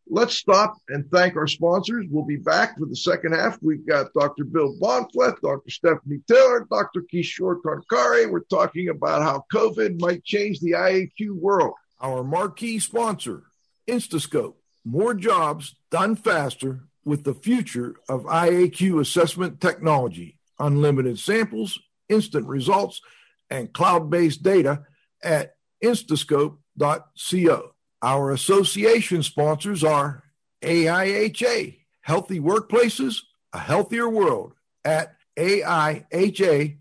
Let's 0.08 0.34
stop 0.34 0.76
and 0.88 1.08
thank 1.11 1.36
our 1.36 1.46
sponsors. 1.46 2.06
We'll 2.11 2.24
be 2.24 2.36
back 2.36 2.78
for 2.78 2.86
the 2.86 2.96
second 2.96 3.34
half. 3.34 3.58
We've 3.62 3.86
got 3.86 4.12
Dr. 4.12 4.44
Bill 4.44 4.74
Bahnfleth, 4.80 5.40
Dr. 5.40 5.70
Stephanie 5.70 6.20
Taylor, 6.26 6.66
Dr. 6.70 7.04
Kishore 7.12 7.61
Khankari. 7.62 8.30
We're 8.30 8.40
talking 8.40 8.88
about 8.88 9.22
how 9.22 9.44
COVID 9.52 10.00
might 10.00 10.24
change 10.24 10.58
the 10.61 10.72
IAQ 10.72 11.32
world. 11.34 11.74
Our 12.00 12.24
marquee 12.24 12.78
sponsor, 12.78 13.44
Instascope. 13.86 14.54
More 14.84 15.14
jobs 15.14 15.76
done 15.90 16.16
faster 16.16 16.84
with 17.05 17.24
the 17.24 17.34
future 17.34 17.96
of 18.09 18.24
IAQ 18.24 19.01
assessment 19.01 19.61
technology, 19.61 20.38
unlimited 20.59 21.18
samples, 21.18 21.78
instant 22.09 22.46
results, 22.46 23.01
and 23.48 23.72
cloud 23.72 24.11
based 24.11 24.42
data 24.42 24.84
at 25.22 25.55
instascope.co. 25.82 27.74
Our 28.03 28.32
association 28.32 29.22
sponsors 29.22 29.84
are 29.84 30.24
AIHA, 30.62 31.78
Healthy 32.03 32.40
Workplaces, 32.40 33.16
A 33.53 33.59
Healthier 33.59 34.09
World 34.09 34.55
at 34.84 35.16
AIHA.org, 35.38 36.76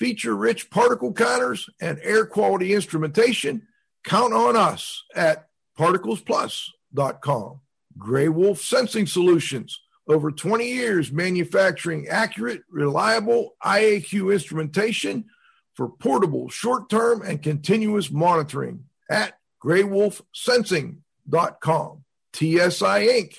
feature 0.04 0.36
rich 0.36 0.70
particle 0.70 1.14
counters, 1.14 1.70
and 1.80 1.98
air 2.04 2.26
quality 2.26 2.74
instrumentation, 2.74 3.66
count 4.04 4.34
on 4.34 4.58
us 4.58 5.06
at 5.16 5.48
particlesplus.com. 5.80 7.62
Gray 7.98 8.28
Wolf 8.28 8.60
Sensing 8.60 9.08
Solutions, 9.08 9.80
over 10.10 10.30
20 10.30 10.68
years 10.68 11.10
manufacturing 11.10 12.10
accurate, 12.10 12.64
reliable 12.70 13.56
IAQ 13.64 14.34
instrumentation 14.34 15.24
for 15.74 15.88
portable, 15.88 16.50
short 16.50 16.90
term, 16.90 17.22
and 17.22 17.42
continuous 17.42 18.12
monitoring 18.12 18.84
at 19.10 19.40
graywolfsensing.com. 19.64 22.04
TSI 22.34 23.08
Inc., 23.08 23.38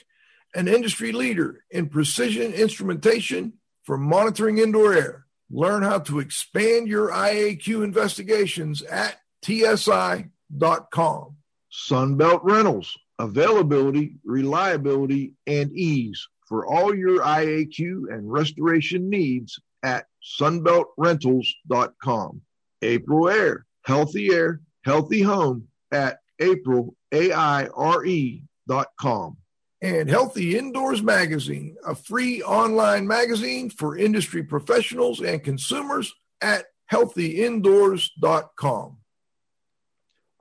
an 0.54 0.68
industry 0.68 1.12
leader 1.12 1.62
in 1.70 1.90
precision 1.90 2.54
instrumentation 2.54 3.52
for 3.82 3.98
monitoring 3.98 4.56
indoor 4.56 4.94
air 4.94 5.23
Learn 5.54 5.84
how 5.84 6.00
to 6.00 6.18
expand 6.18 6.88
your 6.88 7.10
IAQ 7.10 7.84
investigations 7.84 8.82
at 8.82 9.20
tsi.com. 9.44 11.36
Sunbelt 11.72 12.40
Rentals, 12.42 12.98
availability, 13.18 14.16
reliability, 14.24 15.32
and 15.46 15.72
ease 15.72 16.26
for 16.48 16.66
all 16.66 16.94
your 16.94 17.20
IAQ 17.20 18.12
and 18.12 18.30
restoration 18.30 19.08
needs 19.08 19.58
at 19.82 20.06
sunbeltrentals.com. 20.40 22.40
AprilAire, 22.82 23.62
healthy 23.84 24.32
air, 24.32 24.60
healthy 24.84 25.22
home 25.22 25.68
at 25.92 26.18
April, 26.40 26.96
A-I-R-E 27.12 28.42
healthyindoors.com. 28.68 29.36
And 29.84 30.08
Healthy 30.08 30.56
Indoors 30.56 31.02
Magazine, 31.02 31.76
a 31.86 31.94
free 31.94 32.42
online 32.42 33.06
magazine 33.06 33.68
for 33.68 33.98
industry 33.98 34.42
professionals 34.42 35.20
and 35.20 35.44
consumers 35.44 36.10
at 36.40 36.64
healthyindoors.com. 36.90 38.96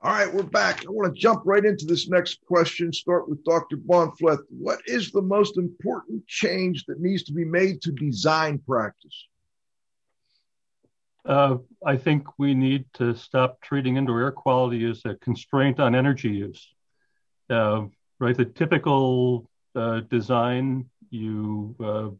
right, 0.00 0.32
we're 0.32 0.44
back. 0.44 0.86
I 0.86 0.88
want 0.88 1.14
to 1.14 1.20
jump 1.20 1.42
right 1.44 1.62
into 1.62 1.84
this 1.84 2.08
next 2.08 2.38
question. 2.46 2.90
Start 2.90 3.28
with 3.28 3.44
Dr. 3.44 3.76
Bahnfleth. 3.76 4.44
What 4.48 4.80
is 4.86 5.10
the 5.10 5.20
most 5.20 5.58
important 5.58 6.26
change 6.26 6.86
that 6.86 7.02
needs 7.02 7.24
to 7.24 7.34
be 7.34 7.44
made 7.44 7.82
to 7.82 7.92
design 7.92 8.62
practice? 8.66 9.26
Uh, 11.26 11.58
I 11.84 11.98
think 11.98 12.38
we 12.38 12.54
need 12.54 12.86
to 12.94 13.14
stop 13.14 13.60
treating 13.60 13.98
indoor 13.98 14.22
air 14.22 14.32
quality 14.32 14.88
as 14.88 15.02
a 15.04 15.16
constraint 15.16 15.80
on 15.80 15.94
energy 15.94 16.30
use. 16.30 16.66
Uh, 17.50 17.88
right, 18.18 18.36
the 18.36 18.44
typical 18.44 19.48
uh, 19.74 20.00
design, 20.00 20.88
you 21.10 21.74
uh, 21.82 22.10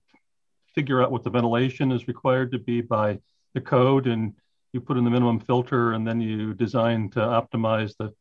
figure 0.74 1.02
out 1.02 1.12
what 1.12 1.24
the 1.24 1.30
ventilation 1.30 1.92
is 1.92 2.08
required 2.08 2.52
to 2.52 2.58
be 2.58 2.80
by 2.80 3.18
the 3.54 3.60
code, 3.60 4.06
and 4.06 4.34
you 4.72 4.80
put 4.80 4.96
in 4.96 5.04
the 5.04 5.10
minimum 5.10 5.40
filter, 5.40 5.92
and 5.92 6.06
then 6.06 6.20
you 6.20 6.54
design 6.54 7.10
to 7.10 7.20
optimize 7.20 7.94
the 7.98 8.12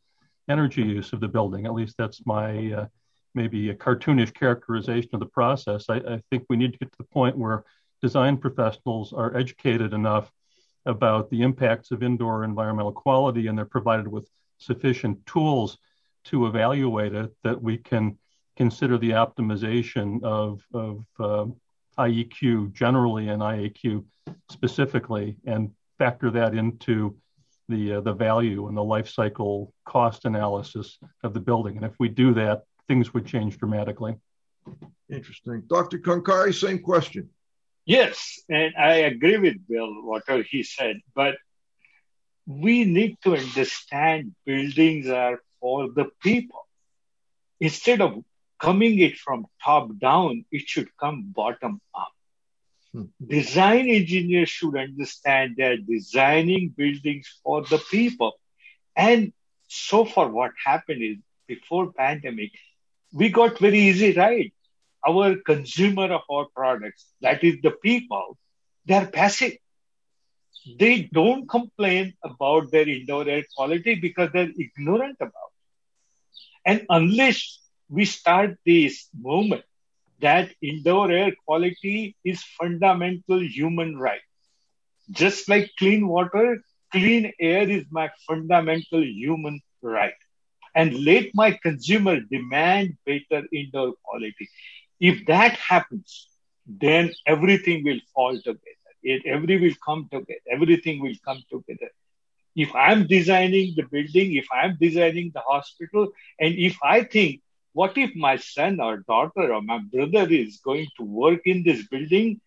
energy 0.50 0.84
use 0.84 1.14
of 1.14 1.20
the 1.20 1.28
building. 1.28 1.66
At 1.66 1.74
least 1.74 1.96
that's 1.98 2.26
my 2.26 2.74
uh, 2.74 2.88
maybe 3.36 3.70
a 3.70 3.76
cartoonish 3.76 4.34
characterization 4.34 5.10
of 5.14 5.20
the 5.20 5.26
process. 5.26 5.86
I, 5.90 5.96
I 5.96 6.22
think 6.30 6.46
we 6.50 6.58
need 6.58 6.74
to 6.74 6.80
get 6.80 6.92
to 6.92 6.98
the 6.98 7.06
point 7.06 7.38
where 7.38 7.64
design 8.02 8.38
professionals 8.38 9.14
are 9.14 9.36
educated 9.36 9.94
enough 9.94 10.32
about 10.86 11.30
the 11.30 11.42
impacts 11.42 11.92
of 11.92 12.04
indoor 12.04 12.44
environmental 12.44 12.92
quality 12.92 13.48
and 13.48 13.58
they're 13.58 13.66
provided 13.66 14.08
with 14.08 14.30
sufficient 14.58 15.26
tools 15.26 15.78
to 16.26 16.48
evaluate 16.48 17.14
it 17.14 17.32
that 17.44 17.62
we 17.62 17.78
can 17.78 18.18
consider 18.56 18.98
the 18.98 19.12
optimization 19.12 20.24
of, 20.24 20.62
of 20.74 21.06
uh, 21.20 21.46
IEQ 21.98 22.74
generally 22.74 23.30
and 23.30 23.42
IAQ 23.42 24.04
specifically 24.50 25.38
and 25.46 25.72
factor 25.98 26.32
that 26.32 26.54
into 26.54 27.16
the 27.70 27.94
uh, 27.94 28.02
the 28.02 28.14
value 28.14 28.68
and 28.68 28.76
the 28.76 28.84
life 28.84 29.10
cycle 29.10 29.74
cost 29.86 30.26
analysis 30.26 30.98
of 31.24 31.34
the 31.34 31.40
building. 31.40 31.78
And 31.78 31.86
if 31.86 31.94
we 32.00 32.10
do 32.10 32.34
that, 32.34 32.64
things 32.88 33.14
would 33.14 33.26
change 33.26 33.58
dramatically. 33.58 34.16
Interesting. 35.10 35.64
Dr. 35.68 36.00
Khankari, 36.00 36.54
same 36.54 36.80
question. 36.80 37.30
Yes, 37.86 38.40
and 38.50 38.74
I 38.78 38.94
agree 39.12 39.38
with 39.38 39.68
Bill, 39.68 40.04
whatever 40.04 40.44
he 40.44 40.64
said, 40.64 41.02
but 41.14 41.36
we 42.46 42.86
need 42.86 43.18
to 43.24 43.36
understand 43.36 44.34
buildings 44.46 45.08
are 45.08 45.40
for 45.64 45.90
the 45.98 46.06
people. 46.22 46.68
Instead 47.60 48.02
of 48.02 48.12
coming 48.60 49.00
it 49.00 49.18
from 49.18 49.46
top 49.64 49.90
down, 50.00 50.46
it 50.52 50.68
should 50.68 50.90
come 50.98 51.32
bottom 51.36 51.80
up. 51.96 52.14
Hmm. 52.92 53.06
Design 53.26 53.88
engineers 53.90 54.50
should 54.50 54.78
understand 54.78 55.56
they're 55.58 55.78
designing 55.78 56.74
buildings 56.78 57.28
for 57.44 57.64
the 57.64 57.80
people. 57.92 58.34
And 58.96 59.32
so 59.68 60.06
far, 60.06 60.28
what 60.30 60.52
happened 60.64 61.02
is 61.02 61.18
before 61.48 61.94
pandemic, 61.94 62.52
we 63.14 63.30
got 63.30 63.60
very 63.60 63.80
easy 63.80 64.14
right 64.14 64.54
our 65.08 65.36
consumer 65.36 66.12
of 66.14 66.22
our 66.30 66.48
products, 66.56 67.06
that 67.22 67.44
is 67.44 67.62
the 67.62 67.72
people, 67.72 68.38
they're 68.86 69.08
passive. 69.08 69.54
They 70.80 71.10
don't 71.12 71.48
complain 71.48 72.14
about 72.24 72.72
their 72.72 72.88
indoor 72.88 73.28
air 73.28 73.44
quality 73.56 73.96
because 73.96 74.30
they're 74.32 74.52
ignorant 74.58 75.18
about 75.20 75.52
it. 75.52 75.53
And 76.66 76.86
unless 76.90 77.60
we 77.90 78.06
start 78.06 78.58
this 78.66 79.10
movement 79.18 79.64
that 80.22 80.54
indoor 80.62 81.12
air 81.12 81.32
quality 81.46 82.16
is 82.24 82.44
fundamental 82.60 83.42
human 83.42 83.98
right, 83.98 84.22
just 85.12 85.50
like 85.50 85.70
clean 85.78 86.08
water, 86.08 86.64
clean 86.92 87.32
air 87.40 87.70
is 87.70 87.86
my 87.92 88.10
fundamental 88.28 89.04
human 89.04 89.62
right. 89.82 90.14
And 90.76 91.04
let 91.06 91.26
my 91.34 91.52
consumer 91.62 92.20
demand 92.20 92.98
better 93.06 93.46
indoor 93.52 93.94
quality. 94.04 94.50
If 95.00 95.26
that 95.28 95.54
happens, 95.58 96.28
then 96.66 97.12
everything 97.26 97.84
will 97.84 98.00
fall 98.14 98.36
together. 98.38 98.60
It, 99.04 99.24
every 99.26 99.60
will 99.60 99.76
come 99.86 100.08
together. 100.12 100.40
Everything 100.52 101.02
will 101.02 101.16
come 101.26 101.44
together. 101.52 101.92
If 102.56 102.76
I'm 102.76 103.08
designing 103.08 103.74
the 103.76 103.84
building, 103.84 104.36
if 104.36 104.48
I'm 104.52 104.78
designing 104.80 105.32
the 105.34 105.42
hospital, 105.42 106.10
and 106.40 106.54
if 106.56 106.78
I 106.84 107.04
think, 107.04 107.42
what 107.74 107.98
if 107.98 108.16
my 108.16 108.38
son 108.38 108.80
or 108.80 108.98
daughter 108.98 109.54
or 109.54 109.62
my 109.62 109.80
brother 109.80 110.28
is 110.30 110.60
going 110.64 110.88
to 110.98 111.04
work 111.04 111.42
in 111.46 111.64
this 111.64 111.88
building? 111.88 112.40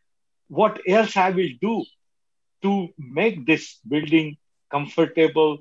What 0.48 0.80
else 0.86 1.16
I 1.16 1.30
will 1.30 1.50
do 1.60 1.84
to 2.62 2.88
make 2.98 3.44
this 3.46 3.78
building 3.86 4.36
comfortable 4.70 5.58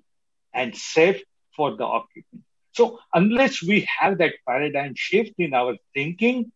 and 0.53 0.75
safe 0.75 1.21
for 1.55 1.75
the 1.75 1.85
occupant? 1.85 2.43
So 2.73 2.99
unless 3.13 3.63
we 3.63 3.87
have 3.99 4.19
that 4.19 4.33
paradigm 4.47 4.93
shift 4.95 5.33
in 5.39 5.53
our 5.53 5.77
thinking, 5.93 6.51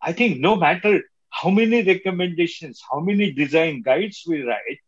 I 0.00 0.12
think 0.12 0.40
no 0.40 0.56
matter 0.56 1.02
how 1.30 1.50
many 1.50 1.82
recommendations, 1.82 2.82
how 2.90 3.00
many 3.00 3.32
design 3.32 3.82
guides 3.82 4.24
we 4.26 4.42
write, 4.42 4.80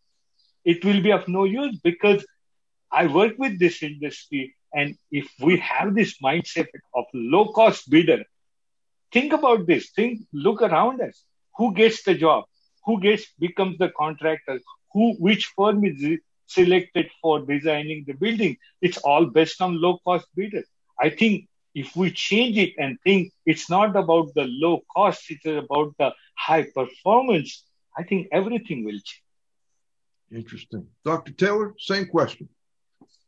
it 0.64 0.84
will 0.84 1.02
be 1.02 1.12
of 1.12 1.28
no 1.28 1.44
use 1.44 1.78
because 1.82 2.24
I 2.90 3.06
work 3.06 3.34
with 3.38 3.58
this 3.58 3.82
industry. 3.82 4.54
And 4.72 4.96
if 5.10 5.28
we 5.40 5.58
have 5.58 5.94
this 5.94 6.18
mindset 6.22 6.68
of 6.94 7.04
low 7.14 7.46
cost 7.52 7.90
bidder, 7.90 8.24
think 9.12 9.32
about 9.32 9.66
this. 9.66 9.90
Think, 9.90 10.22
look 10.32 10.62
around 10.62 11.00
us. 11.00 11.24
Who 11.56 11.74
gets 11.74 12.02
the 12.02 12.14
job? 12.14 12.44
Who 12.84 13.00
gets 13.00 13.26
becomes 13.38 13.78
the 13.78 13.90
contractor? 13.90 14.60
Who, 14.92 15.14
which 15.14 15.46
firm 15.56 15.84
is 15.84 16.20
selected 16.46 17.10
for 17.22 17.40
designing 17.40 18.04
the 18.06 18.14
building? 18.14 18.56
It's 18.80 18.98
all 18.98 19.26
based 19.26 19.60
on 19.60 19.80
low 19.80 19.98
cost 20.04 20.26
bidder. 20.34 20.64
I 21.00 21.10
think 21.10 21.48
if 21.74 21.96
we 21.96 22.10
change 22.12 22.56
it 22.58 22.74
and 22.78 22.98
think 23.02 23.32
it's 23.46 23.68
not 23.68 23.96
about 23.96 24.34
the 24.34 24.44
low 24.44 24.82
cost, 24.94 25.24
it's 25.30 25.46
about 25.46 25.94
the 25.98 26.12
high 26.36 26.64
performance, 26.64 27.64
I 27.96 28.04
think 28.04 28.28
everything 28.32 28.84
will 28.84 29.00
change. 29.04 29.23
Interesting. 30.32 30.88
Dr. 31.04 31.32
Taylor, 31.32 31.74
same 31.78 32.06
question. 32.06 32.48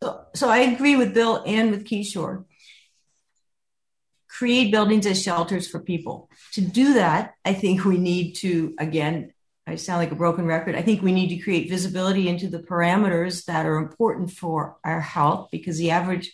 So, 0.03 0.25
so 0.35 0.49
I 0.49 0.59
agree 0.59 0.97
with 0.97 1.15
Bill 1.15 1.43
and 1.47 1.71
with 1.71 1.85
Kishore. 1.85 2.45
Create 4.29 4.71
buildings 4.71 5.07
as 5.07 5.23
shelters 5.23 5.67
for 5.67 5.81
people. 5.81 6.29
To 6.53 6.61
do 6.61 6.95
that, 6.95 7.35
I 7.45 7.55
think 7.55 7.85
we 7.85 7.97
need 7.97 8.35
to, 8.37 8.75
again, 8.79 9.33
I 9.67 9.77
sound 9.77 9.99
like 9.99 10.13
a 10.13 10.17
broken 10.17 10.47
record. 10.47 10.75
I 10.77 10.83
think 10.83 11.03
we 11.03 11.13
need 11.13 11.29
to 11.29 11.43
create 11.43 11.71
visibility 11.71 12.29
into 12.29 12.49
the 12.49 12.61
parameters 12.61 13.47
that 13.47 13.67
are 13.67 13.79
important 13.79 14.31
for 14.31 14.77
our 14.85 15.01
health 15.01 15.49
because 15.51 15.79
the 15.79 15.91
average 15.91 16.33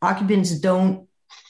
occupants 0.00 0.58
don't 0.58 1.08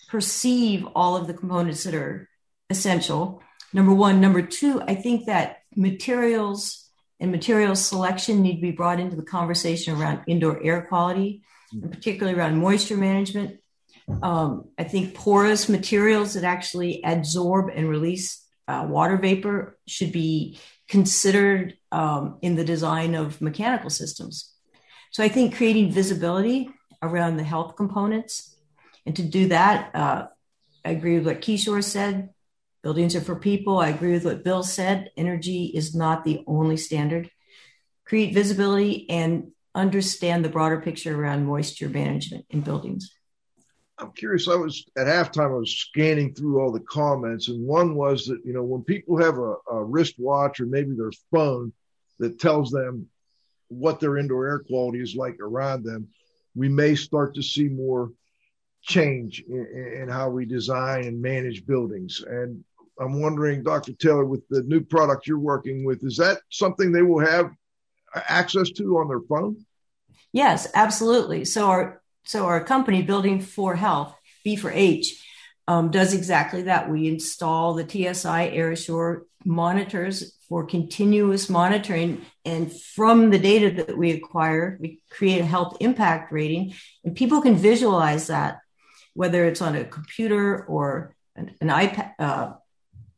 perceive 0.08 0.86
all 0.94 1.16
of 1.16 1.26
the 1.26 1.34
components 1.34 1.84
that 1.84 1.94
are 1.94 2.28
essential. 2.68 3.42
Number 3.72 3.94
one. 3.94 4.20
Number 4.20 4.42
two, 4.42 4.82
I 4.82 4.94
think 4.94 5.26
that 5.26 5.58
materials 5.76 6.81
and 7.22 7.30
material 7.30 7.76
selection 7.76 8.42
need 8.42 8.56
to 8.56 8.60
be 8.60 8.72
brought 8.72 8.98
into 8.98 9.14
the 9.14 9.22
conversation 9.22 9.94
around 9.94 10.24
indoor 10.26 10.60
air 10.60 10.82
quality, 10.88 11.42
and 11.70 11.90
particularly 11.90 12.36
around 12.36 12.58
moisture 12.58 12.96
management. 12.96 13.60
Um, 14.22 14.68
I 14.76 14.82
think 14.82 15.14
porous 15.14 15.68
materials 15.68 16.34
that 16.34 16.42
actually 16.42 17.00
absorb 17.04 17.70
and 17.72 17.88
release 17.88 18.44
uh, 18.66 18.86
water 18.88 19.16
vapor 19.16 19.78
should 19.86 20.10
be 20.10 20.58
considered 20.88 21.76
um, 21.92 22.38
in 22.42 22.56
the 22.56 22.64
design 22.64 23.14
of 23.14 23.40
mechanical 23.40 23.88
systems. 23.88 24.52
So 25.12 25.22
I 25.22 25.28
think 25.28 25.54
creating 25.54 25.92
visibility 25.92 26.70
around 27.02 27.36
the 27.36 27.44
health 27.44 27.76
components. 27.76 28.56
And 29.06 29.14
to 29.14 29.22
do 29.22 29.46
that, 29.48 29.94
uh, 29.94 30.26
I 30.84 30.90
agree 30.90 31.18
with 31.18 31.26
what 31.26 31.40
Kishore 31.40 31.84
said. 31.84 32.30
Buildings 32.82 33.14
are 33.14 33.20
for 33.20 33.36
people. 33.36 33.78
I 33.78 33.88
agree 33.88 34.12
with 34.12 34.24
what 34.24 34.42
Bill 34.42 34.62
said. 34.62 35.10
Energy 35.16 35.66
is 35.66 35.94
not 35.94 36.24
the 36.24 36.42
only 36.46 36.76
standard. 36.76 37.30
Create 38.04 38.34
visibility 38.34 39.08
and 39.08 39.52
understand 39.74 40.44
the 40.44 40.48
broader 40.48 40.80
picture 40.80 41.18
around 41.18 41.46
moisture 41.46 41.88
management 41.88 42.44
in 42.50 42.60
buildings. 42.60 43.12
I'm 43.98 44.10
curious. 44.12 44.48
I 44.48 44.56
was 44.56 44.84
at 44.96 45.06
halftime. 45.06 45.52
I 45.52 45.58
was 45.58 45.76
scanning 45.76 46.34
through 46.34 46.60
all 46.60 46.72
the 46.72 46.80
comments, 46.80 47.48
and 47.48 47.64
one 47.64 47.94
was 47.94 48.26
that 48.26 48.40
you 48.44 48.52
know 48.52 48.64
when 48.64 48.82
people 48.82 49.16
have 49.18 49.38
a, 49.38 49.54
a 49.70 49.84
wristwatch 49.84 50.60
or 50.60 50.66
maybe 50.66 50.94
their 50.96 51.12
phone 51.30 51.72
that 52.18 52.40
tells 52.40 52.70
them 52.70 53.06
what 53.68 54.00
their 54.00 54.16
indoor 54.16 54.48
air 54.48 54.58
quality 54.58 55.00
is 55.00 55.14
like 55.14 55.38
around 55.40 55.84
them, 55.84 56.08
we 56.54 56.68
may 56.68 56.94
start 56.94 57.34
to 57.34 57.42
see 57.42 57.68
more 57.68 58.12
change 58.82 59.44
in, 59.48 60.00
in, 60.02 60.08
how 60.08 60.28
we 60.28 60.44
design 60.44 61.04
and 61.04 61.22
manage 61.22 61.64
buildings. 61.64 62.22
And 62.26 62.64
I'm 63.00 63.20
wondering, 63.20 63.62
Dr. 63.62 63.92
Taylor, 63.94 64.24
with 64.24 64.46
the 64.48 64.62
new 64.62 64.80
product 64.80 65.26
you're 65.26 65.38
working 65.38 65.84
with, 65.84 66.04
is 66.04 66.16
that 66.18 66.38
something 66.50 66.92
they 66.92 67.02
will 67.02 67.24
have 67.24 67.50
access 68.14 68.70
to 68.72 68.98
on 68.98 69.08
their 69.08 69.20
phone? 69.20 69.64
Yes, 70.32 70.68
absolutely. 70.74 71.44
So 71.44 71.66
our 71.66 72.02
so 72.24 72.44
our 72.46 72.62
company, 72.62 73.02
Building 73.02 73.40
for 73.40 73.74
Health, 73.74 74.14
B 74.44 74.54
for 74.54 74.70
H, 74.70 75.20
um, 75.66 75.90
does 75.90 76.14
exactly 76.14 76.62
that. 76.62 76.88
We 76.88 77.08
install 77.08 77.74
the 77.74 77.88
TSI 77.88 78.56
AirAssure 78.56 79.22
monitors 79.44 80.36
for 80.48 80.66
continuous 80.66 81.48
monitoring. 81.48 82.22
And 82.44 82.72
from 82.72 83.30
the 83.30 83.38
data 83.38 83.84
that 83.84 83.96
we 83.96 84.12
acquire, 84.12 84.78
we 84.80 85.00
create 85.10 85.40
a 85.40 85.46
health 85.46 85.76
impact 85.80 86.32
rating, 86.32 86.74
and 87.04 87.16
people 87.16 87.40
can 87.40 87.56
visualize 87.56 88.28
that, 88.28 88.58
whether 89.14 89.44
it's 89.44 89.62
on 89.62 89.74
a 89.74 89.84
computer 89.84 90.64
or 90.64 91.14
an, 91.36 91.54
an 91.60 91.68
iPad, 91.68 92.12
uh, 92.18 92.52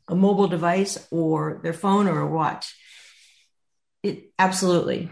a 0.09 0.15
mobile 0.15 0.49
device, 0.49 1.07
or 1.11 1.61
their 1.63 1.73
phone 1.73 2.07
or 2.09 2.21
a 2.21 2.27
watch. 2.27 2.75
It 4.03 4.31
absolutely. 4.39 5.11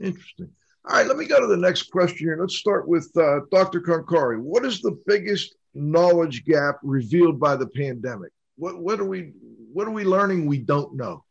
Interesting. 0.00 0.50
All 0.86 0.96
right, 0.96 1.06
let 1.06 1.16
me 1.16 1.26
go 1.26 1.40
to 1.40 1.46
the 1.46 1.56
next 1.56 1.84
question 1.90 2.26
here. 2.26 2.36
Let's 2.38 2.56
start 2.56 2.86
with 2.86 3.10
uh, 3.16 3.40
Dr. 3.50 3.80
Khankari. 3.80 4.38
What 4.38 4.64
is 4.66 4.80
the 4.80 4.98
biggest 5.06 5.54
knowledge 5.72 6.44
gap 6.44 6.76
revealed 6.82 7.40
by 7.40 7.56
the 7.56 7.66
pandemic? 7.66 8.32
What 8.56 8.78
what 8.78 9.00
are 9.00 9.04
we 9.04 9.32
what 9.72 9.86
are 9.88 9.92
we 9.92 10.04
learning 10.04 10.46
we 10.46 10.58
don't 10.58 10.94
know? 10.94 11.24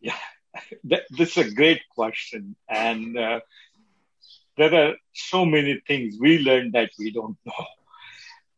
Yeah, 0.00 0.16
that, 0.84 1.02
this 1.10 1.36
is 1.36 1.50
a 1.50 1.54
great 1.54 1.82
question, 1.94 2.56
and 2.68 3.18
uh, 3.18 3.40
there 4.56 4.74
are 4.74 4.94
so 5.14 5.44
many 5.44 5.80
things 5.86 6.16
we 6.20 6.38
learned 6.38 6.74
that 6.74 6.90
we 6.98 7.10
don't 7.10 7.38
know. 7.44 7.66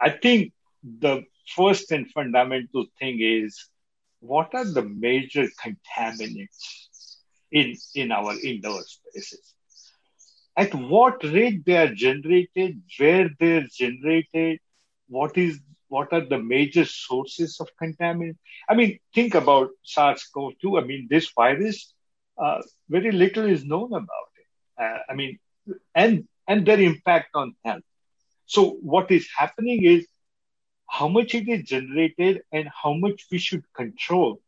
I 0.01 0.11
think 0.11 0.53
the 0.83 1.23
first 1.55 1.93
and 1.93 2.11
fundamental 2.11 2.87
thing 2.99 3.19
is 3.21 3.69
what 4.23 4.55
are 4.55 4.65
the 4.65 4.83
major 4.83 5.47
contaminants 5.63 7.19
in 7.51 7.77
in 7.95 8.13
our 8.13 8.35
indoor 8.51 8.81
spaces? 8.83 9.55
At 10.57 10.75
what 10.75 11.25
rate 11.25 11.65
they 11.67 11.77
are 11.77 11.95
generated, 11.95 12.83
where 12.99 13.31
they're 13.41 13.67
generated, 13.81 14.61
what 15.09 15.37
is 15.37 15.61
what 15.89 16.13
are 16.13 16.25
the 16.25 16.39
major 16.39 16.85
sources 16.85 17.59
of 17.61 17.69
contaminants? 17.83 18.39
I 18.69 18.75
mean, 18.75 18.99
think 19.15 19.35
about 19.35 19.71
SARS-CoV-2. 19.83 20.83
I 20.83 20.85
mean, 20.87 21.07
this 21.11 21.31
virus, 21.37 21.93
uh, 22.39 22.63
very 22.89 23.13
little 23.13 23.47
is 23.47 23.65
known 23.65 23.93
about 23.93 24.31
it. 24.43 24.83
Uh, 24.83 24.99
I 25.11 25.15
mean, 25.15 25.39
and 25.95 26.27
and 26.49 26.65
their 26.67 26.81
impact 26.81 27.31
on 27.35 27.55
health. 27.65 27.83
So 28.47 28.71
what 28.93 29.11
is 29.11 29.29
happening 29.37 29.85
is 29.85 30.07
how 30.93 31.09
much 31.09 31.35
it 31.35 31.49
is 31.49 31.63
generated 31.65 32.43
and 32.53 32.69
how 32.69 32.93
much 32.93 33.25
we 33.31 33.39
should 33.39 33.65
control. 33.73 34.43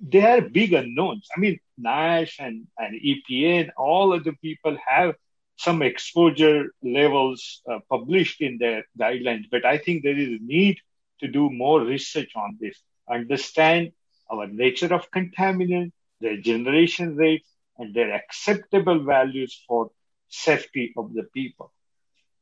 They 0.00 0.22
are 0.26 0.40
big 0.40 0.72
unknowns. 0.72 1.28
I 1.34 1.38
mean, 1.38 1.60
NIOSH 1.80 2.34
and, 2.40 2.66
and 2.76 3.00
EPA 3.00 3.60
and 3.60 3.70
all 3.76 4.12
other 4.12 4.32
people 4.32 4.76
have 4.88 5.14
some 5.56 5.82
exposure 5.82 6.74
levels 6.82 7.62
uh, 7.70 7.78
published 7.88 8.40
in 8.40 8.58
their 8.58 8.82
guidelines, 8.98 9.44
but 9.48 9.64
I 9.64 9.78
think 9.78 10.02
there 10.02 10.18
is 10.18 10.30
a 10.40 10.44
need 10.44 10.78
to 11.20 11.28
do 11.28 11.48
more 11.48 11.80
research 11.80 12.32
on 12.34 12.58
this, 12.60 12.76
understand 13.08 13.92
our 14.28 14.48
nature 14.48 14.92
of 14.92 15.12
contaminant, 15.12 15.92
their 16.20 16.38
generation 16.38 17.14
rates, 17.14 17.48
and 17.78 17.94
their 17.94 18.12
acceptable 18.14 19.04
values 19.04 19.62
for 19.68 19.90
safety 20.28 20.92
of 20.96 21.14
the 21.14 21.22
people. 21.22 21.72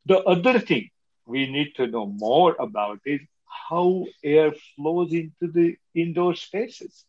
The 0.06 0.20
other 0.20 0.58
thing 0.58 0.88
we 1.26 1.50
need 1.50 1.74
to 1.76 1.86
know 1.86 2.06
more 2.06 2.56
about 2.58 3.00
is 3.04 3.20
how 3.68 4.04
air 4.22 4.52
flows 4.76 5.12
into 5.12 5.48
the 5.52 5.76
indoor 5.94 6.34
spaces 6.34 7.04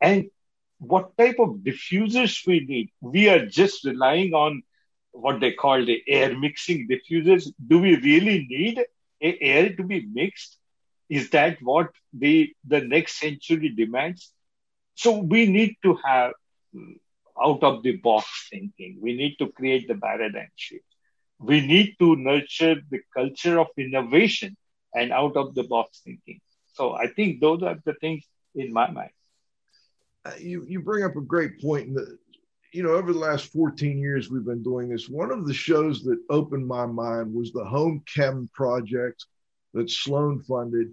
and 0.00 0.30
what 0.78 1.16
type 1.16 1.36
of 1.38 1.58
diffusers 1.68 2.46
we 2.46 2.60
need. 2.60 2.90
We 3.00 3.28
are 3.28 3.46
just 3.46 3.84
relying 3.84 4.32
on 4.34 4.62
what 5.12 5.40
they 5.40 5.52
call 5.52 5.84
the 5.84 6.02
air 6.08 6.36
mixing 6.36 6.88
diffusers. 6.88 7.50
Do 7.66 7.78
we 7.78 7.96
really 7.96 8.46
need 8.48 8.80
air 9.20 9.74
to 9.74 9.82
be 9.82 10.06
mixed? 10.12 10.58
Is 11.08 11.30
that 11.30 11.58
what 11.62 11.90
the, 12.12 12.52
the 12.66 12.80
next 12.80 13.18
century 13.18 13.70
demands? 13.76 14.32
So 14.94 15.18
we 15.20 15.46
need 15.46 15.76
to 15.82 15.96
have 16.04 16.32
out 17.42 17.62
of 17.62 17.82
the 17.82 17.96
box 17.96 18.48
thinking. 18.50 18.98
We 19.00 19.14
need 19.14 19.36
to 19.38 19.48
create 19.48 19.88
the 19.88 19.94
paradigm 19.94 20.50
shift. 20.56 20.84
We 21.38 21.66
need 21.66 21.94
to 22.00 22.16
nurture 22.16 22.76
the 22.90 23.00
culture 23.14 23.58
of 23.60 23.68
innovation 23.76 24.56
and 24.94 25.12
out 25.12 25.36
of 25.36 25.54
the 25.54 25.64
box 25.64 26.00
thinking. 26.04 26.40
So 26.74 26.92
I 26.92 27.08
think 27.08 27.40
those 27.40 27.62
are 27.62 27.76
the 27.84 27.94
things 27.94 28.24
in 28.54 28.72
my 28.72 28.90
mind. 28.90 29.10
Uh, 30.24 30.32
you, 30.38 30.64
you 30.66 30.80
bring 30.80 31.04
up 31.04 31.16
a 31.16 31.20
great 31.20 31.60
point. 31.60 31.94
The, 31.94 32.18
you 32.72 32.82
know, 32.82 32.90
over 32.90 33.12
the 33.12 33.18
last 33.18 33.52
14 33.52 33.98
years 33.98 34.30
we've 34.30 34.44
been 34.44 34.62
doing 34.62 34.88
this. 34.88 35.08
One 35.08 35.30
of 35.30 35.46
the 35.46 35.54
shows 35.54 36.02
that 36.04 36.18
opened 36.30 36.66
my 36.66 36.86
mind 36.86 37.32
was 37.32 37.52
the 37.52 37.64
Home 37.64 38.02
Chem 38.12 38.48
project 38.52 39.26
that 39.74 39.90
Sloan 39.90 40.42
funded. 40.42 40.92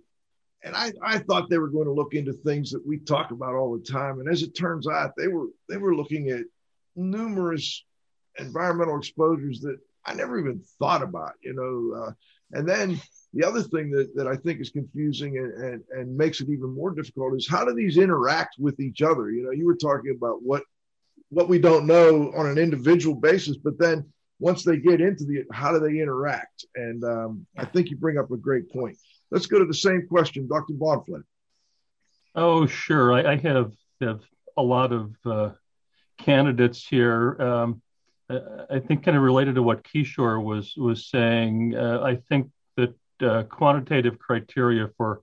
And 0.64 0.76
I, 0.76 0.92
I 1.04 1.20
thought 1.20 1.50
they 1.50 1.58
were 1.58 1.70
going 1.70 1.86
to 1.86 1.94
look 1.94 2.14
into 2.14 2.34
things 2.34 2.72
that 2.72 2.86
we 2.86 3.00
talk 3.00 3.32
about 3.32 3.56
all 3.56 3.76
the 3.76 3.84
time. 3.84 4.20
And 4.20 4.30
as 4.30 4.44
it 4.44 4.56
turns 4.56 4.88
out, 4.88 5.14
they 5.18 5.28
were 5.28 5.48
they 5.68 5.78
were 5.78 5.96
looking 5.96 6.30
at 6.30 6.44
numerous 6.96 7.84
environmental 8.38 8.98
exposures 8.98 9.62
that 9.62 9.78
I 10.06 10.14
never 10.14 10.40
even 10.40 10.64
thought 10.78 11.02
about, 11.02 11.34
you 11.42 11.54
know. 11.54 12.04
Uh, 12.04 12.12
and 12.52 12.70
then 12.70 13.02
the 13.34 13.48
other 13.48 13.64
thing 13.64 13.90
that, 13.92 14.14
that 14.16 14.28
I 14.28 14.36
think 14.36 14.60
is 14.60 14.70
confusing 14.70 15.38
and, 15.38 15.54
and, 15.54 15.84
and 15.92 16.18
makes 16.18 16.42
it 16.42 16.50
even 16.50 16.76
more 16.76 16.92
difficult 16.92 17.36
is 17.36 17.48
how 17.48 17.64
do 17.64 17.74
these 17.74 17.98
interact 17.98 18.56
with 18.60 18.80
each 18.80 19.02
other? 19.02 19.32
You 19.32 19.44
know, 19.44 19.52
you 19.52 19.66
were 19.66 19.76
talking 19.76 20.14
about 20.16 20.44
what 20.44 20.64
what 21.30 21.48
we 21.48 21.60
don't 21.60 21.88
know 21.88 22.34
on 22.36 22.46
an 22.46 22.58
individual 22.58 23.16
basis, 23.16 23.56
but 23.56 23.80
then 23.80 24.06
once 24.40 24.64
they 24.64 24.76
get 24.76 25.00
into 25.00 25.24
the 25.24 25.46
how 25.54 25.72
do 25.72 25.80
they 25.80 26.02
interact? 26.02 26.66
And 26.76 27.04
um, 27.06 27.46
I 27.58 27.64
think 27.64 27.90
you 27.90 27.96
bring 27.96 28.18
up 28.18 28.32
a 28.32 28.38
great 28.38 28.70
point. 28.70 28.98
Let's 29.30 29.46
go 29.46 29.60
to 29.60 29.66
the 29.66 29.74
same 29.74 30.08
question, 30.08 30.48
Dr. 30.48 30.74
Bahnfleth. 30.74 31.24
Oh, 32.36 32.66
sure. 32.66 33.14
I, 33.14 33.34
I 33.34 33.36
have, 33.38 33.72
have 34.02 34.22
a 34.58 34.62
lot 34.62 34.92
of 34.92 35.16
uh, 35.26 35.52
candidates 36.18 36.86
here. 36.86 37.42
Um, 37.42 37.82
I 38.30 38.80
think 38.80 39.04
kind 39.04 39.18
of 39.18 39.24
related 39.24 39.56
to 39.56 39.64
what 39.64 39.84
Kishore 39.84 40.42
was 40.42 40.74
was 40.78 41.10
saying. 41.10 41.76
Uh, 41.76 42.02
I 42.02 42.16
think 42.30 42.50
uh, 43.24 43.44
quantitative 43.44 44.20
criteria 44.20 44.90
for 44.98 45.22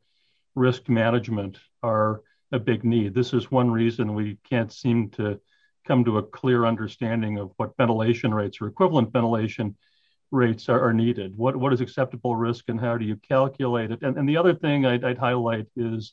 risk 0.54 0.88
management 0.88 1.58
are 1.82 2.22
a 2.52 2.58
big 2.58 2.84
need. 2.84 3.14
This 3.14 3.32
is 3.32 3.50
one 3.50 3.70
reason 3.70 4.14
we 4.14 4.38
can't 4.48 4.72
seem 4.72 5.10
to 5.10 5.40
come 5.86 6.04
to 6.04 6.18
a 6.18 6.22
clear 6.22 6.66
understanding 6.66 7.38
of 7.38 7.52
what 7.56 7.76
ventilation 7.76 8.32
rates 8.32 8.58
or 8.60 8.66
equivalent 8.66 9.12
ventilation 9.12 9.76
rates 10.30 10.68
are, 10.68 10.80
are 10.80 10.92
needed. 10.92 11.36
What, 11.36 11.56
what 11.56 11.72
is 11.72 11.80
acceptable 11.80 12.36
risk 12.36 12.64
and 12.68 12.80
how 12.80 12.98
do 12.98 13.04
you 13.04 13.16
calculate 13.16 13.90
it? 13.90 14.02
And, 14.02 14.16
and 14.18 14.28
the 14.28 14.36
other 14.36 14.54
thing 14.54 14.84
I'd, 14.84 15.04
I'd 15.04 15.18
highlight 15.18 15.66
is 15.76 16.12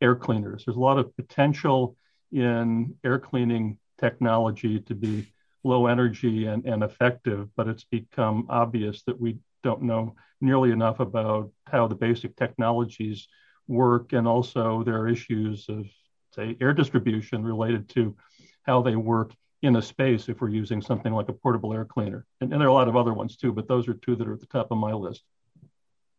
air 0.00 0.14
cleaners. 0.14 0.64
There's 0.64 0.76
a 0.76 0.80
lot 0.80 0.98
of 0.98 1.14
potential 1.16 1.96
in 2.32 2.94
air 3.04 3.18
cleaning 3.18 3.78
technology 3.98 4.80
to 4.80 4.94
be 4.94 5.32
low 5.62 5.86
energy 5.86 6.46
and, 6.46 6.66
and 6.66 6.82
effective, 6.82 7.48
but 7.56 7.68
it's 7.68 7.84
become 7.84 8.46
obvious 8.50 9.02
that 9.04 9.18
we 9.18 9.38
don't 9.64 9.82
know 9.82 10.14
nearly 10.40 10.70
enough 10.70 11.00
about 11.00 11.50
how 11.66 11.88
the 11.88 11.94
basic 11.96 12.36
technologies 12.36 13.26
work. 13.66 14.12
And 14.12 14.28
also, 14.28 14.84
there 14.84 15.00
are 15.00 15.08
issues 15.08 15.66
of, 15.68 15.86
say, 16.34 16.56
air 16.60 16.72
distribution 16.72 17.42
related 17.42 17.88
to 17.90 18.16
how 18.62 18.82
they 18.82 18.94
work 18.94 19.32
in 19.62 19.76
a 19.76 19.82
space 19.82 20.28
if 20.28 20.40
we're 20.40 20.50
using 20.50 20.82
something 20.82 21.12
like 21.12 21.28
a 21.28 21.32
portable 21.32 21.72
air 21.72 21.86
cleaner. 21.86 22.26
And, 22.40 22.52
and, 22.52 22.60
there 22.60 22.68
are 22.68 22.70
a 22.70 22.74
lot 22.74 22.88
of 22.88 22.96
other 22.96 23.14
ones 23.14 23.36
too, 23.36 23.52
but 23.52 23.66
those 23.66 23.88
are 23.88 23.94
two 23.94 24.14
that 24.16 24.28
are 24.28 24.34
at 24.34 24.40
the 24.40 24.46
top 24.46 24.70
of 24.70 24.78
my 24.78 24.92
list. 24.92 25.22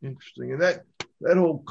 Interesting. 0.01 0.51
And 0.51 0.61
that 0.61 0.83
that 1.21 1.37
whole 1.37 1.63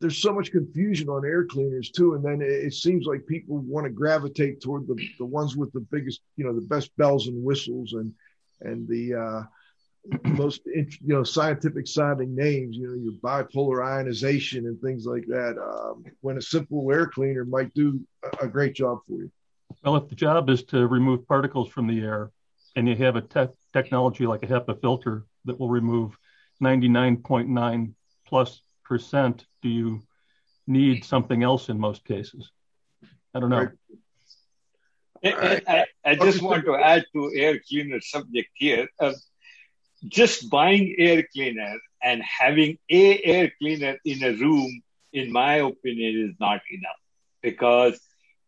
there's 0.00 0.22
so 0.22 0.32
much 0.32 0.52
confusion 0.52 1.08
on 1.08 1.24
air 1.24 1.44
cleaners 1.44 1.90
too, 1.90 2.14
and 2.14 2.24
then 2.24 2.40
it, 2.40 2.72
seems 2.72 3.06
like 3.06 3.26
people 3.26 3.58
want 3.58 3.84
to 3.84 3.90
gravitate 3.90 4.60
toward 4.60 4.86
the 4.86 4.96
the 5.18 5.24
ones 5.24 5.56
with 5.56 5.72
the 5.72 5.80
biggest, 5.80 6.20
you 6.36 6.44
know, 6.44 6.54
the 6.54 6.66
best 6.66 6.96
bells 6.96 7.26
and 7.26 7.42
whistles 7.42 7.94
and 7.94 8.12
and 8.60 8.88
the 8.88 9.14
uh, 9.14 9.42
most 10.24 10.62
you 10.64 10.86
know 11.02 11.22
scientific 11.22 11.86
sounding 11.86 12.34
names 12.34 12.76
you 12.76 12.86
know 12.86 12.94
your 12.94 13.12
bipolar 13.20 13.84
ionization 13.84 14.66
and 14.66 14.80
things 14.80 15.04
like 15.04 15.26
that 15.26 15.56
um, 15.58 16.02
when 16.20 16.38
a 16.38 16.42
simple 16.42 16.90
air 16.90 17.06
cleaner 17.06 17.44
might 17.44 17.72
do 17.74 18.00
a 18.40 18.48
great 18.48 18.74
job 18.74 18.98
for 19.06 19.18
you 19.18 19.30
well, 19.82 19.96
if 19.96 20.08
the 20.08 20.14
job 20.14 20.50
is 20.50 20.64
to 20.64 20.86
remove 20.86 21.26
particles 21.26 21.68
from 21.68 21.86
the 21.86 22.00
air 22.00 22.30
and 22.76 22.88
you 22.88 22.96
have 22.96 23.16
a 23.16 23.22
te- 23.22 23.52
technology 23.72 24.26
like 24.26 24.42
a 24.42 24.46
HEPA 24.46 24.80
filter 24.80 25.24
that 25.44 25.58
will 25.58 25.68
remove 25.68 26.16
99.9 26.62 27.94
plus 28.26 28.60
percent, 28.84 29.46
do 29.62 29.68
you 29.68 30.02
need 30.66 31.04
something 31.04 31.42
else 31.42 31.68
in 31.68 31.78
most 31.78 32.04
cases? 32.04 32.50
I 33.34 33.40
don't 33.40 33.50
know. 33.50 33.68
Right. 35.24 35.64
I, 35.66 35.86
I, 36.04 36.14
just 36.14 36.42
want 36.42 36.64
to 36.64 36.76
add 36.76 37.04
to 37.12 37.32
air 37.34 37.58
cleaner 37.68 38.00
subject 38.00 38.50
here. 38.54 38.88
Uh, 39.00 39.12
just 40.06 40.50
buying 40.50 40.94
air 40.98 41.24
cleaner 41.32 41.76
and 42.02 42.22
having 42.22 42.78
a 42.90 43.22
air 43.22 43.52
cleaner 43.58 43.96
in 44.04 44.22
a 44.22 44.32
room, 44.32 44.82
in 45.12 45.32
my 45.32 45.56
opinion, 45.56 46.28
is 46.28 46.36
not 46.38 46.60
enough 46.70 47.00
because 47.42 48.00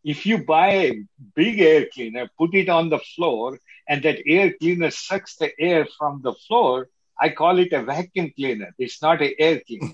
if 0.05 0.27
you 0.27 0.45
buy 0.45 0.71
a 0.73 1.03
big 1.35 1.61
air 1.61 1.87
cleaner, 1.93 2.29
put 2.39 2.55
it 2.55 2.69
on 2.69 2.89
the 2.89 2.99
floor, 2.99 3.59
and 3.89 4.03
that 4.03 4.19
air 4.27 4.53
cleaner 4.59 4.91
sucks 4.91 5.37
the 5.37 5.51
air 5.59 5.87
from 5.99 6.21
the 6.23 6.33
floor, 6.33 6.89
I 7.21 7.31
call 7.31 7.59
it 7.59 7.73
a 7.73 7.83
vacuum 7.83 8.33
cleaner. 8.35 8.73
It's 8.79 9.03
not 9.03 9.21
an 9.21 9.33
air 9.39 9.61
cleaner. 9.67 9.93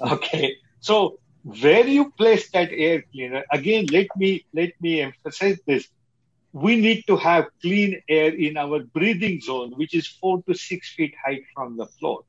okay. 0.12 0.56
So 0.80 1.18
where 1.44 1.86
you 1.86 2.10
place 2.12 2.50
that 2.50 2.70
air 2.72 3.04
cleaner, 3.12 3.44
again, 3.52 3.86
let 3.92 4.08
me 4.16 4.44
let 4.52 4.72
me 4.80 5.00
emphasize 5.02 5.60
this. 5.66 5.88
We 6.52 6.76
need 6.76 7.04
to 7.06 7.16
have 7.16 7.46
clean 7.60 8.02
air 8.08 8.34
in 8.34 8.56
our 8.56 8.80
breathing 8.80 9.40
zone, 9.40 9.72
which 9.76 9.94
is 9.94 10.06
four 10.06 10.42
to 10.48 10.54
six 10.54 10.92
feet 10.94 11.14
height 11.24 11.44
from 11.54 11.76
the 11.76 11.86
floor. 11.86 12.24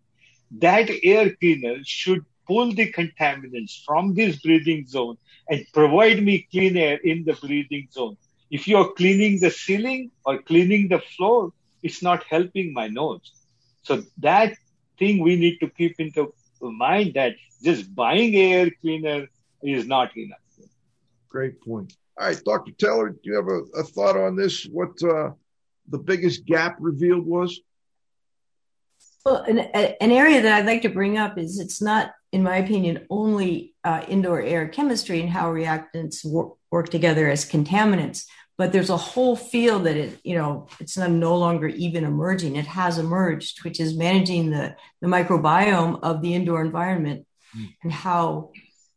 That 0.59 0.89
air 1.03 1.35
cleaner 1.35 1.77
should 1.83 2.25
pull 2.47 2.73
the 2.73 2.91
contaminants 2.91 3.83
from 3.85 4.13
this 4.13 4.37
breathing 4.41 4.85
zone 4.87 5.17
and 5.49 5.65
provide 5.73 6.21
me 6.23 6.47
clean 6.51 6.77
air 6.77 6.97
in 6.97 7.23
the 7.23 7.33
breathing 7.33 7.87
zone. 7.91 8.17
If 8.51 8.67
you're 8.67 8.91
cleaning 8.93 9.39
the 9.39 9.49
ceiling 9.49 10.11
or 10.25 10.41
cleaning 10.41 10.89
the 10.89 10.99
floor, 10.99 11.51
it's 11.81 12.01
not 12.03 12.23
helping 12.25 12.73
my 12.73 12.87
nose. 12.87 13.31
So 13.83 14.03
that 14.19 14.55
thing 14.99 15.23
we 15.23 15.35
need 15.35 15.59
to 15.59 15.69
keep 15.69 15.99
into 15.99 16.33
mind 16.61 17.13
that 17.15 17.35
just 17.63 17.93
buying 17.95 18.35
air 18.35 18.69
cleaner 18.81 19.27
is 19.63 19.87
not 19.87 20.15
enough. 20.15 20.37
Great 21.29 21.61
point. 21.61 21.95
All 22.19 22.27
right, 22.27 22.43
Dr. 22.43 22.71
Taylor, 22.77 23.09
do 23.09 23.19
you 23.23 23.35
have 23.35 23.47
a, 23.47 23.79
a 23.79 23.83
thought 23.83 24.17
on 24.17 24.35
this? 24.35 24.65
What 24.65 25.01
uh, 25.03 25.31
the 25.89 25.97
biggest 25.97 26.45
gap 26.45 26.77
revealed 26.79 27.25
was? 27.25 27.59
Well, 29.25 29.43
an, 29.43 29.59
an, 29.59 30.11
area 30.11 30.41
that 30.41 30.53
I'd 30.53 30.65
like 30.65 30.81
to 30.81 30.89
bring 30.89 31.17
up 31.17 31.37
is 31.37 31.59
it's 31.59 31.81
not, 31.81 32.11
in 32.31 32.41
my 32.41 32.57
opinion, 32.57 33.05
only 33.09 33.75
uh, 33.83 34.03
indoor 34.07 34.41
air 34.41 34.67
chemistry 34.67 35.21
and 35.21 35.29
how 35.29 35.51
reactants 35.53 36.25
work, 36.25 36.53
work 36.71 36.89
together 36.89 37.29
as 37.29 37.47
contaminants, 37.47 38.25
but 38.61 38.71
there's 38.71 38.91
a 38.91 38.97
whole 38.97 39.35
field 39.35 39.85
that 39.85 39.97
it 39.97 40.19
you 40.23 40.35
know 40.35 40.67
it's 40.79 40.95
not, 40.95 41.09
no 41.09 41.35
longer 41.35 41.67
even 41.67 42.03
emerging 42.03 42.57
it 42.57 42.67
has 42.67 42.99
emerged 42.99 43.63
which 43.63 43.79
is 43.79 43.97
managing 43.97 44.51
the 44.51 44.75
the 45.01 45.07
microbiome 45.07 45.99
of 46.03 46.21
the 46.21 46.35
indoor 46.35 46.61
environment 46.61 47.25
mm. 47.57 47.67
and 47.81 47.91
how 47.91 48.51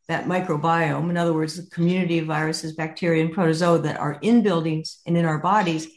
that 0.08 0.26
microbiome 0.26 1.10
in 1.10 1.16
other 1.16 1.32
words 1.32 1.56
the 1.56 1.70
community 1.70 2.18
of 2.18 2.26
viruses 2.26 2.74
bacteria 2.74 3.24
and 3.24 3.32
protozoa 3.32 3.78
that 3.78 3.98
are 3.98 4.18
in 4.22 4.42
buildings 4.42 5.00
and 5.06 5.16
in 5.16 5.24
our 5.24 5.38
bodies 5.38 5.88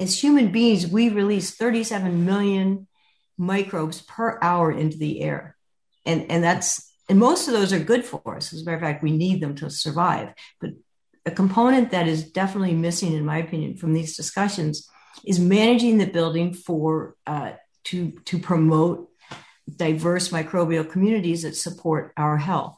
as 0.00 0.22
human 0.22 0.52
beings 0.52 0.86
we 0.86 1.08
release 1.08 1.54
37 1.56 2.24
million 2.24 2.86
microbes 3.36 4.02
per 4.02 4.38
hour 4.42 4.70
into 4.70 4.98
the 4.98 5.20
air. 5.20 5.56
And 6.04 6.30
and 6.30 6.42
that's 6.42 6.92
and 7.08 7.18
most 7.18 7.48
of 7.48 7.54
those 7.54 7.72
are 7.72 7.78
good 7.78 8.04
for 8.04 8.36
us. 8.36 8.52
As 8.52 8.62
a 8.62 8.64
matter 8.64 8.76
of 8.76 8.82
fact 8.82 9.02
we 9.02 9.12
need 9.12 9.40
them 9.40 9.54
to 9.56 9.70
survive. 9.70 10.34
But 10.60 10.70
a 11.24 11.30
component 11.30 11.90
that 11.90 12.08
is 12.08 12.30
definitely 12.30 12.74
missing, 12.74 13.12
in 13.12 13.24
my 13.24 13.38
opinion, 13.38 13.76
from 13.76 13.92
these 13.92 14.16
discussions 14.16 14.88
is 15.24 15.38
managing 15.38 15.98
the 15.98 16.06
building 16.06 16.54
for 16.54 17.14
uh, 17.26 17.52
to 17.84 18.12
to 18.26 18.38
promote 18.38 19.08
diverse 19.76 20.30
microbial 20.30 20.88
communities 20.88 21.42
that 21.42 21.56
support 21.56 22.12
our 22.16 22.36
health. 22.36 22.76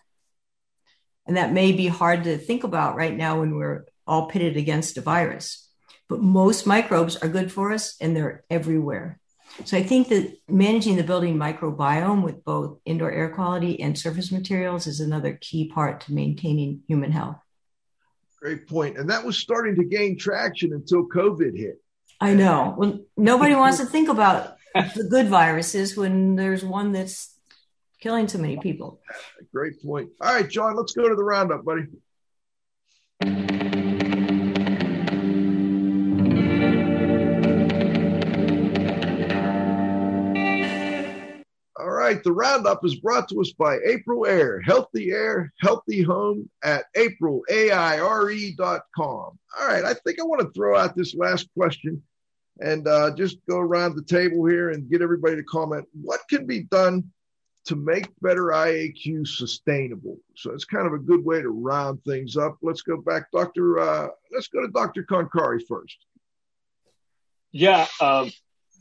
And 1.26 1.36
that 1.36 1.52
may 1.52 1.72
be 1.72 1.86
hard 1.86 2.24
to 2.24 2.38
think 2.38 2.64
about 2.64 2.96
right 2.96 3.16
now 3.16 3.40
when 3.40 3.54
we're 3.54 3.86
all 4.06 4.26
pitted 4.26 4.56
against 4.56 4.98
a 4.98 5.00
virus. 5.00 5.68
But 6.08 6.20
most 6.20 6.66
microbes 6.66 7.16
are 7.16 7.28
good 7.28 7.52
for 7.52 7.72
us 7.72 7.96
and 8.00 8.16
they're 8.16 8.44
everywhere. 8.50 9.20
So 9.64 9.76
I 9.76 9.82
think 9.82 10.08
that 10.08 10.36
managing 10.48 10.96
the 10.96 11.04
building 11.04 11.36
microbiome 11.36 12.22
with 12.22 12.44
both 12.44 12.78
indoor 12.84 13.10
air 13.10 13.30
quality 13.30 13.80
and 13.80 13.98
surface 13.98 14.32
materials 14.32 14.86
is 14.86 15.00
another 15.00 15.38
key 15.40 15.68
part 15.68 16.02
to 16.02 16.14
maintaining 16.14 16.82
human 16.88 17.12
health. 17.12 17.36
Great 18.40 18.66
point. 18.66 18.96
And 18.96 19.10
that 19.10 19.24
was 19.24 19.36
starting 19.36 19.76
to 19.76 19.84
gain 19.84 20.16
traction 20.18 20.72
until 20.72 21.06
COVID 21.08 21.56
hit. 21.56 21.80
I 22.20 22.34
know. 22.34 22.74
Well, 22.76 23.00
nobody 23.16 23.54
wants 23.54 23.78
to 23.78 23.86
think 23.86 24.08
about 24.08 24.56
the 24.74 25.06
good 25.08 25.28
viruses 25.28 25.96
when 25.96 26.36
there's 26.36 26.64
one 26.64 26.92
that's 26.92 27.34
killing 28.00 28.28
so 28.28 28.38
many 28.38 28.56
people. 28.58 29.00
Great 29.52 29.82
point. 29.82 30.10
All 30.20 30.34
right, 30.34 30.48
John, 30.48 30.76
let's 30.76 30.92
go 30.92 31.08
to 31.08 31.14
the 31.14 31.24
roundup, 31.24 31.64
buddy. 31.64 31.86
All 41.78 41.90
right, 41.90 42.22
the 42.24 42.32
roundup 42.32 42.84
is 42.84 42.96
brought 42.96 43.28
to 43.28 43.40
us 43.40 43.52
by 43.52 43.78
AprilAire, 43.78 44.60
Healthy 44.64 45.10
Air, 45.10 45.52
Healthy 45.60 46.02
Home 46.02 46.48
at 46.62 46.84
April, 46.94 47.42
A-I-R-E.com. 47.50 48.88
All 48.98 49.38
right, 49.66 49.84
I 49.84 49.94
think 49.94 50.20
I 50.20 50.24
want 50.24 50.40
to 50.40 50.50
throw 50.52 50.76
out 50.78 50.96
this 50.96 51.14
last 51.14 51.48
question 51.56 52.02
and 52.60 52.86
uh, 52.86 53.14
just 53.16 53.38
go 53.48 53.58
around 53.58 53.96
the 53.96 54.02
table 54.02 54.44
here 54.44 54.70
and 54.70 54.90
get 54.90 55.02
everybody 55.02 55.36
to 55.36 55.42
comment. 55.44 55.86
What 56.00 56.20
can 56.28 56.46
be 56.46 56.64
done 56.64 57.04
to 57.66 57.76
make 57.76 58.08
better 58.20 58.46
IAQ 58.46 59.26
sustainable? 59.26 60.18
So 60.36 60.52
it's 60.52 60.64
kind 60.64 60.86
of 60.86 60.92
a 60.92 60.98
good 60.98 61.24
way 61.24 61.40
to 61.40 61.48
round 61.48 62.02
things 62.04 62.36
up. 62.36 62.56
Let's 62.62 62.82
go 62.82 63.00
back, 63.00 63.30
Doctor. 63.32 63.78
Uh, 63.78 64.08
let's 64.32 64.48
go 64.48 64.60
to 64.60 64.68
Dr. 64.68 65.04
Khankari 65.04 65.60
first. 65.66 65.96
Yeah, 67.52 67.86
um, 68.00 68.30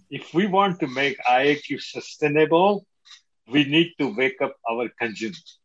if 0.10 0.34
we 0.34 0.46
want 0.46 0.80
to 0.82 0.88
make 0.88 1.18
IAQ 1.28 1.82
sustainable, 1.82 2.86
we 3.48 3.64
need 3.64 3.94
to 4.00 4.14
wake 4.16 4.42
up 4.42 4.56
our 4.70 4.90
consumers. 5.00 5.58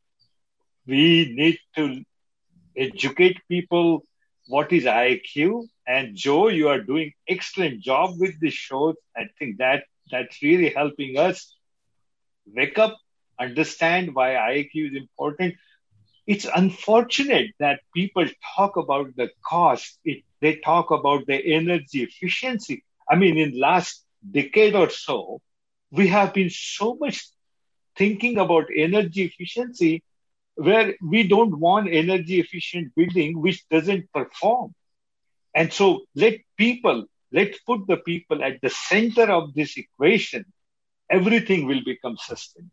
We 0.86 1.34
need 1.34 1.58
to 1.76 2.02
educate 2.76 3.38
people 3.48 4.06
what 4.46 4.72
is 4.72 4.84
IAQ. 4.84 5.66
And 5.86 6.16
Joe, 6.16 6.48
you 6.48 6.68
are 6.68 6.80
doing 6.80 7.12
excellent 7.28 7.80
job 7.80 8.14
with 8.18 8.40
this 8.40 8.54
show. 8.54 8.94
I 9.16 9.24
think 9.38 9.58
that 9.58 9.84
that's 10.10 10.42
really 10.42 10.70
helping 10.70 11.18
us 11.18 11.56
wake 12.46 12.78
up, 12.78 12.96
understand 13.38 14.14
why 14.14 14.30
IAQ 14.34 14.90
is 14.90 14.96
important. 14.96 15.54
It's 16.26 16.46
unfortunate 16.46 17.50
that 17.58 17.80
people 17.94 18.26
talk 18.56 18.76
about 18.76 19.14
the 19.16 19.30
cost. 19.46 19.98
It, 20.04 20.22
they 20.40 20.56
talk 20.56 20.90
about 20.90 21.26
the 21.26 21.38
energy 21.54 22.02
efficiency. 22.02 22.84
I 23.08 23.16
mean, 23.16 23.38
in 23.38 23.58
last 23.58 24.04
decade 24.30 24.74
or 24.74 24.90
so, 24.90 25.40
we 25.90 26.08
have 26.08 26.32
been 26.34 26.50
so 26.50 26.96
much 27.00 27.26
thinking 27.96 28.38
about 28.38 28.66
energy 28.74 29.24
efficiency 29.24 30.02
where 30.56 30.94
we 31.02 31.26
don't 31.26 31.58
want 31.58 31.88
energy 31.90 32.40
efficient 32.40 32.94
building 32.94 33.40
which 33.40 33.66
doesn't 33.68 34.10
perform. 34.12 34.74
And 35.54 35.72
so 35.72 36.02
let 36.14 36.40
people, 36.56 37.06
let's 37.32 37.58
put 37.60 37.86
the 37.86 37.96
people 37.98 38.42
at 38.42 38.60
the 38.60 38.70
center 38.70 39.30
of 39.30 39.54
this 39.54 39.76
equation. 39.76 40.44
Everything 41.10 41.66
will 41.66 41.84
become 41.84 42.16
sustainable. 42.18 42.70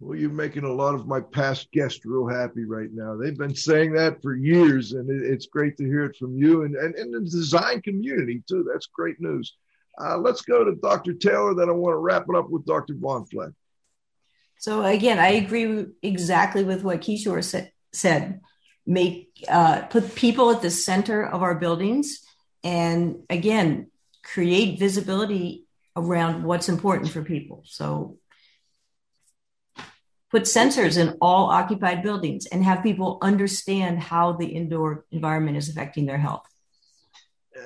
Well, 0.00 0.16
you're 0.16 0.30
making 0.30 0.62
a 0.62 0.72
lot 0.72 0.94
of 0.94 1.08
my 1.08 1.20
past 1.20 1.72
guests 1.72 2.04
real 2.04 2.28
happy 2.28 2.64
right 2.64 2.90
now. 2.92 3.16
They've 3.16 3.36
been 3.36 3.54
saying 3.54 3.92
that 3.94 4.22
for 4.22 4.36
years, 4.36 4.92
and 4.92 5.10
it's 5.10 5.46
great 5.46 5.76
to 5.78 5.84
hear 5.84 6.04
it 6.04 6.16
from 6.16 6.36
you 6.36 6.62
and, 6.62 6.76
and, 6.76 6.94
and 6.94 7.12
the 7.12 7.20
design 7.20 7.82
community, 7.82 8.42
too. 8.48 8.64
That's 8.70 8.86
great 8.86 9.20
news. 9.20 9.56
Uh, 10.00 10.16
let's 10.16 10.42
go 10.42 10.62
to 10.62 10.76
Dr. 10.76 11.14
Taylor. 11.14 11.54
Then 11.54 11.68
I 11.68 11.72
want 11.72 11.94
to 11.94 11.98
wrap 11.98 12.26
it 12.28 12.36
up 12.36 12.48
with 12.48 12.64
Dr. 12.64 12.94
Bahnfleth. 12.94 13.54
So 14.60 14.84
again, 14.84 15.18
I 15.18 15.30
agree 15.30 15.86
exactly 16.02 16.64
with 16.64 16.82
what 16.82 17.00
Kishore 17.00 17.42
sa- 17.42 17.68
said. 17.92 18.40
Make 18.90 19.44
uh, 19.46 19.82
put 19.82 20.14
people 20.14 20.50
at 20.50 20.62
the 20.62 20.70
center 20.70 21.22
of 21.24 21.42
our 21.42 21.54
buildings, 21.54 22.20
and 22.64 23.22
again, 23.28 23.90
create 24.24 24.78
visibility 24.78 25.66
around 25.94 26.44
what's 26.44 26.70
important 26.70 27.10
for 27.10 27.22
people. 27.22 27.62
So 27.66 28.16
put 30.30 30.42
sensors 30.42 30.96
in 30.96 31.16
all 31.20 31.50
occupied 31.50 32.02
buildings 32.02 32.46
and 32.46 32.64
have 32.64 32.82
people 32.82 33.18
understand 33.22 33.98
how 33.98 34.32
the 34.32 34.46
indoor 34.46 35.04
environment 35.10 35.56
is 35.56 35.68
affecting 35.68 36.06
their 36.06 36.18
health. 36.18 36.46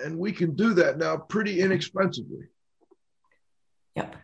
And 0.05 0.19
we 0.19 0.33
can 0.33 0.55
do 0.55 0.75
that 0.75 0.99
now 0.99 1.17
pretty 1.17 1.61
inexpensively. 1.61 2.47
Yep. 3.97 4.17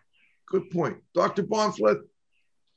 Good 0.47 0.71
point. 0.71 0.99
Dr. 1.15 1.43
Bahnfleth, 1.43 2.03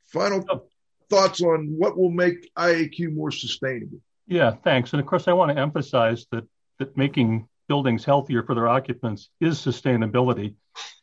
final 0.08 0.44
oh. 0.50 0.68
thoughts 1.10 1.42
on 1.42 1.76
what 1.78 1.98
will 1.98 2.12
make 2.12 2.54
IAQ 2.56 3.14
more 3.14 3.32
sustainable? 3.32 4.00
Yeah, 4.32 4.56
thanks. 4.64 4.94
And 4.94 5.02
of 5.02 5.06
course, 5.06 5.28
I 5.28 5.34
want 5.34 5.52
to 5.52 5.62
emphasize 5.62 6.26
that 6.32 6.46
that 6.80 6.96
making 6.96 7.50
buildings 7.68 8.06
healthier 8.06 8.44
for 8.44 8.56
their 8.56 8.70
occupants 8.70 9.30
is 9.42 9.60
sustainability. 9.60 10.56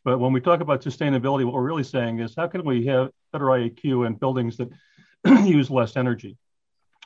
But 0.02 0.18
when 0.18 0.32
we 0.32 0.40
talk 0.40 0.60
about 0.62 0.80
sustainability, 0.80 1.44
what 1.44 1.52
we're 1.52 1.62
really 1.62 1.84
saying 1.84 2.20
is 2.20 2.34
how 2.34 2.46
can 2.46 2.64
we 2.64 2.86
have 2.86 3.10
better 3.34 3.44
IAQ 3.44 4.06
in 4.06 4.14
buildings 4.14 4.56
that 4.56 4.70
use 5.46 5.70
less 5.70 5.94
energy? 5.94 6.38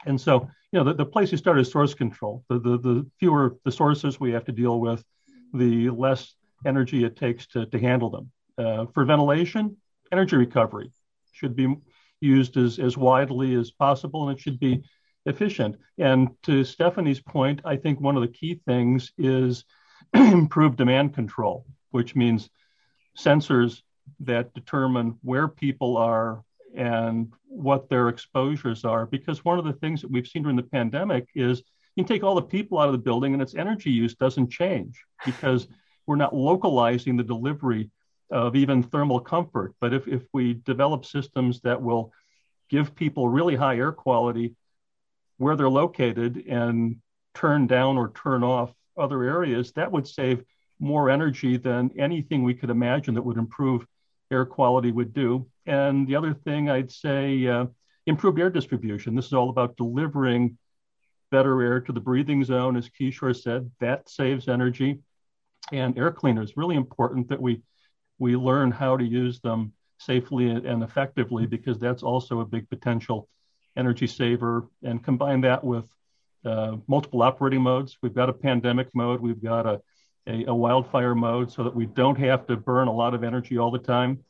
And 0.06 0.20
so, 0.20 0.48
you 0.70 0.78
know, 0.78 0.84
the, 0.84 0.94
the 0.94 1.04
place 1.04 1.32
you 1.32 1.38
start 1.38 1.58
is 1.58 1.68
source 1.72 1.92
control. 1.92 2.44
The, 2.48 2.60
the, 2.60 2.78
the 2.78 3.10
fewer 3.18 3.56
the 3.64 3.72
sources 3.72 4.20
we 4.20 4.30
have 4.30 4.44
to 4.44 4.52
deal 4.52 4.78
with, 4.78 5.04
the 5.52 5.90
less 5.90 6.34
energy 6.64 7.02
it 7.04 7.16
takes 7.16 7.48
to, 7.48 7.66
to 7.66 7.78
handle 7.80 8.10
them. 8.10 8.30
Uh, 8.56 8.86
for 8.94 9.04
ventilation, 9.04 9.76
energy 10.12 10.36
recovery 10.36 10.92
should 11.32 11.56
be 11.56 11.74
used 12.20 12.56
as, 12.56 12.78
as 12.78 12.96
widely 12.96 13.56
as 13.56 13.72
possible 13.72 14.28
and 14.28 14.38
it 14.38 14.40
should 14.40 14.60
be 14.60 14.84
efficient. 15.26 15.76
And 15.98 16.30
to 16.44 16.64
Stephanie's 16.64 17.20
point, 17.20 17.60
I 17.64 17.76
think 17.76 18.00
one 18.00 18.16
of 18.16 18.22
the 18.22 18.28
key 18.28 18.60
things 18.66 19.12
is 19.18 19.64
improved 20.14 20.76
demand 20.76 21.14
control, 21.14 21.66
which 21.90 22.14
means 22.16 22.50
sensors 23.16 23.82
that 24.20 24.54
determine 24.54 25.18
where 25.22 25.48
people 25.48 25.96
are 25.96 26.42
and 26.74 27.32
what 27.46 27.88
their 27.88 28.08
exposures 28.08 28.84
are. 28.84 29.06
Because 29.06 29.44
one 29.44 29.58
of 29.58 29.64
the 29.64 29.74
things 29.74 30.02
that 30.02 30.10
we've 30.10 30.26
seen 30.26 30.42
during 30.42 30.56
the 30.56 30.62
pandemic 30.62 31.28
is 31.34 31.62
you 31.94 32.04
can 32.04 32.08
take 32.14 32.24
all 32.24 32.34
the 32.34 32.42
people 32.42 32.78
out 32.78 32.88
of 32.88 32.92
the 32.92 32.98
building 32.98 33.34
and 33.34 33.42
its 33.42 33.54
energy 33.54 33.90
use 33.90 34.14
doesn't 34.14 34.50
change 34.50 35.04
because 35.24 35.68
we're 36.06 36.16
not 36.16 36.34
localizing 36.34 37.16
the 37.16 37.22
delivery 37.22 37.90
of 38.30 38.56
even 38.56 38.82
thermal 38.82 39.20
comfort. 39.20 39.74
But 39.80 39.92
if, 39.92 40.08
if 40.08 40.22
we 40.32 40.54
develop 40.54 41.04
systems 41.04 41.60
that 41.60 41.80
will 41.80 42.12
give 42.70 42.94
people 42.94 43.28
really 43.28 43.54
high 43.54 43.76
air 43.76 43.92
quality 43.92 44.54
where 45.42 45.56
they're 45.56 45.68
located 45.68 46.44
and 46.48 46.96
turn 47.34 47.66
down 47.66 47.98
or 47.98 48.12
turn 48.12 48.44
off 48.44 48.72
other 48.96 49.24
areas, 49.24 49.72
that 49.72 49.90
would 49.90 50.06
save 50.06 50.44
more 50.78 51.10
energy 51.10 51.56
than 51.56 51.90
anything 51.98 52.44
we 52.44 52.54
could 52.54 52.70
imagine 52.70 53.14
that 53.14 53.22
would 53.22 53.36
improve 53.36 53.84
air 54.30 54.46
quality 54.46 54.92
would 54.92 55.12
do. 55.12 55.44
And 55.66 56.06
the 56.06 56.14
other 56.14 56.32
thing 56.32 56.70
I'd 56.70 56.92
say, 56.92 57.46
uh, 57.46 57.66
improved 58.06 58.38
air 58.38 58.50
distribution. 58.50 59.16
This 59.16 59.26
is 59.26 59.32
all 59.32 59.50
about 59.50 59.76
delivering 59.76 60.58
better 61.32 61.60
air 61.60 61.80
to 61.80 61.92
the 61.92 62.00
breathing 62.00 62.44
zone, 62.44 62.76
as 62.76 62.88
Kishore 62.88 63.34
said. 63.34 63.68
That 63.80 64.08
saves 64.08 64.48
energy. 64.48 65.00
And 65.72 65.98
air 65.98 66.12
cleaners 66.12 66.56
really 66.56 66.76
important 66.76 67.28
that 67.28 67.40
we 67.40 67.62
we 68.18 68.36
learn 68.36 68.70
how 68.70 68.96
to 68.96 69.04
use 69.04 69.40
them 69.40 69.72
safely 69.98 70.50
and 70.50 70.82
effectively 70.84 71.46
because 71.46 71.78
that's 71.80 72.02
also 72.04 72.40
a 72.40 72.46
big 72.46 72.68
potential 72.68 73.28
energy 73.76 74.06
saver. 74.06 74.68
And 74.82 75.02
combine 75.02 75.40
that 75.42 75.62
with 75.62 75.88
uh, 76.44 76.76
multiple 76.86 77.22
operating 77.22 77.62
modes. 77.62 77.98
We've 78.02 78.14
got 78.14 78.28
a 78.28 78.32
pandemic 78.32 78.88
mode. 78.94 79.20
We've 79.20 79.42
got 79.42 79.66
a, 79.66 79.80
a, 80.26 80.44
a 80.46 80.54
wildfire 80.54 81.14
mode 81.14 81.52
so 81.52 81.64
that 81.64 81.74
we 81.74 81.86
don't 81.86 82.18
have 82.18 82.46
to 82.46 82.56
burn 82.56 82.88
a 82.88 82.92
lot 82.92 83.14
of 83.14 83.24
energy 83.24 83.58
all 83.58 83.70
the 83.70 83.78
time 83.78 84.24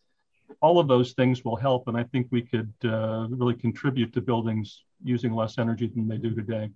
all 0.61 0.79
of 0.79 0.89
those 0.89 1.13
things 1.13 1.45
will 1.45 1.57
help, 1.57 1.89
and 1.89 1.97
I 1.97 2.05
think 2.05 2.29
we 2.31 2.43
could 2.43 2.73
uh, 2.85 3.27
really 3.29 3.55
contribute 3.55 4.13
to 4.15 4.21
buildings 4.21 4.85
using 5.03 5.35
less 5.35 5.59
energy 5.59 5.91
than 5.95 6.09
they 6.09 6.19
do 6.19 6.35
today. 6.35 6.71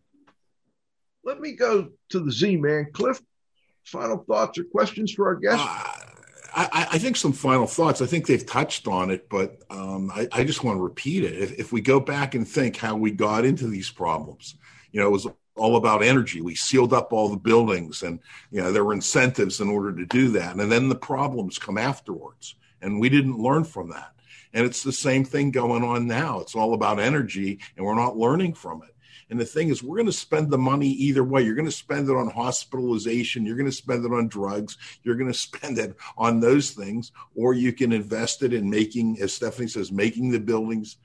Let 1.24 1.40
me 1.40 1.52
go 1.52 1.90
to 2.10 2.20
the 2.20 2.30
Z 2.30 2.56
man, 2.56 2.88
Cliff. 2.92 3.20
Final 3.84 4.18
thoughts 4.18 4.58
or 4.58 4.64
questions 4.64 5.12
for 5.12 5.26
our 5.26 5.36
guests? 5.36 5.64
Uh, 5.64 5.95
I, 6.56 6.88
I, 6.92 6.98
think 6.98 7.16
some 7.16 7.34
final 7.34 7.66
thoughts. 7.66 8.00
I 8.00 8.06
think 8.06 8.26
they've 8.26 8.44
touched 8.44 8.88
on 8.88 9.10
it, 9.10 9.28
but 9.28 9.62
um, 9.68 10.10
I, 10.10 10.26
I, 10.32 10.42
just 10.42 10.64
want 10.64 10.78
to 10.78 10.82
repeat 10.82 11.22
it. 11.22 11.34
If, 11.34 11.58
if 11.58 11.72
we 11.72 11.82
go 11.82 12.00
back 12.00 12.34
and 12.34 12.48
think 12.48 12.76
how 12.76 12.96
we 12.96 13.10
got 13.10 13.44
into 13.44 13.66
these 13.66 13.90
problems, 13.90 14.54
you 14.90 14.98
know, 14.98 15.06
it 15.06 15.10
was 15.10 15.26
all 15.56 15.76
about 15.76 16.02
energy. 16.02 16.40
We 16.40 16.54
sealed 16.54 16.94
up 16.94 17.12
all 17.12 17.28
the 17.28 17.36
buildings, 17.36 18.02
and 18.02 18.20
you 18.50 18.62
know 18.62 18.72
there 18.72 18.84
were 18.84 18.94
incentives 18.94 19.60
in 19.60 19.68
order 19.68 19.94
to 19.94 20.06
do 20.06 20.30
that, 20.30 20.56
and 20.56 20.72
then 20.72 20.88
the 20.88 20.94
problems 20.94 21.58
come 21.58 21.76
afterwards. 21.76 22.54
And 22.80 23.00
we 23.00 23.08
didn't 23.08 23.38
learn 23.38 23.64
from 23.64 23.90
that. 23.90 24.12
And 24.52 24.64
it's 24.64 24.82
the 24.82 24.92
same 24.92 25.24
thing 25.24 25.50
going 25.50 25.82
on 25.82 26.06
now. 26.06 26.40
It's 26.40 26.54
all 26.54 26.72
about 26.72 27.00
energy, 27.00 27.58
and 27.76 27.84
we're 27.84 27.94
not 27.94 28.16
learning 28.16 28.54
from 28.54 28.82
it. 28.82 28.94
And 29.28 29.40
the 29.40 29.44
thing 29.44 29.68
is, 29.68 29.82
we're 29.82 29.96
going 29.96 30.06
to 30.06 30.12
spend 30.12 30.50
the 30.50 30.58
money 30.58 30.88
either 30.88 31.24
way. 31.24 31.42
You're 31.42 31.54
going 31.54 31.66
to 31.66 31.72
spend 31.72 32.08
it 32.08 32.16
on 32.16 32.30
hospitalization. 32.30 33.44
You're 33.44 33.56
going 33.56 33.70
to 33.70 33.72
spend 33.72 34.04
it 34.04 34.12
on 34.12 34.28
drugs. 34.28 34.76
You're 35.02 35.16
going 35.16 35.32
to 35.32 35.38
spend 35.38 35.78
it 35.78 35.96
on 36.16 36.40
those 36.40 36.70
things, 36.70 37.12
or 37.34 37.54
you 37.54 37.72
can 37.72 37.92
invest 37.92 38.42
it 38.42 38.52
in 38.52 38.70
making, 38.70 39.20
as 39.20 39.32
Stephanie 39.32 39.68
says, 39.68 39.90
making 39.90 40.30
the 40.30 40.40
buildings 40.40 40.96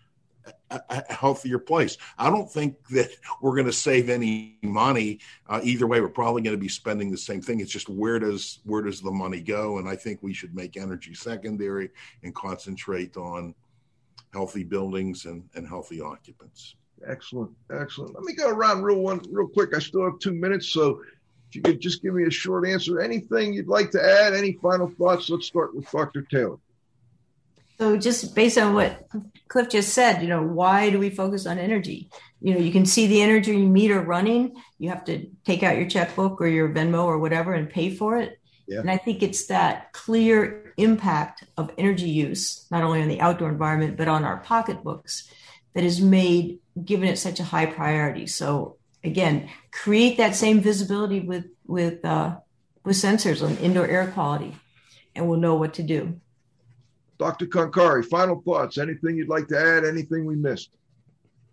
a, 0.69 1.13
healthier 1.13 1.59
place. 1.59 1.97
I 2.17 2.29
don't 2.29 2.51
think 2.51 2.87
that 2.89 3.09
we're 3.41 3.55
going 3.55 3.67
to 3.67 3.73
save 3.73 4.09
any 4.09 4.57
money 4.61 5.19
uh, 5.47 5.59
either 5.63 5.87
way. 5.87 6.01
We're 6.01 6.09
probably 6.09 6.41
going 6.41 6.55
to 6.55 6.61
be 6.61 6.69
spending 6.69 7.11
the 7.11 7.17
same 7.17 7.41
thing. 7.41 7.59
It's 7.59 7.71
just 7.71 7.89
where 7.89 8.19
does 8.19 8.59
where 8.63 8.81
does 8.81 9.01
the 9.01 9.11
money 9.11 9.41
go? 9.41 9.77
And 9.77 9.87
I 9.87 9.95
think 9.95 10.19
we 10.21 10.33
should 10.33 10.55
make 10.55 10.77
energy 10.77 11.13
secondary 11.13 11.89
and 12.23 12.33
concentrate 12.33 13.17
on 13.17 13.55
healthy 14.33 14.63
buildings 14.63 15.25
and, 15.25 15.43
and 15.55 15.67
healthy 15.67 16.01
occupants. 16.01 16.75
Excellent, 17.07 17.51
excellent. 17.71 18.13
Let 18.13 18.23
me 18.23 18.33
go 18.33 18.49
around 18.49 18.83
real 18.83 18.99
one 18.99 19.21
real 19.31 19.47
quick. 19.47 19.75
I 19.75 19.79
still 19.79 20.05
have 20.05 20.19
two 20.19 20.33
minutes, 20.33 20.69
so 20.69 21.01
if 21.49 21.55
you 21.55 21.61
could 21.61 21.81
just 21.81 22.01
give 22.01 22.13
me 22.13 22.23
a 22.23 22.31
short 22.31 22.67
answer. 22.67 23.01
Anything 23.01 23.53
you'd 23.53 23.67
like 23.67 23.91
to 23.91 24.03
add? 24.03 24.33
Any 24.33 24.53
final 24.53 24.89
thoughts? 24.89 25.29
Let's 25.29 25.47
start 25.47 25.75
with 25.75 25.89
Dr. 25.91 26.21
Taylor. 26.21 26.57
So 27.77 27.97
just 27.97 28.35
based 28.35 28.59
on 28.59 28.75
what 28.75 29.07
Cliff 29.47 29.69
just 29.69 29.93
said, 29.93 30.21
you 30.21 30.27
know, 30.27 30.43
why 30.43 30.91
do 30.91 30.99
we 30.99 31.09
focus 31.09 31.47
on 31.47 31.57
energy? 31.57 32.09
You 32.39 32.53
know, 32.53 32.59
you 32.59 32.71
can 32.71 32.85
see 32.85 33.07
the 33.07 33.21
energy 33.21 33.57
meter 33.57 33.99
running. 33.99 34.55
You 34.77 34.89
have 34.89 35.03
to 35.05 35.27
take 35.45 35.63
out 35.63 35.77
your 35.77 35.89
checkbook 35.89 36.39
or 36.39 36.47
your 36.47 36.69
Venmo 36.69 37.03
or 37.05 37.17
whatever 37.17 37.53
and 37.53 37.69
pay 37.69 37.89
for 37.89 38.17
it. 38.19 38.39
Yeah. 38.67 38.79
And 38.79 38.91
I 38.91 38.97
think 38.97 39.23
it's 39.23 39.47
that 39.47 39.91
clear 39.93 40.73
impact 40.77 41.43
of 41.57 41.71
energy 41.77 42.09
use, 42.09 42.67
not 42.71 42.83
only 42.83 43.01
on 43.01 43.07
the 43.07 43.19
outdoor 43.19 43.49
environment, 43.49 43.97
but 43.97 44.07
on 44.07 44.23
our 44.23 44.37
pocketbooks 44.37 45.29
that 45.73 45.83
has 45.83 46.01
made 46.01 46.59
given 46.83 47.07
it 47.07 47.17
such 47.17 47.39
a 47.39 47.43
high 47.43 47.65
priority. 47.65 48.27
So 48.27 48.77
again, 49.03 49.49
create 49.71 50.17
that 50.17 50.35
same 50.35 50.61
visibility 50.61 51.19
with 51.19 51.45
with 51.65 52.03
uh, 52.05 52.37
with 52.83 52.95
sensors 52.95 53.45
on 53.45 53.57
indoor 53.57 53.87
air 53.87 54.07
quality, 54.11 54.55
and 55.15 55.27
we'll 55.27 55.39
know 55.39 55.55
what 55.55 55.73
to 55.75 55.83
do. 55.83 56.19
Dr. 57.17 57.45
Khankari, 57.45 58.03
final 58.03 58.41
thoughts. 58.41 58.77
Anything 58.77 59.15
you'd 59.15 59.29
like 59.29 59.47
to 59.49 59.59
add? 59.59 59.85
Anything 59.85 60.25
we 60.25 60.35
missed? 60.35 60.71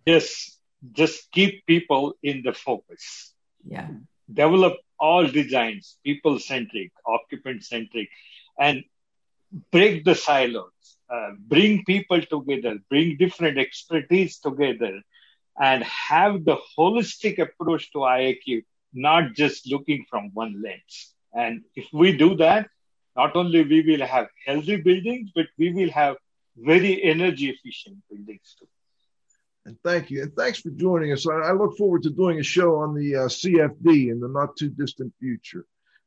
Yes, 0.05 0.57
just 0.93 1.31
keep 1.31 1.65
people 1.65 2.13
in 2.23 2.41
the 2.43 2.53
focus. 2.53 3.33
Yeah. 3.67 3.87
Develop 4.31 4.77
all 4.99 5.27
designs, 5.27 5.97
people 6.03 6.39
centric, 6.39 6.91
occupant 7.05 7.63
centric, 7.63 8.09
and 8.59 8.83
break 9.71 10.05
the 10.05 10.15
silos. 10.15 10.71
Uh, 11.09 11.31
bring 11.39 11.83
people 11.85 12.21
together, 12.21 12.77
bring 12.89 13.17
different 13.17 13.57
expertise 13.57 14.37
together, 14.37 15.01
and 15.59 15.83
have 15.83 16.45
the 16.45 16.57
holistic 16.77 17.39
approach 17.39 17.91
to 17.91 17.99
IAQ, 17.99 18.63
not 18.93 19.33
just 19.33 19.69
looking 19.71 20.05
from 20.09 20.29
one 20.33 20.61
lens. 20.61 21.13
And 21.33 21.63
if 21.75 21.87
we 21.91 22.15
do 22.15 22.35
that, 22.35 22.69
not 23.15 23.35
only 23.35 23.63
we 23.63 23.81
will 23.81 24.05
have 24.05 24.27
healthy 24.45 24.77
buildings, 24.77 25.31
but 25.33 25.47
we 25.57 25.73
will 25.73 25.91
have 25.91 26.15
very 26.55 27.03
energy 27.03 27.49
efficient 27.49 27.97
buildings 28.09 28.55
too. 28.59 28.67
And 29.65 29.77
thank 29.83 30.09
you. 30.09 30.23
And 30.23 30.35
thanks 30.35 30.59
for 30.59 30.69
joining 30.69 31.11
us. 31.11 31.27
I, 31.27 31.51
look 31.51 31.77
forward 31.77 32.03
to 32.03 32.09
doing 32.09 32.39
a 32.39 32.43
show 32.43 32.77
on 32.77 32.95
the 32.95 33.15
uh, 33.15 33.19
CFD 33.27 34.11
in 34.11 34.19
the 34.19 34.27
not 34.27 34.55
too 34.57 34.69
distant 34.69 35.13
future. 35.19 35.65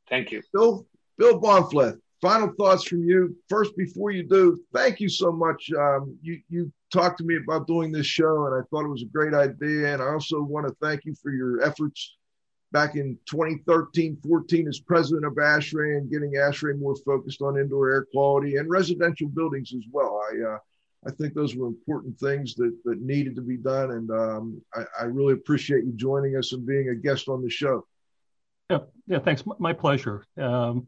Thank 0.09 0.31
you. 0.31 0.41
Bill, 0.53 0.85
Bill 1.17 1.39
Bahnfleth, 1.39 1.99
final 2.23 2.53
thoughts 2.57 2.85
from 2.85 3.03
you. 3.03 3.35
First, 3.49 3.75
before 3.75 4.11
you 4.11 4.23
do, 4.23 4.57
thank 4.73 5.01
you 5.01 5.09
so 5.09 5.29
much. 5.29 5.69
Um, 5.77 6.17
you, 6.21 6.39
you 6.49 6.71
talked 6.91 7.17
to 7.17 7.25
me 7.25 7.35
about 7.35 7.67
doing 7.67 7.91
this 7.91 8.07
show, 8.07 8.47
and 8.47 8.55
I 8.55 8.65
thought 8.69 8.85
it 8.85 8.89
was 8.89 9.01
a 9.01 9.07
great 9.07 9.33
idea. 9.33 9.93
And 9.93 10.01
I 10.01 10.07
also 10.07 10.41
want 10.41 10.65
to 10.65 10.73
thank 10.81 11.03
you 11.03 11.13
for 11.21 11.31
your 11.31 11.61
efforts 11.61 12.15
back 12.71 12.95
in 12.95 13.19
2013 13.29 14.17
14 14.25 14.67
as 14.69 14.79
president 14.79 15.25
of 15.25 15.33
ASHRAE 15.33 15.97
and 15.97 16.09
getting 16.09 16.31
ASHRAE 16.35 16.79
more 16.79 16.95
focused 17.05 17.41
on 17.41 17.59
indoor 17.59 17.91
air 17.91 18.07
quality 18.11 18.55
and 18.55 18.69
residential 18.69 19.27
buildings 19.27 19.73
as 19.75 19.83
well. 19.91 20.21
I, 20.31 20.53
uh, 20.53 20.57
I 21.05 21.11
think 21.11 21.33
those 21.33 21.57
were 21.57 21.67
important 21.67 22.17
things 22.17 22.55
that, 22.55 22.73
that 22.85 23.01
needed 23.01 23.35
to 23.35 23.41
be 23.41 23.57
done. 23.57 23.91
And 23.91 24.09
um, 24.09 24.61
I, 24.73 24.85
I, 25.01 25.03
really 25.03 25.33
appreciate 25.33 25.83
you 25.83 25.91
joining 25.91 26.37
us 26.37 26.53
and 26.53 26.65
being 26.65 26.87
a 26.87 26.95
guest 26.95 27.27
on 27.27 27.43
the 27.43 27.49
show. 27.49 27.85
Yeah, 28.69 28.79
yeah 29.07 29.19
thanks. 29.19 29.43
My 29.59 29.73
pleasure. 29.73 30.25
Um, 30.37 30.87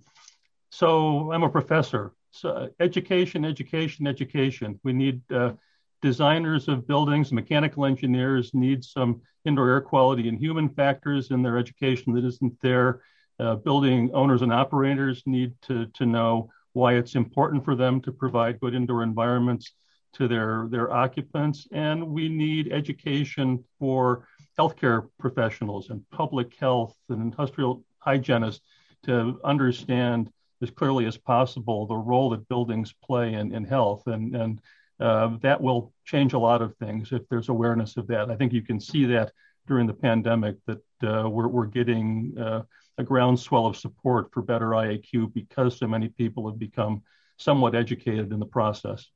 so 0.76 1.32
I'm 1.32 1.44
a 1.44 1.50
professor. 1.50 2.12
So 2.32 2.70
education, 2.82 3.46
education, 3.46 4.08
education. 4.08 4.78
We 4.84 4.92
need 4.92 5.22
uh, 5.32 5.54
designers 6.02 6.68
of 6.68 6.86
buildings, 6.86 7.32
mechanical 7.32 7.86
engineers 7.86 8.54
need 8.54 8.84
some 8.84 9.22
indoor 9.46 9.70
air 9.70 9.80
quality 9.80 10.28
and 10.28 10.38
human 10.38 10.68
factors 10.68 11.32
in 11.32 11.42
their 11.42 11.58
education 11.58 12.14
that 12.14 12.26
isn't 12.26 12.60
there. 12.62 13.02
Uh, 13.40 13.56
building 13.56 14.12
owners 14.14 14.42
and 14.42 14.52
operators 14.52 15.24
need 15.26 15.54
to, 15.62 15.86
to 15.94 16.06
know 16.06 16.50
why 16.74 16.96
it's 16.96 17.16
important 17.16 17.64
for 17.64 17.76
them 17.76 18.02
to 18.02 18.12
provide 18.12 18.60
good 18.60 18.76
indoor 18.76 19.02
environments 19.02 19.72
to 20.12 20.28
their, 20.28 20.68
their 20.70 20.92
occupants. 20.92 21.70
And 21.72 22.06
we 22.06 22.28
need 22.28 22.74
education 22.74 23.64
for 23.80 24.28
healthcare 24.60 25.08
professionals 25.20 25.90
and 25.90 26.04
public 26.12 26.54
health 26.60 26.98
and 27.08 27.22
industrial 27.22 27.86
hygienists 28.00 28.62
to 29.06 29.40
understand 29.46 30.32
as 30.62 30.72
clearly 30.72 31.06
as 31.06 31.18
possible 31.18 31.86
the 31.86 31.96
role 31.96 32.30
that 32.30 32.48
buildings 32.48 32.94
play 33.04 33.34
in, 33.34 33.64
health. 33.64 34.08
And, 34.08 34.62
uh, 35.00 35.38
that 35.42 35.60
will 35.60 35.94
change 36.06 36.34
a 36.34 36.40
lot 36.40 36.62
of 36.62 36.76
things 36.78 37.12
if 37.12 37.28
there's 37.30 37.50
awareness 37.50 37.98
of 37.98 38.08
that. 38.08 38.32
I 38.32 38.36
think 38.36 38.54
you 38.54 38.62
can 38.62 38.80
see 38.80 39.06
that 39.08 39.34
during 39.68 39.88
the 39.88 39.94
pandemic 39.94 40.56
that 40.68 40.82
uh, 41.04 41.28
we're, 41.30 41.66
getting 41.66 42.34
uh, 42.40 42.62
a 42.98 43.04
groundswell 43.04 43.66
of 43.66 43.76
support 43.76 44.32
for 44.32 44.42
better 44.42 44.68
IAQ 44.68 45.34
because 45.34 45.78
so 45.78 45.88
many 45.88 46.08
people 46.08 46.48
have 46.50 46.60
become 46.60 47.02
somewhat 47.38 47.76
educated 47.76 48.32
in 48.32 48.40
the 48.40 48.46
process. 48.46 49.10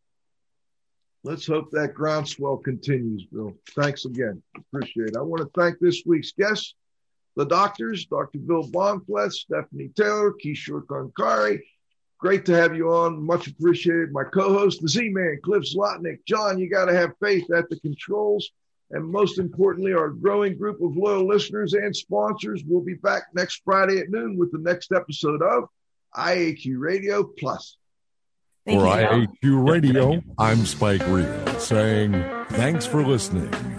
Let's 1.23 1.45
hope 1.45 1.69
that 1.71 1.93
groundswell 1.93 2.57
continues, 2.57 3.25
Bill. 3.25 3.53
Thanks 3.75 4.05
again. 4.05 4.41
Appreciate 4.57 5.09
it. 5.09 5.17
I 5.17 5.21
want 5.21 5.41
to 5.41 5.61
thank 5.61 5.79
this 5.79 6.03
week's 6.05 6.31
guests, 6.31 6.75
the 7.39 7.45
doctors, 7.45 8.05
Dr. 8.05 8.37
Bill 8.37 8.67
Bahnfleth, 8.67 9.33
Stephanie 9.33 9.91
Taylor, 9.95 10.33
Kishore 10.33 10.85
Khankari, 10.85 11.61
Great 12.19 12.45
to 12.45 12.55
have 12.55 12.75
you 12.75 12.91
on. 12.91 13.25
Much 13.25 13.47
appreciated. 13.47 14.11
My 14.11 14.25
co-host, 14.25 14.81
the 14.81 14.89
Z-Man, 14.89 15.39
Cliff 15.41 15.63
Zlotnik. 15.63 16.19
John, 16.27 16.59
you 16.59 16.69
got 16.69 16.85
to 16.85 16.93
have 16.93 17.11
faith 17.21 17.49
at 17.51 17.69
the 17.69 17.79
controls. 17.79 18.51
And 18.91 19.09
most 19.09 19.39
importantly, 19.39 19.93
our 19.93 20.09
growing 20.09 20.57
group 20.57 20.81
of 20.81 20.97
loyal 20.97 21.25
listeners 21.25 21.73
and 21.73 21.95
sponsors 21.95 22.63
will 22.67 22.81
be 22.81 22.95
back 22.95 23.23
next 23.33 23.61
Friday 23.63 23.99
at 23.99 24.09
noon 24.09 24.37
with 24.37 24.51
the 24.51 24.57
next 24.57 24.91
episode 24.91 25.41
of 25.41 25.69
IAQ 26.15 26.77
Radio 26.77 27.23
Plus. 27.23 27.77
For 28.65 28.81
IAQ 28.81 29.69
Radio, 29.69 30.21
I'm 30.37 30.65
Spike 30.65 31.07
Reed 31.07 31.27
saying 31.59 32.11
thanks 32.49 32.85
for 32.85 33.05
listening. 33.05 33.78